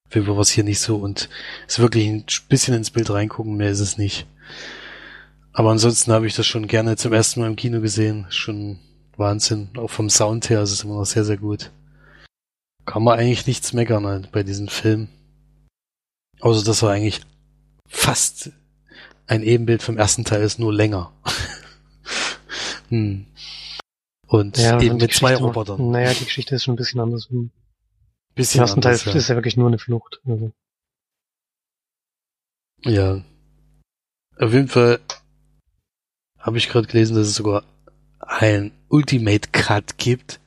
[0.09, 1.29] Für was hier nicht so und
[1.67, 4.27] ist wirklich ein bisschen ins Bild reingucken, mehr ist es nicht.
[5.53, 8.27] Aber ansonsten habe ich das schon gerne zum ersten Mal im Kino gesehen.
[8.29, 8.81] Schon
[9.17, 9.71] Wahnsinn.
[9.77, 11.71] Auch vom Sound her ist es immer noch sehr, sehr gut.
[12.85, 15.09] Kann man eigentlich nichts meckern halt, bei diesem Film.
[16.41, 17.21] Außer dass er eigentlich
[17.89, 18.51] fast
[19.27, 21.13] ein Ebenbild vom ersten Teil ist, nur länger.
[22.89, 23.27] hm.
[24.27, 25.91] Und ja, eben mit zwei Robotern.
[25.91, 27.29] Naja, die Geschichte ist schon ein bisschen anders.
[28.35, 29.13] Bisschen Im ersten Teil ja.
[29.13, 30.21] ist ja wirklich nur eine Flucht.
[30.27, 30.53] Also.
[32.85, 33.23] Ja.
[34.39, 35.01] Auf jeden Fall
[36.39, 37.65] habe ich gerade gelesen, dass es sogar
[38.19, 40.41] ein Ultimate Cut gibt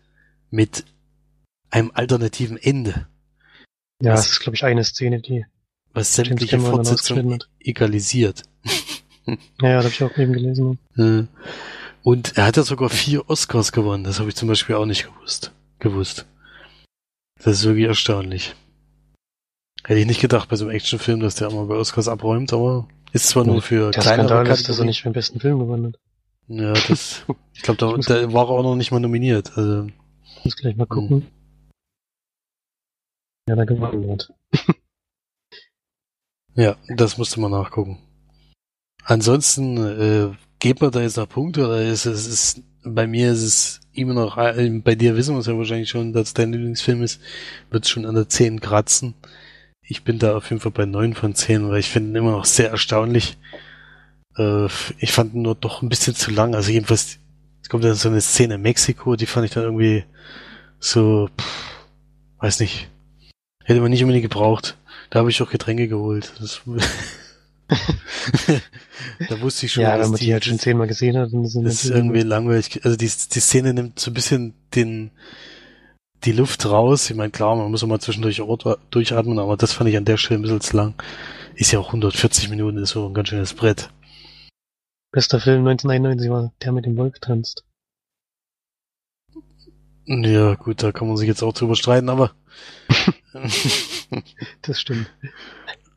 [0.49, 0.83] mit
[1.69, 3.07] einem alternativen Ende.
[4.01, 5.45] Ja, Was- das ist, glaube ich, eine Szene, die.
[5.93, 8.43] Was sämtliche Fortsetzungen egalisiert.
[9.61, 10.79] Ja, ja, das habe ich auch eben gelesen.
[10.97, 11.23] Äh,
[12.03, 14.03] Und er hat ja sogar vier Oscars gewonnen.
[14.05, 15.51] Das habe ich zum Beispiel auch nicht gewusst.
[15.79, 16.25] gewusst.
[17.43, 18.55] Das ist wirklich erstaunlich.
[19.83, 22.87] Hätte ich nicht gedacht bei so einem Actionfilm, dass der immer bei Oscars abräumt, aber
[23.13, 25.59] ist zwar nur für Der kleinere Skandal ist, dass er nicht für den besten Film
[25.59, 25.99] gewonnen hat.
[26.47, 27.23] Ja, das,
[27.53, 29.57] ich glaube, da, da war er auch noch nicht mal nominiert.
[29.57, 29.87] Also,
[30.37, 31.27] Ich muss gleich mal gucken.
[33.49, 34.33] Ja, da gewonnen hat.
[36.55, 37.99] ja, das musste man nachgucken.
[39.09, 43.41] Ansonsten, äh, geht man da jetzt noch Punkte oder ist es, ist, bei mir ist
[43.41, 47.01] es immer noch, äh, bei dir wissen wir es ja wahrscheinlich schon, dass dein Lieblingsfilm
[47.03, 47.21] ist,
[47.69, 49.13] wird schon an der 10 kratzen.
[49.81, 52.31] Ich bin da auf jeden Fall bei 9 von 10, weil ich finde ihn immer
[52.31, 53.37] noch sehr erstaunlich.
[54.37, 54.65] Äh,
[54.99, 56.53] ich fand ihn nur doch ein bisschen zu lang.
[56.53, 57.19] Also jedenfalls,
[57.61, 60.03] es kommt dann so eine Szene in Mexiko, die fand ich dann irgendwie
[60.79, 61.85] so, pff,
[62.39, 62.89] weiß nicht,
[63.63, 64.75] hätte man nicht unbedingt gebraucht.
[65.11, 66.33] Da habe ich auch Getränke geholt.
[66.41, 66.61] Das,
[69.29, 71.45] da wusste ich schon, Ja, dass wenn man die halt schon zehnmal gesehen hat, dann
[71.45, 72.83] sind das ist irgendwie langweilig.
[72.83, 75.11] Also die, die Szene nimmt so ein bisschen den,
[76.23, 77.09] die Luft raus.
[77.09, 78.41] Ich meine, klar, man muss auch mal zwischendurch
[78.89, 80.95] durchatmen, aber das fand ich an der Stelle ein bisschen zu lang.
[81.55, 83.89] Ist ja auch 140 Minuten, ist so ein ganz schönes Brett.
[85.11, 87.63] Bester Film 1991 war der mit dem Wolf tanzt.
[90.05, 92.31] Ja, gut, da kann man sich jetzt auch drüber streiten, aber,
[94.61, 95.07] Das stimmt.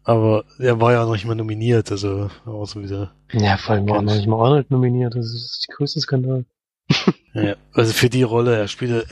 [0.04, 3.12] Aber er war ja noch nicht mal nominiert, also auch so wieder.
[3.32, 5.14] Ja, vor allem war Ganz- noch nicht mal Arnold nominiert.
[5.14, 6.44] Das ist die größte Skandal.
[7.32, 9.06] Ja, also für die Rolle, er spielt,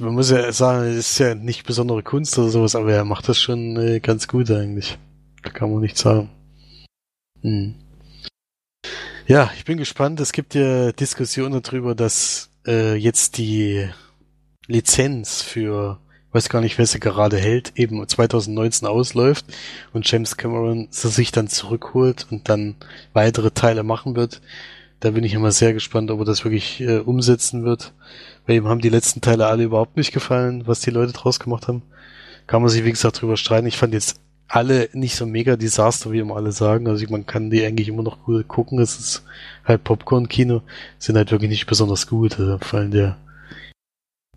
[0.00, 3.28] man muss ja sagen, es ist ja nicht besondere Kunst oder sowas, aber er macht
[3.28, 4.98] das schon äh, ganz gut eigentlich.
[5.44, 6.28] Da kann man nichts sagen.
[7.42, 7.76] Hm.
[9.28, 10.18] Ja, ich bin gespannt.
[10.18, 13.88] Es gibt ja Diskussionen darüber, dass äh, jetzt die
[14.66, 16.00] Lizenz für,
[16.32, 19.46] weiß gar nicht, wer sie gerade hält, eben 2019 ausläuft
[19.92, 22.76] und James Cameron sie sich dann zurückholt und dann
[23.12, 24.40] weitere Teile machen wird.
[25.00, 27.92] Da bin ich immer sehr gespannt, ob er das wirklich äh, umsetzen wird.
[28.46, 31.68] Weil ihm haben die letzten Teile alle überhaupt nicht gefallen, was die Leute draus gemacht
[31.68, 31.82] haben.
[32.46, 33.66] Kann man sich, wie gesagt, drüber streiten.
[33.66, 36.86] Ich fand jetzt alle nicht so mega Desaster, wie immer alle sagen.
[36.86, 38.78] Also man kann die eigentlich immer noch gut gucken.
[38.78, 39.24] Es ist
[39.64, 40.62] halt Popcorn-Kino.
[40.98, 42.38] Sind halt wirklich nicht besonders gut.
[42.38, 43.16] Also vor allem der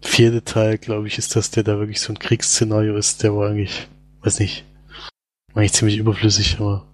[0.04, 3.24] vierte Teil, glaube ich, ist das, der da wirklich so ein Kriegsszenario ist.
[3.24, 3.88] Der war eigentlich,
[4.22, 4.66] weiß nicht,
[5.54, 6.86] war eigentlich ziemlich überflüssig, aber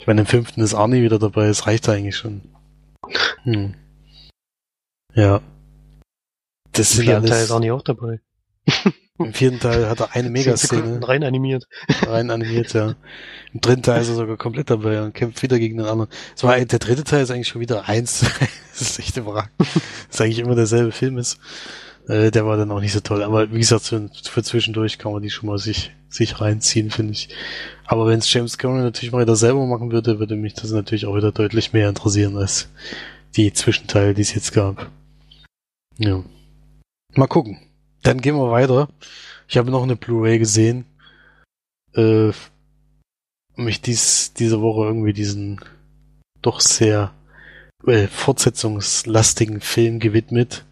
[0.00, 1.46] ich meine, im fünften ist Arnie wieder dabei.
[1.46, 2.42] Es reicht eigentlich schon.
[3.42, 3.74] Hm.
[5.14, 5.42] Ja.
[6.72, 8.20] Das Im vierten Teil ist Arnie auch dabei.
[9.18, 11.68] Im vierten Teil hat er eine Megaszene rein animiert.
[12.06, 12.94] rein animiert, ja.
[13.52, 16.10] Im dritten Teil ist er sogar komplett dabei und kämpft wieder gegen den anderen.
[16.34, 18.20] Es war, der dritte Teil ist eigentlich schon wieder eins.
[18.70, 19.52] das ist echt überragend.
[19.58, 19.68] Das
[20.08, 21.38] ist eigentlich immer derselbe Film ist.
[22.10, 23.22] Äh, der war dann auch nicht so toll.
[23.22, 27.12] Aber wie gesagt, für, für zwischendurch kann man die schon mal sich, sich reinziehen, finde
[27.12, 27.28] ich.
[27.86, 31.06] Aber wenn es James Cameron natürlich mal wieder selber machen würde, würde mich das natürlich
[31.06, 32.68] auch wieder deutlich mehr interessieren als
[33.36, 34.90] die Zwischenteile, die es jetzt gab.
[35.98, 36.24] Ja.
[37.14, 37.60] Mal gucken.
[38.02, 38.88] Dann gehen wir weiter.
[39.46, 40.86] Ich habe noch eine Blu-ray gesehen.
[41.94, 42.32] Äh,
[43.54, 45.60] mich dies, diese Woche irgendwie diesen
[46.42, 47.14] doch sehr
[47.86, 50.64] äh, fortsetzungslastigen Film gewidmet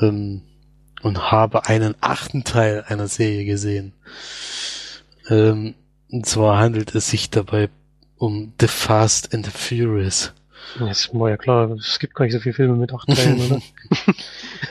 [0.00, 0.42] ähm,
[1.02, 3.92] und habe einen achten Teil einer Serie gesehen.
[5.28, 5.74] Ähm,
[6.10, 7.68] und zwar handelt es sich dabei
[8.16, 10.32] um The Fast and the Furious.
[10.78, 13.62] Das war ja klar, es gibt gar nicht so viele Filme mit acht Teilen, oder?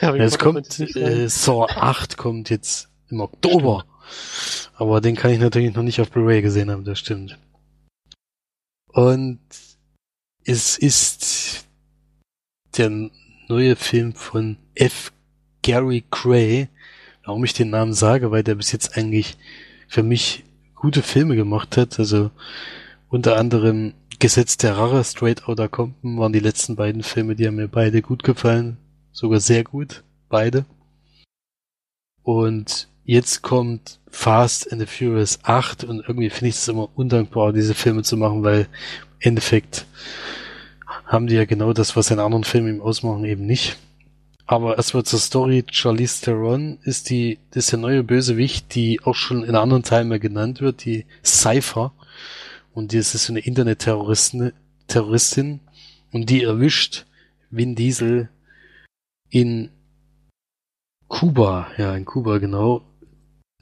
[0.00, 3.84] Ja, es kommt, äh, Saw 8 kommt jetzt im Oktober.
[4.74, 7.38] Aber den kann ich natürlich noch nicht auf Blu-ray gesehen haben, das stimmt.
[8.88, 9.40] Und
[10.44, 11.66] es ist
[12.76, 12.90] der
[13.48, 15.12] neue Film von F.
[15.62, 16.68] Gary Gray.
[17.24, 19.36] Warum ich den Namen sage, weil der bis jetzt eigentlich
[19.88, 20.44] für mich
[20.74, 21.98] gute Filme gemacht hat.
[21.98, 22.30] Also
[23.08, 27.56] unter anderem Gesetz der Rache, Straight Outta Compton waren die letzten beiden Filme, die haben
[27.56, 28.76] mir beide gut gefallen.
[29.12, 30.02] Sogar sehr gut.
[30.28, 30.64] Beide.
[32.22, 37.52] Und jetzt kommt Fast and the Furious 8 und irgendwie finde ich es immer undankbar,
[37.52, 39.86] diese Filme zu machen, weil im Endeffekt
[41.12, 43.76] haben die ja genau das, was in anderen Filmen ihm ausmachen, eben nicht.
[44.46, 45.62] Aber erstmal zur Story.
[45.70, 50.18] Charlize Theron ist die, ist der neue Bösewicht, die auch schon in anderen Teilen mal
[50.18, 51.92] genannt wird, die Cypher.
[52.72, 54.52] Und die ist so eine Internet-Terroristin,
[54.88, 55.60] Terroristin.
[56.12, 57.04] Und die erwischt
[57.50, 58.30] Vin Diesel
[59.28, 59.68] in
[61.08, 62.82] Kuba, ja, in Kuba, genau.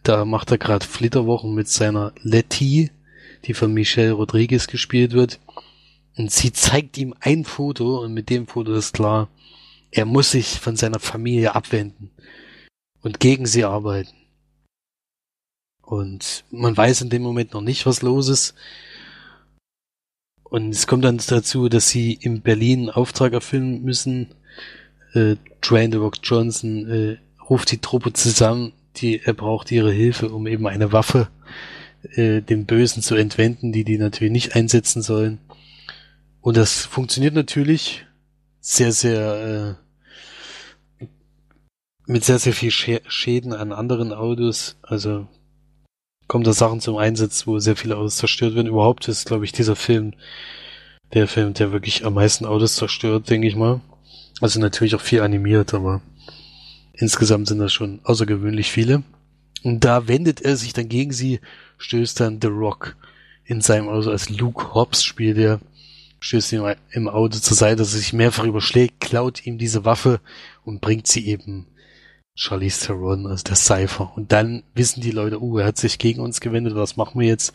[0.05, 2.93] Da macht er gerade Flitterwochen mit seiner Letty,
[3.45, 5.41] die von Michelle Rodriguez gespielt wird.
[6.17, 9.29] Und sie zeigt ihm ein Foto und mit dem Foto ist klar,
[9.91, 12.11] er muss sich von seiner Familie abwenden
[13.03, 14.15] und gegen sie arbeiten.
[15.83, 18.55] Und man weiß in dem Moment noch nicht, was los ist.
[20.45, 24.29] Und es kommt dann dazu, dass sie in Berlin einen Auftrag erfüllen müssen.
[25.15, 27.17] Äh, Dwayne The Rock Johnson äh,
[27.49, 31.29] ruft die Truppe zusammen, die er braucht ihre Hilfe, um eben eine Waffe
[32.15, 35.39] äh, den Bösen zu entwenden, die die natürlich nicht einsetzen sollen.
[36.41, 38.07] Und das funktioniert natürlich
[38.61, 39.79] sehr, sehr
[41.01, 41.07] äh,
[42.07, 44.77] mit sehr, sehr viel Schäden an anderen Autos.
[44.83, 45.29] Also
[46.27, 48.67] kommen da Sachen zum Einsatz, wo sehr viele Autos zerstört werden.
[48.67, 50.15] Überhaupt ist, glaube ich, dieser Film
[51.13, 53.81] der Film, der wirklich am meisten Autos zerstört, denke ich mal.
[54.41, 56.01] Also natürlich auch viel animiert, aber
[56.93, 59.03] insgesamt sind das schon außergewöhnlich viele.
[59.63, 61.41] Und da wendet er sich dann gegen sie,
[61.79, 62.97] stößt dann The Rock
[63.45, 65.61] in seinem Auto, als Luke Hobbs spielt er,
[66.21, 70.21] stößt ihm im Auto zur Seite, dass er sich mehrfach überschlägt, klaut ihm diese Waffe
[70.65, 71.67] und bringt sie eben
[72.35, 74.13] Charlize Theron, also der Cypher.
[74.17, 77.29] Und dann wissen die Leute, uh, er hat sich gegen uns gewendet, was machen wir
[77.29, 77.53] jetzt?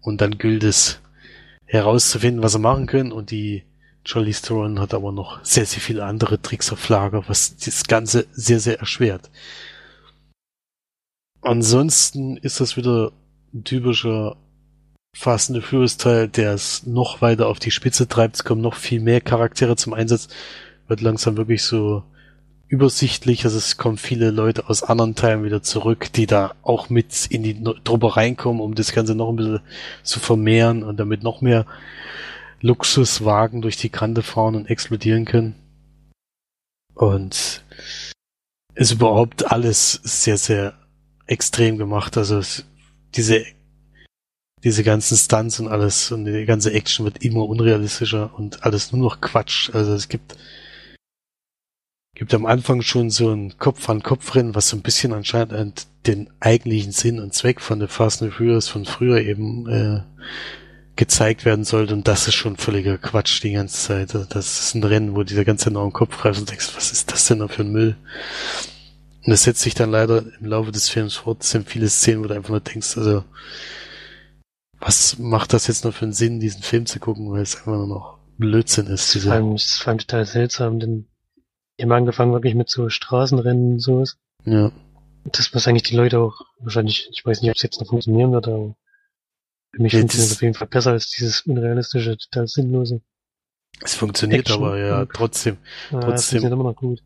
[0.00, 1.00] Und dann gilt es
[1.66, 3.12] herauszufinden, was sie machen können.
[3.12, 3.64] Und die
[4.04, 8.26] Charlize Theron hat aber noch sehr, sehr viele andere Tricks auf Lager, was das Ganze
[8.32, 9.30] sehr, sehr erschwert.
[11.40, 13.12] Ansonsten ist das wieder
[13.52, 14.36] ein typischer
[15.14, 18.34] Fast and Furious Teil, der es noch weiter auf die Spitze treibt.
[18.34, 20.28] Es kommen noch viel mehr Charaktere zum Einsatz.
[20.88, 22.02] Wird langsam wirklich so
[22.66, 23.44] übersichtlich.
[23.44, 27.44] Also es kommen viele Leute aus anderen Teilen wieder zurück, die da auch mit in
[27.44, 29.60] die Truppe reinkommen, um das Ganze noch ein bisschen
[30.02, 31.64] zu vermehren und damit noch mehr
[32.60, 35.54] Luxuswagen durch die Kante fahren und explodieren können.
[36.94, 37.62] Und
[38.74, 40.74] ist überhaupt alles sehr, sehr
[41.26, 42.16] extrem gemacht.
[42.16, 42.66] Also es,
[43.14, 43.44] diese,
[44.64, 49.02] diese ganzen Stunts und alles und die ganze Action wird immer unrealistischer und alles nur
[49.02, 49.70] noch Quatsch.
[49.72, 50.36] Also es gibt
[52.14, 57.18] gibt am Anfang schon so ein Kopf-an-Kopf-Rennen, was so ein bisschen anscheinend den eigentlichen Sinn
[57.18, 60.00] und Zweck von The Fast and Furious von früher eben äh,
[60.96, 61.92] gezeigt werden sollte.
[61.92, 64.14] Und das ist schon völliger Quatsch die ganze Zeit.
[64.14, 67.10] Also das ist ein Rennen, wo dieser ganze neue Kopf greift und denkst, was ist
[67.10, 67.96] das denn da für ein Müll?
[69.24, 71.42] Und das setzt sich dann leider im Laufe des Films fort.
[71.42, 73.24] Es sind viele Szenen, wo du einfach nur denkst, also
[74.84, 77.72] was macht das jetzt noch für einen Sinn, diesen Film zu gucken, weil es einfach
[77.72, 79.14] nur noch Blödsinn ist.
[79.14, 81.08] Diese vor allem, das vor allem total seltsam, denn
[81.78, 84.18] die haben angefangen wirklich mit so Straßenrennen und sowas.
[84.44, 84.70] Ja.
[85.24, 88.32] Das, was eigentlich die Leute auch wahrscheinlich, ich weiß nicht, ob es jetzt noch funktionieren
[88.32, 88.76] wird, aber
[89.74, 93.00] für mich funktioniert es auf jeden Fall besser als dieses unrealistische, total sinnlose.
[93.80, 94.64] Es funktioniert Action.
[94.64, 95.58] aber ja trotzdem,
[95.90, 96.44] ja, trotzdem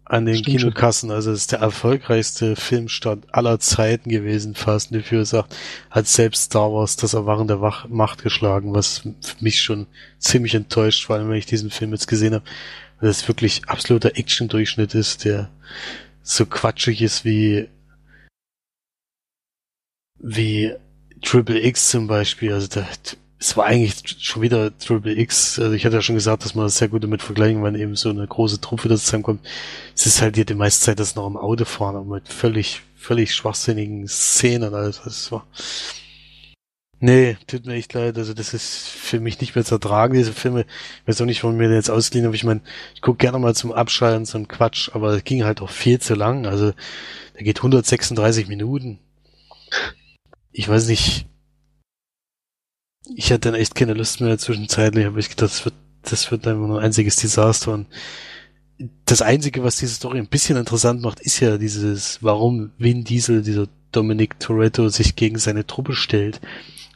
[0.05, 1.11] an den Stimmt Kinokassen.
[1.11, 4.55] Also es ist der erfolgreichste Filmstart aller Zeiten gewesen.
[4.55, 5.57] Fast and Furious sagt,
[5.91, 7.59] hat selbst Star Wars das Erwachen der
[7.89, 9.03] Macht geschlagen, was
[9.41, 9.87] mich schon
[10.19, 12.45] ziemlich enttäuscht, vor allem wenn ich diesen Film jetzt gesehen habe
[13.01, 15.51] weil es wirklich absoluter Action-Durchschnitt ist, der
[16.23, 17.69] so quatschig ist wie
[20.21, 20.75] wie
[21.23, 22.53] Triple X zum Beispiel.
[22.53, 22.87] Also da,
[23.41, 25.59] es war eigentlich schon wieder Triple X.
[25.59, 27.95] Also ich hatte ja schon gesagt, dass man das sehr gut damit vergleichen, wenn eben
[27.95, 29.47] so eine große Truppe da zusammenkommt.
[29.95, 32.83] Es ist halt hier die meiste Zeit das noch im Auto fahren, aber mit völlig,
[32.97, 34.75] völlig schwachsinnigen Szenen.
[34.75, 35.47] Also das war
[37.01, 38.19] Nee, tut mir echt leid.
[38.19, 40.63] Also das ist für mich nicht mehr zu ertragen, diese Filme.
[41.03, 42.35] Ich weiß auch nicht, warum mir jetzt ausgeliehen habe.
[42.35, 42.61] Ich meine,
[42.95, 46.01] ich gucke gerne mal zum Abschalten so ein Quatsch, aber es ging halt auch viel
[46.01, 46.47] zu lang.
[46.47, 46.73] Also
[47.35, 48.99] der geht 136 Minuten.
[50.51, 51.27] Ich weiß nicht.
[53.15, 56.47] Ich hatte dann echt keine Lust mehr zwischenzeitlich, aber ich gedacht, das wird, das wird
[56.47, 57.73] einfach nur ein einziges Desaster.
[57.73, 57.87] Und
[59.07, 63.43] das Einzige, was diese Story ein bisschen interessant macht, ist ja dieses, warum Vin Diesel,
[63.43, 66.41] dieser Dominic Toretto, sich gegen seine Truppe stellt.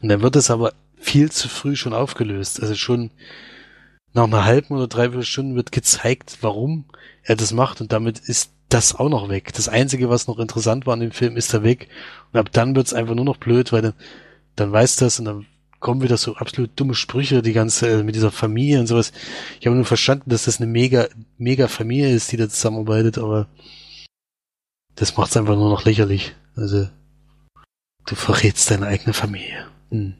[0.01, 2.61] Und dann wird es aber viel zu früh schon aufgelöst.
[2.61, 3.11] Also schon
[4.13, 6.85] nach einer halben oder dreiviertel Stunden wird gezeigt, warum
[7.23, 9.53] er das macht und damit ist das auch noch weg.
[9.55, 11.89] Das Einzige, was noch interessant war an dem Film, ist da weg.
[12.33, 13.95] Und ab dann wird es einfach nur noch blöd, weil dann,
[14.57, 15.47] dann weiß das und dann
[15.83, 19.13] kommen wieder so absolut dumme Sprüche, die ganze, äh, mit dieser Familie und sowas.
[19.61, 23.49] Ich habe nur verstanden, dass das eine mega, mega Familie ist, die da zusammenarbeitet, aber
[24.95, 26.35] das macht es einfach nur noch lächerlich.
[26.57, 26.89] Also,
[28.07, 29.67] du verrätst deine eigene Familie.
[29.91, 30.15] Hm.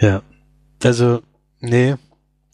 [0.00, 0.22] Ja.
[0.82, 1.22] Also,
[1.60, 1.96] nee,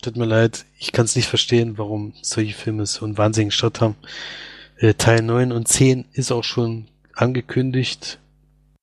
[0.02, 0.64] tut mir leid.
[0.78, 3.96] Ich kann es nicht verstehen, warum solche Filme so einen wahnsinnigen Start haben.
[4.76, 8.18] Äh, Teil 9 und 10 ist auch schon angekündigt.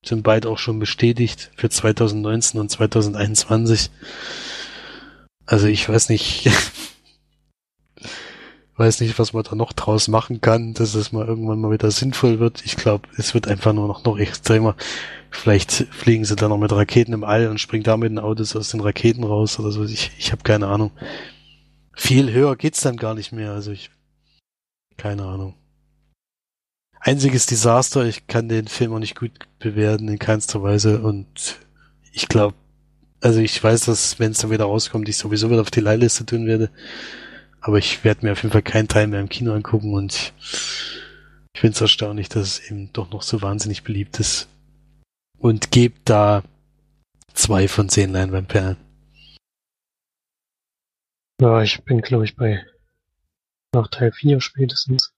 [0.05, 3.91] Sind beide auch schon bestätigt für 2019 und 2021.
[5.45, 6.49] Also ich weiß nicht,
[8.77, 11.91] weiß nicht, was man da noch draus machen kann, dass es mal irgendwann mal wieder
[11.91, 12.65] sinnvoll wird.
[12.65, 14.75] Ich glaube, es wird einfach nur noch, noch extremer.
[15.31, 18.55] Vielleicht fliegen sie dann noch mit Raketen im All und springen da mit den Autos
[18.55, 19.83] aus den Raketen raus oder so.
[19.83, 20.91] Ich, ich habe keine Ahnung.
[21.93, 23.51] Viel höher geht's dann gar nicht mehr.
[23.51, 23.91] Also ich
[24.97, 25.55] keine Ahnung.
[26.99, 31.59] Einziges Desaster, ich kann den Film auch nicht gut bewerten in keinster Weise und
[32.11, 32.55] ich glaube,
[33.21, 36.25] also ich weiß, dass wenn es dann wieder rauskommt, ich sowieso wieder auf die Leihliste
[36.25, 36.69] tun werde.
[37.61, 40.33] Aber ich werde mir auf jeden Fall keinen Teil mehr im Kino angucken und
[41.53, 44.47] ich finde es erstaunlich, dass es eben doch noch so wahnsinnig beliebt ist.
[45.37, 46.43] Und gebe da
[47.33, 48.77] zwei von zehn Leinwandperlen.
[51.41, 52.65] Ja, ich bin, glaube ich, bei
[53.73, 55.13] nach Teil 4 spätestens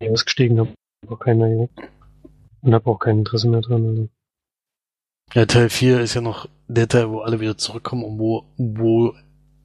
[0.00, 0.74] ausgestiegen, habe
[1.06, 1.68] aber keine
[2.62, 3.86] und habe auch kein Interesse mehr dran.
[3.86, 4.08] Also.
[5.34, 9.14] Ja, Teil 4 ist ja noch der Teil, wo alle wieder zurückkommen und wo, wo,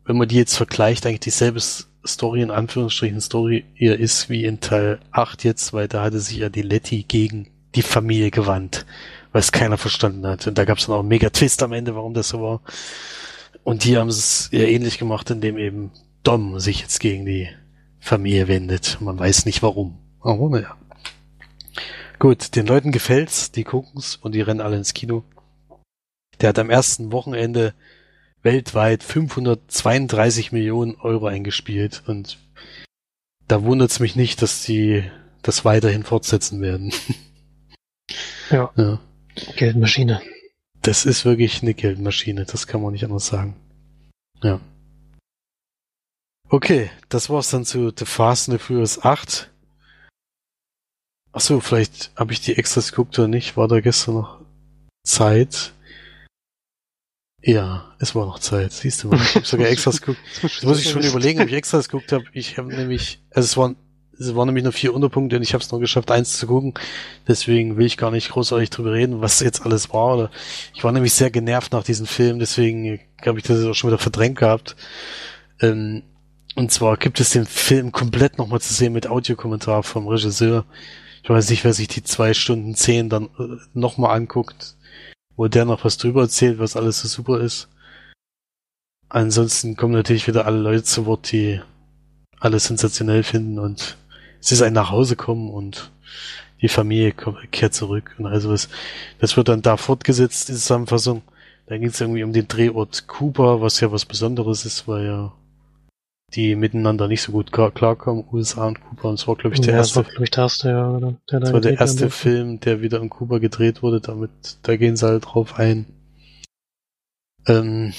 [0.05, 4.59] wenn man die jetzt vergleicht, eigentlich dieselbe Story, in Anführungsstrichen Story, eher ist wie in
[4.59, 8.85] Teil 8 jetzt, weil da hatte sich ja die Letty gegen die Familie gewandt,
[9.31, 10.45] weil es keiner verstanden hat.
[10.47, 12.61] Und da gab es dann auch einen mega Twist am Ende, warum das so war.
[13.63, 15.91] Und die haben es eher ähnlich gemacht, indem eben
[16.23, 17.49] Dom sich jetzt gegen die
[17.99, 18.97] Familie wendet.
[18.99, 19.97] Man weiß nicht warum.
[20.19, 20.75] Aber naja.
[22.19, 25.23] Gut, den Leuten gefällt's, die gucken's und die rennen alle ins Kino.
[26.39, 27.73] Der hat am ersten Wochenende
[28.43, 32.37] weltweit 532 Millionen Euro eingespielt und
[33.47, 35.03] da wundert's mich nicht, dass die
[35.41, 36.93] das weiterhin fortsetzen werden.
[38.49, 38.71] Ja.
[38.77, 38.99] ja.
[39.55, 40.21] Geldmaschine.
[40.81, 43.55] Das ist wirklich eine Geldmaschine, das kann man nicht anders sagen.
[44.41, 44.59] Ja.
[46.49, 49.50] Okay, das war's dann zu The Fast and the Furious 8.
[51.33, 53.55] Achso, vielleicht habe ich die extras geguckt oder nicht.
[53.55, 54.39] War da gestern noch
[55.03, 55.73] Zeit?
[57.43, 58.71] Ja, es war noch Zeit.
[58.73, 60.19] Siehst du mal, ich habe sogar extras geguckt.
[60.43, 62.25] Jetzt muss ich schon überlegen, ob ich extras geguckt habe.
[62.33, 63.77] Ich habe nämlich, also es waren,
[64.19, 66.73] es waren nämlich nur vier Unterpunkte und ich habe es nur geschafft, eins zu gucken.
[67.27, 70.15] Deswegen will ich gar nicht großartig drüber reden, was jetzt alles war.
[70.15, 70.31] Oder
[70.75, 73.97] ich war nämlich sehr genervt nach diesem Film, deswegen habe ich das auch schon wieder
[73.97, 74.75] verdrängt gehabt.
[75.61, 76.03] Ähm,
[76.55, 80.65] und zwar gibt es den Film komplett nochmal zu sehen mit Audiokommentar vom Regisseur.
[81.23, 84.75] Ich weiß nicht, wer sich die zwei Stunden zehn dann äh, nochmal anguckt,
[85.35, 87.67] wo der noch was drüber erzählt, was alles so super ist.
[89.09, 91.61] Ansonsten kommen natürlich wieder alle Leute zu Wort, die
[92.39, 93.97] alles sensationell finden und
[94.39, 95.91] es ist ein nach Hause kommen und
[96.61, 97.13] die Familie
[97.51, 98.69] kehrt zurück und also was.
[99.19, 101.21] Das wird dann da fortgesetzt, diese Zusammenfassung.
[101.67, 105.33] Da ging es irgendwie um den Drehort Kuba, was ja was Besonderes ist, weil ja
[106.33, 109.09] die miteinander nicht so gut klar, klarkommen, USA und Kuba.
[109.09, 110.03] Und es war, glaube ich, der ja, erste.
[110.03, 111.15] Das war, ich, der erste, ja, oder?
[111.29, 113.99] Der das war der erste Film, der wieder in Kuba gedreht wurde.
[113.99, 114.31] Damit,
[114.63, 115.85] da gehen sie halt drauf ein.
[117.47, 117.93] Ähm,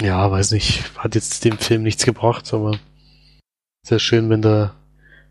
[0.00, 2.78] ja, weiß nicht, hat jetzt dem Film nichts gebracht, aber
[3.82, 4.74] sehr schön, wenn da,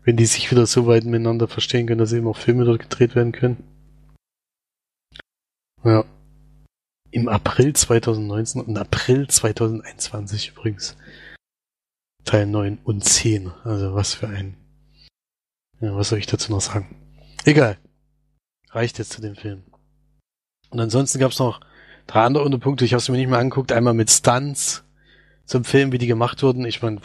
[0.04, 3.14] wenn die sich wieder so weit miteinander verstehen können, dass eben auch Filme dort gedreht
[3.14, 3.64] werden können.
[5.84, 6.04] Ja.
[7.10, 10.96] Im April 2019 und April 2021 übrigens.
[12.26, 13.52] Teil 9 und 10.
[13.64, 14.56] Also was für ein.
[15.80, 16.96] Ja, was soll ich dazu noch sagen?
[17.44, 17.78] Egal.
[18.70, 19.62] Reicht jetzt zu dem Film.
[20.70, 21.60] Und ansonsten gab es noch
[22.06, 22.84] drei andere Unterpunkte.
[22.84, 23.72] Ich habe es mir nicht mehr angeguckt.
[23.72, 24.84] Einmal mit Stunts
[25.44, 26.66] zum Film, wie die gemacht wurden.
[26.66, 27.00] Ich meine,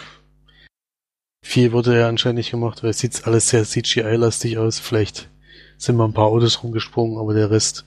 [1.45, 4.79] viel wurde ja anscheinend nicht gemacht, weil es sieht alles sehr CGI-lastig aus.
[4.79, 5.29] Vielleicht
[5.77, 7.85] sind mal ein paar Autos rumgesprungen, aber der Rest.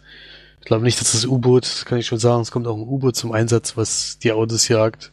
[0.60, 3.16] Ich glaube nicht, dass das U-Boot, kann ich schon sagen, es kommt auch ein U-Boot
[3.16, 5.12] zum Einsatz, was die Autos jagt.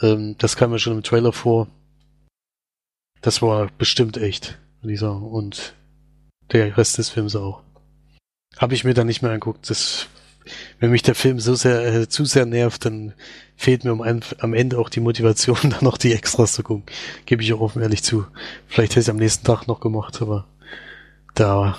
[0.00, 1.68] Ähm, das kam mir schon im Trailer vor.
[3.20, 5.22] Das war bestimmt echt, würde ich sagen.
[5.22, 5.74] Und
[6.52, 7.62] der Rest des Films auch.
[8.56, 9.68] Habe ich mir dann nicht mehr angeguckt.
[9.68, 10.06] Das,
[10.80, 13.14] wenn mich der Film so sehr, äh, zu sehr nervt, dann
[13.56, 16.84] fehlt mir ein, am Ende auch die Motivation, dann noch die Extras zu gucken.
[17.26, 18.26] Gebe ich auch offen ehrlich zu.
[18.66, 20.46] Vielleicht hätte ich es am nächsten Tag noch gemacht, aber
[21.34, 21.76] da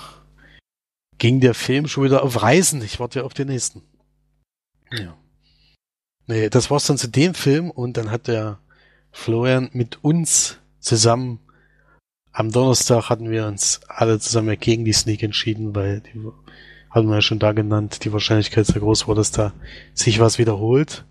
[1.17, 2.81] ging der Film schon wieder auf Reisen.
[2.81, 3.81] Ich warte ja auf den nächsten.
[4.91, 5.15] Ja.
[6.29, 8.59] Nee, das war's dann zu dem Film und dann hat der
[9.11, 11.39] Florian mit uns zusammen
[12.31, 16.23] am Donnerstag hatten wir uns alle zusammen gegen die Sneak entschieden, weil die
[16.91, 19.53] hatten wir ja schon da genannt, die Wahrscheinlichkeit sehr groß war, dass da
[19.95, 21.03] sich was wiederholt.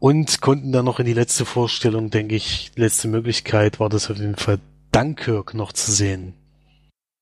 [0.00, 4.18] Und konnten dann noch in die letzte Vorstellung, denke ich, letzte Möglichkeit war das auf
[4.18, 4.58] jeden Fall
[4.90, 6.34] Dunkirk noch zu sehen.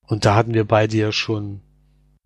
[0.07, 1.61] Und da hatten wir beide ja schon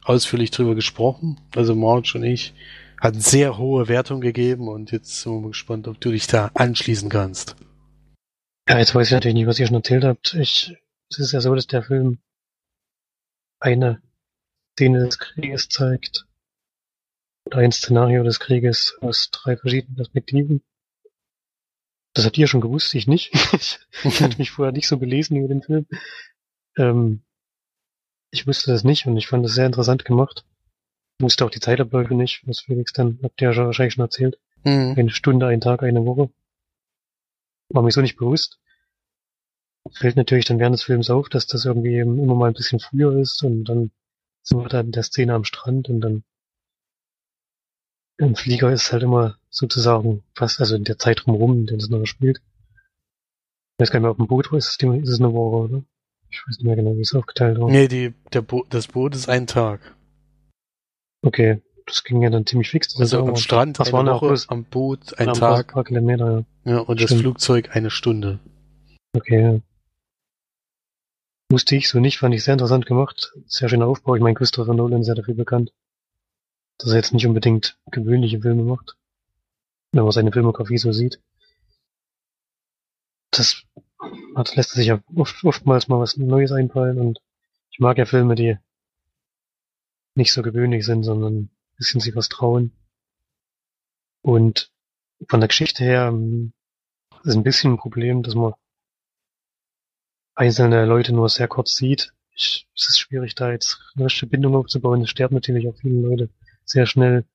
[0.05, 2.53] ausführlich drüber gesprochen, also Marge und ich
[2.99, 6.51] hat sehr hohe Wertung gegeben und jetzt sind wir mal gespannt, ob du dich da
[6.53, 7.55] anschließen kannst.
[8.67, 10.33] Ja, jetzt weiß ich natürlich nicht, was ihr schon erzählt habt.
[10.33, 10.75] Ich,
[11.09, 12.19] es ist ja so, dass der Film
[13.59, 14.01] eine
[14.73, 16.25] Szene des Krieges zeigt.
[17.45, 20.63] Oder ein Szenario des Krieges aus drei verschiedenen Perspektiven.
[22.13, 23.33] Das habt ihr schon gewusst, ich nicht.
[24.03, 25.87] ich hatte mich vorher nicht so belesen über den Film.
[26.77, 27.23] Ähm,
[28.31, 30.45] ich wusste das nicht und ich fand es sehr interessant gemacht.
[31.19, 34.39] Wusste auch die Zeitabläufe nicht, was Felix dann, habt ihr ja schon, wahrscheinlich schon erzählt.
[34.63, 34.95] Mhm.
[34.97, 36.29] Eine Stunde, ein Tag, eine Woche.
[37.69, 38.59] War mir so nicht bewusst.
[39.91, 42.79] Fällt natürlich dann während des Films auf, dass das irgendwie eben immer mal ein bisschen
[42.79, 43.91] früher ist und dann
[44.43, 46.23] sind wir da in der Szene am Strand und dann
[48.17, 51.89] im Flieger ist halt immer sozusagen fast, also in der Zeit drumherum, in der es
[51.89, 52.41] noch spielt.
[53.77, 55.83] Ich weiß gar nicht mehr, auf dem Boot ist ist es eine Woche, oder?
[56.29, 57.69] Ich weiß nicht mehr genau, wie es aufgeteilt war.
[57.69, 59.95] Nee, die, der Bo das Boot ist ein Tag.
[61.21, 62.89] Okay, das ging ja dann ziemlich fix.
[62.89, 66.45] Das Also ist am Strand Das eine auch Woche, am Boot ein Tag paar Kilometer,
[66.65, 66.71] ja.
[66.71, 67.21] ja, und das Stimmt.
[67.21, 68.39] Flugzeug eine Stunde.
[69.13, 69.41] Okay.
[69.41, 69.59] ja.
[71.49, 73.33] Wusste ich so nicht, fand ich sehr interessant gemacht.
[73.45, 74.15] Sehr schöner Aufbau.
[74.15, 75.71] Ich meine, Christopher Nolan ist ja dafür bekannt,
[76.77, 78.97] dass er jetzt nicht unbedingt gewöhnliche Filme macht.
[79.93, 81.21] Wenn man seine Filmografie so sieht.
[83.31, 83.63] Das
[84.35, 87.19] hat, lässt sich ja oft, oftmals mal was Neues einfallen und
[87.71, 88.57] ich mag ja Filme, die
[90.17, 92.71] nicht so gewöhnlich sind, sondern ein bisschen sich was trauen.
[94.21, 94.71] Und
[95.29, 96.53] von der Geschichte her ähm,
[97.23, 98.53] ist ein bisschen ein Problem, dass man
[100.35, 102.13] einzelne Leute nur sehr kurz sieht.
[102.35, 105.01] Ich, es ist schwierig, da jetzt eine richtige Bindung aufzubauen.
[105.01, 106.29] Es sterben natürlich auch viele Leute
[106.65, 107.25] sehr schnell.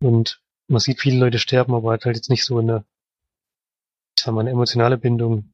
[0.00, 2.84] Und man sieht viele Leute sterben, aber hat halt jetzt nicht so eine,
[4.16, 5.52] ich sag mal, eine emotionale Bindung.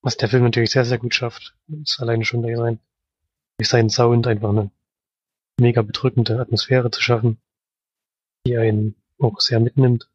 [0.00, 1.56] Was der Film natürlich sehr, sehr gut schafft.
[1.82, 2.78] Ist alleine schon durch sein,
[3.58, 4.70] durch seinen Sound einfach eine
[5.62, 7.40] mega bedrückende Atmosphäre zu schaffen,
[8.46, 10.10] die einen auch sehr mitnimmt.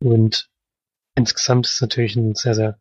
[0.00, 0.50] Und
[1.14, 2.78] insgesamt ist es natürlich ein sehr, sehr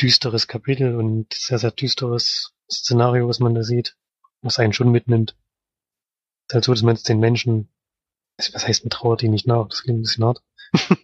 [0.00, 3.96] düsteres Kapitel und sehr, sehr düsteres Szenario, was man da sieht,
[4.40, 5.36] was einen schon mitnimmt.
[6.48, 7.68] Es ist halt so, dass man jetzt den Menschen,
[8.38, 10.42] was heißt, man trauert ihnen nicht nach, das klingt ein bisschen hart.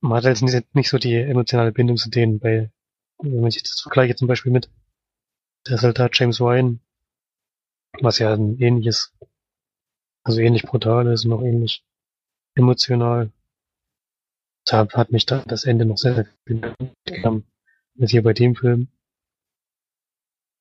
[0.00, 2.72] man hat halt nicht, nicht so die emotionale Bindung zu denen, bei,
[3.18, 4.70] wenn man sich das vergleicht zum Beispiel mit
[5.68, 6.80] der Soldat James Ryan,
[8.00, 9.12] was ja ein ähnliches,
[10.24, 11.84] also ähnlich brutal ist und auch ähnlich
[12.54, 13.30] emotional.
[14.64, 17.46] Da hat mich da das Ende noch sehr, sehr mitgenommen,
[17.98, 18.88] als hier bei dem Film.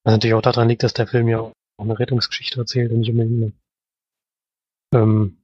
[0.04, 3.10] Was natürlich auch daran liegt, dass der Film ja auch eine Rettungsgeschichte erzählt und nicht
[3.10, 3.56] unbedingt
[4.94, 5.38] ein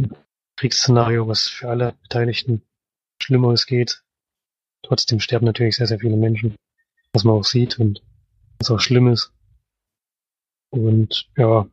[0.00, 0.12] ähm,
[0.56, 2.62] Kriegsszenario, was für alle Beteiligten
[3.22, 4.02] schlimm ausgeht.
[4.82, 6.56] Trotzdem sterben natürlich sehr, sehr viele Menschen,
[7.12, 8.02] was man auch sieht und
[8.58, 9.32] was auch schlimm ist.
[10.70, 11.68] Und ja,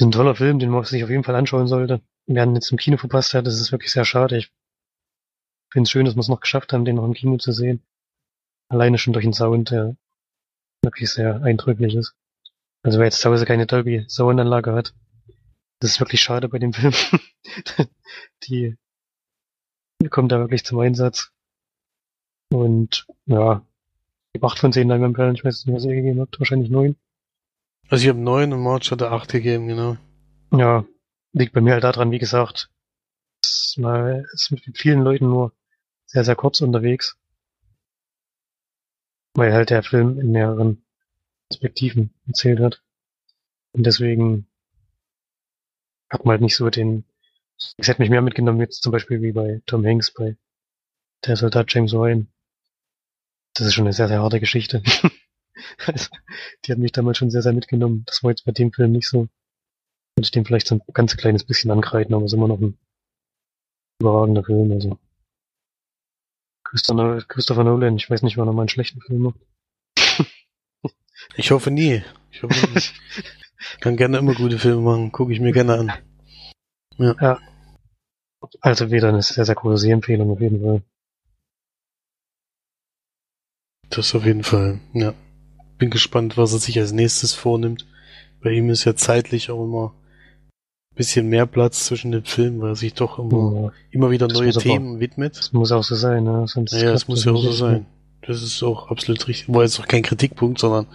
[0.00, 2.02] ein toller Film, den man sich auf jeden Fall anschauen sollte.
[2.26, 4.36] Wer ihn jetzt im Kino verpasst hat, das ist wirklich sehr schade.
[4.36, 4.52] Ich
[5.72, 7.82] finde es schön, dass wir es noch geschafft haben, den noch im Kino zu sehen.
[8.68, 9.96] Alleine schon durch den Sound, der
[10.82, 12.14] wirklich sehr eindrücklich ist.
[12.82, 14.94] Also wer jetzt zu Hause keine Dolby Soundanlage hat,
[15.80, 16.92] das ist wirklich schade bei dem Film.
[18.44, 18.76] die
[20.10, 21.32] kommt da wirklich zum Einsatz.
[22.50, 23.64] Und ja,
[24.34, 26.96] die 8 von 10 Leinwandperlen, ich weiß nicht, was ihr gegeben habt, wahrscheinlich 9.
[27.88, 29.96] Also ich habe neun und March hat er acht gegeben, genau.
[30.52, 30.86] Ja,
[31.32, 32.70] liegt bei mir halt daran, wie gesagt,
[33.44, 35.52] ist mal ist mit vielen Leuten nur
[36.06, 37.18] sehr, sehr kurz unterwegs.
[39.34, 40.84] Weil halt der Film in mehreren
[41.48, 42.82] Perspektiven erzählt hat.
[43.72, 44.46] Und deswegen
[46.10, 47.04] hat man halt nicht so den,
[47.56, 50.36] es hätte mich mehr mitgenommen jetzt zum Beispiel wie bei Tom Hanks bei
[51.26, 52.28] der Soldat James Ryan.
[53.54, 54.82] Das ist schon eine sehr, sehr harte Geschichte.
[55.86, 56.08] also,
[56.64, 58.04] die hat mich damals schon sehr, sehr mitgenommen.
[58.06, 59.28] Das war jetzt bei dem Film nicht so.
[60.16, 62.60] Würde ich dem vielleicht so ein ganz kleines bisschen angreifen, aber es ist immer noch
[62.60, 62.78] ein
[64.00, 64.72] überragender Film.
[64.72, 64.98] Also
[66.64, 69.40] Christopher Nolan, ich weiß nicht, wann er mal einen schlechten Film macht.
[71.36, 72.02] Ich hoffe nie.
[72.32, 72.80] Ich hoffe nie.
[73.80, 75.92] Kann gerne immer gute Filme machen, gucke ich mir gerne an.
[78.60, 80.82] Also wieder eine sehr, sehr große Sehempfehlung auf jeden Fall.
[83.94, 85.14] Das auf jeden Fall, ja.
[85.78, 87.86] Bin gespannt, was er sich als nächstes vornimmt.
[88.42, 89.92] Bei ihm ist ja zeitlich auch immer
[90.92, 94.28] ein bisschen mehr Platz zwischen den Filmen, weil er sich doch immer, Ja, immer wieder
[94.28, 95.36] Das neue Themen widmet.
[95.38, 96.46] das muss auch so sein, ne?
[96.48, 97.86] Sonst Ja, das muss ja auch so sein.
[98.22, 99.52] Das ist auch absolut richtig.
[99.52, 100.86] War jetzt auch kein Kritikpunkt, sondern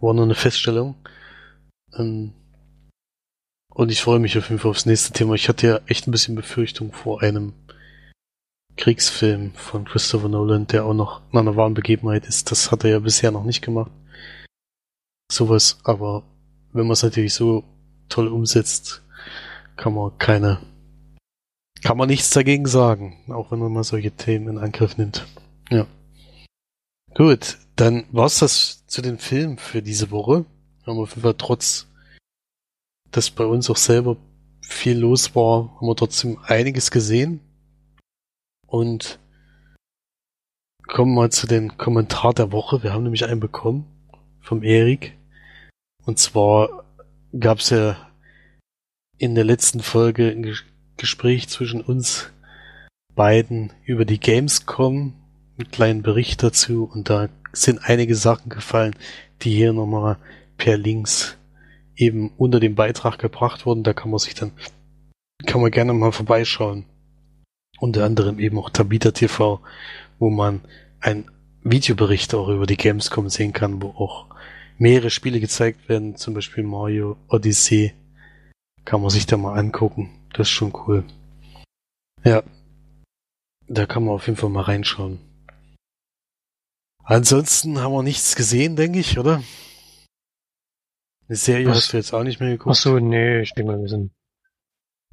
[0.00, 0.94] war nur eine Feststellung.
[1.96, 2.32] Ähm,
[3.70, 5.34] Und ich freue mich auf jeden Fall aufs nächste Thema.
[5.34, 7.52] Ich hatte ja echt ein bisschen Befürchtung vor einem
[8.76, 12.50] Kriegsfilm von Christopher Nolan, der auch noch in einer wahren Begebenheit ist.
[12.50, 13.90] Das hat er ja bisher noch nicht gemacht.
[15.30, 16.22] Sowas, aber
[16.72, 17.64] wenn man es natürlich so
[18.08, 19.02] toll umsetzt,
[19.76, 20.60] kann man keine,
[21.82, 25.26] kann man nichts dagegen sagen, auch wenn man mal solche Themen in Angriff nimmt.
[25.70, 25.86] Ja.
[27.14, 30.44] Gut, dann war's das zu den Filmen für diese Woche.
[30.86, 31.86] Haben auf jeden Fall trotz,
[33.10, 34.16] dass bei uns auch selber
[34.60, 37.40] viel los war, haben wir trotzdem einiges gesehen.
[38.66, 39.18] Und
[40.86, 42.82] kommen mal zu den Kommentar der Woche.
[42.82, 43.86] Wir haben nämlich einen bekommen
[44.40, 45.16] vom Erik.
[46.04, 46.84] Und zwar
[47.38, 47.96] gab es ja
[49.18, 50.64] in der letzten Folge ein Ges
[50.98, 52.30] Gespräch zwischen uns
[53.14, 55.12] beiden über die Gamescom,
[55.58, 58.96] einen kleinen Bericht dazu und da sind einige Sachen gefallen,
[59.42, 60.16] die hier nochmal
[60.56, 61.36] per Links
[61.96, 63.82] eben unter dem Beitrag gebracht wurden.
[63.82, 64.52] Da kann man sich dann,
[65.44, 66.86] kann man gerne mal vorbeischauen.
[67.78, 69.60] Unter anderem eben auch Tabita TV,
[70.18, 70.62] wo man
[71.00, 71.30] ein
[71.62, 74.26] Videobericht auch über die Gamescom sehen kann, wo auch
[74.78, 77.92] mehrere Spiele gezeigt werden, zum Beispiel Mario Odyssey.
[78.84, 80.10] Kann man sich da mal angucken.
[80.32, 81.04] Das ist schon cool.
[82.24, 82.42] Ja.
[83.68, 85.18] Da kann man auf jeden Fall mal reinschauen.
[87.02, 89.42] Ansonsten haben wir nichts gesehen, denke ich, oder?
[91.28, 91.78] Eine Serie Was?
[91.78, 92.76] hast du jetzt auch nicht mehr geguckt.
[92.76, 94.12] Ach so, nee, ich denke mal, wir sind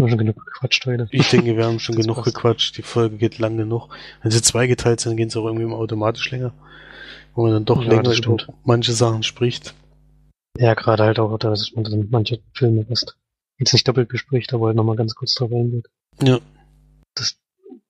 [0.04, 1.08] wir haben schon genug gequatscht heute.
[1.12, 2.36] Ich denke, wir haben schon Das genug passt.
[2.36, 2.78] gequatscht.
[2.78, 3.90] Die Folge geht lang genug.
[4.22, 6.54] Wenn sie zweigeteilt sind, gehen sie auch irgendwie immer automatisch länger.
[7.36, 9.74] Wo man dann doch Ja, länger über manche Sachen spricht.
[10.58, 13.18] Ja, gerade halt auch, dass man dann manche Filme fast
[13.58, 15.88] jetzt nicht doppelt bespricht, aber halt nochmal ganz kurz drauf eingeht.
[16.22, 16.40] Ja.
[17.16, 17.38] Das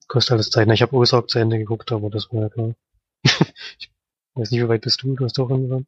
[0.08, 0.70] kostet alles Zeit.
[0.72, 2.74] Ich habe Ozark zu Ende geguckt, aber das war ja klar.
[3.24, 3.92] ich
[4.36, 5.16] weiß nicht, wie weit bist du?
[5.16, 5.88] Du hast auch angefangen.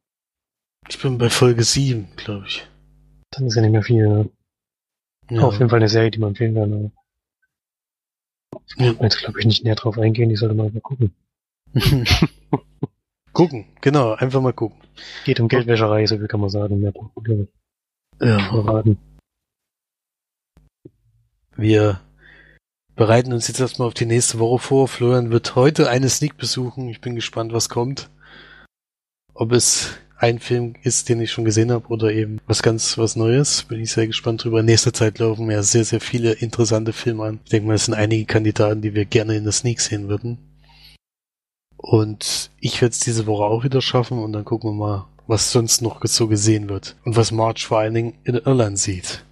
[0.89, 2.67] Ich bin bei Folge 7, glaube ich.
[3.31, 4.07] Dann ist ja nicht mehr viel.
[4.07, 4.29] Ne?
[5.29, 5.41] Ja.
[5.43, 6.73] Auf jeden Fall eine Serie, die man empfehlen kann.
[6.73, 6.91] Aber
[8.77, 8.91] Ja.
[9.01, 11.13] jetzt glaube ich nicht näher drauf eingehen, die sollte man mal gucken.
[13.33, 14.79] gucken, genau, einfach mal gucken.
[15.25, 16.79] Geht um Geldwäscherei, so viel kann man sagen.
[16.79, 17.49] Mehr braucht man, ich,
[18.27, 18.39] Ja.
[18.49, 18.97] verraten.
[21.57, 22.01] Wir
[22.95, 24.87] bereiten uns jetzt erstmal auf die nächste Woche vor.
[24.87, 26.87] Florian wird heute eine Sneak besuchen.
[26.89, 28.09] Ich bin gespannt, was kommt.
[29.33, 33.15] Ob es ein Film ist, den ich schon gesehen habe oder eben was ganz was
[33.15, 33.63] Neues.
[33.63, 34.61] Bin ich sehr gespannt drüber.
[34.61, 37.39] In nächster Zeit laufen ja sehr, sehr viele interessante Filme an.
[37.43, 40.37] Ich denke mal, es sind einige Kandidaten, die wir gerne in der Sneak sehen würden.
[41.77, 45.51] Und ich werde es diese Woche auch wieder schaffen und dann gucken wir mal, was
[45.51, 46.95] sonst noch so gesehen wird.
[47.03, 49.25] Und was March vor allen Dingen in Irland sieht.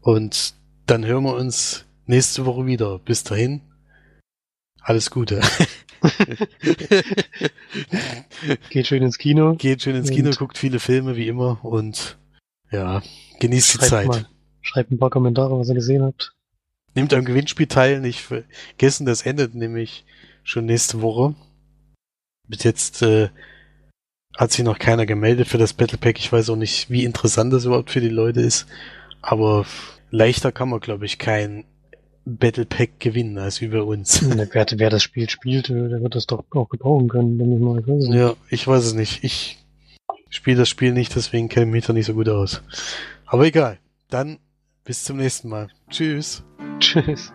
[0.00, 0.54] Und
[0.86, 2.98] dann hören wir uns nächste Woche wieder.
[2.98, 3.60] Bis dahin.
[4.80, 5.40] Alles Gute.
[8.70, 9.54] Geht schön ins Kino.
[9.54, 12.18] Geht schön ins Kino, guckt viele Filme wie immer und
[12.70, 13.02] ja,
[13.40, 14.06] genießt die Zeit.
[14.06, 14.26] mal,
[14.62, 16.34] schreibt ein paar Kommentare, was ihr gesehen habt.
[16.94, 20.04] Nehmt am Gewinnspiel teil, nicht vergessen, das endet nämlich
[20.42, 21.34] schon nächste Woche.
[22.48, 23.28] Bis jetzt äh,
[24.36, 26.18] hat sich noch keiner gemeldet für das Battle Pack.
[26.18, 28.66] Ich weiß auch nicht, wie interessant das überhaupt für die Leute ist.
[29.22, 29.66] Aber
[30.10, 31.64] leichter kann man, glaube ich, kein
[32.36, 34.22] Battle Pack gewinnen als wie bei uns.
[34.22, 37.56] Na, wer, wer das Spiel spielt, äh, der wird das doch auch gebrauchen können, denke
[37.56, 37.80] ich mal.
[37.80, 38.14] Ich weiß.
[38.14, 39.24] Ja, ich weiß es nicht.
[39.24, 39.58] Ich
[40.28, 42.62] spiele das Spiel nicht, deswegen kenne ich mich da nicht so gut aus.
[43.26, 43.78] Aber egal.
[44.08, 44.38] Dann
[44.84, 45.68] bis zum nächsten Mal.
[45.88, 46.42] Tschüss.
[46.80, 47.32] Tschüss.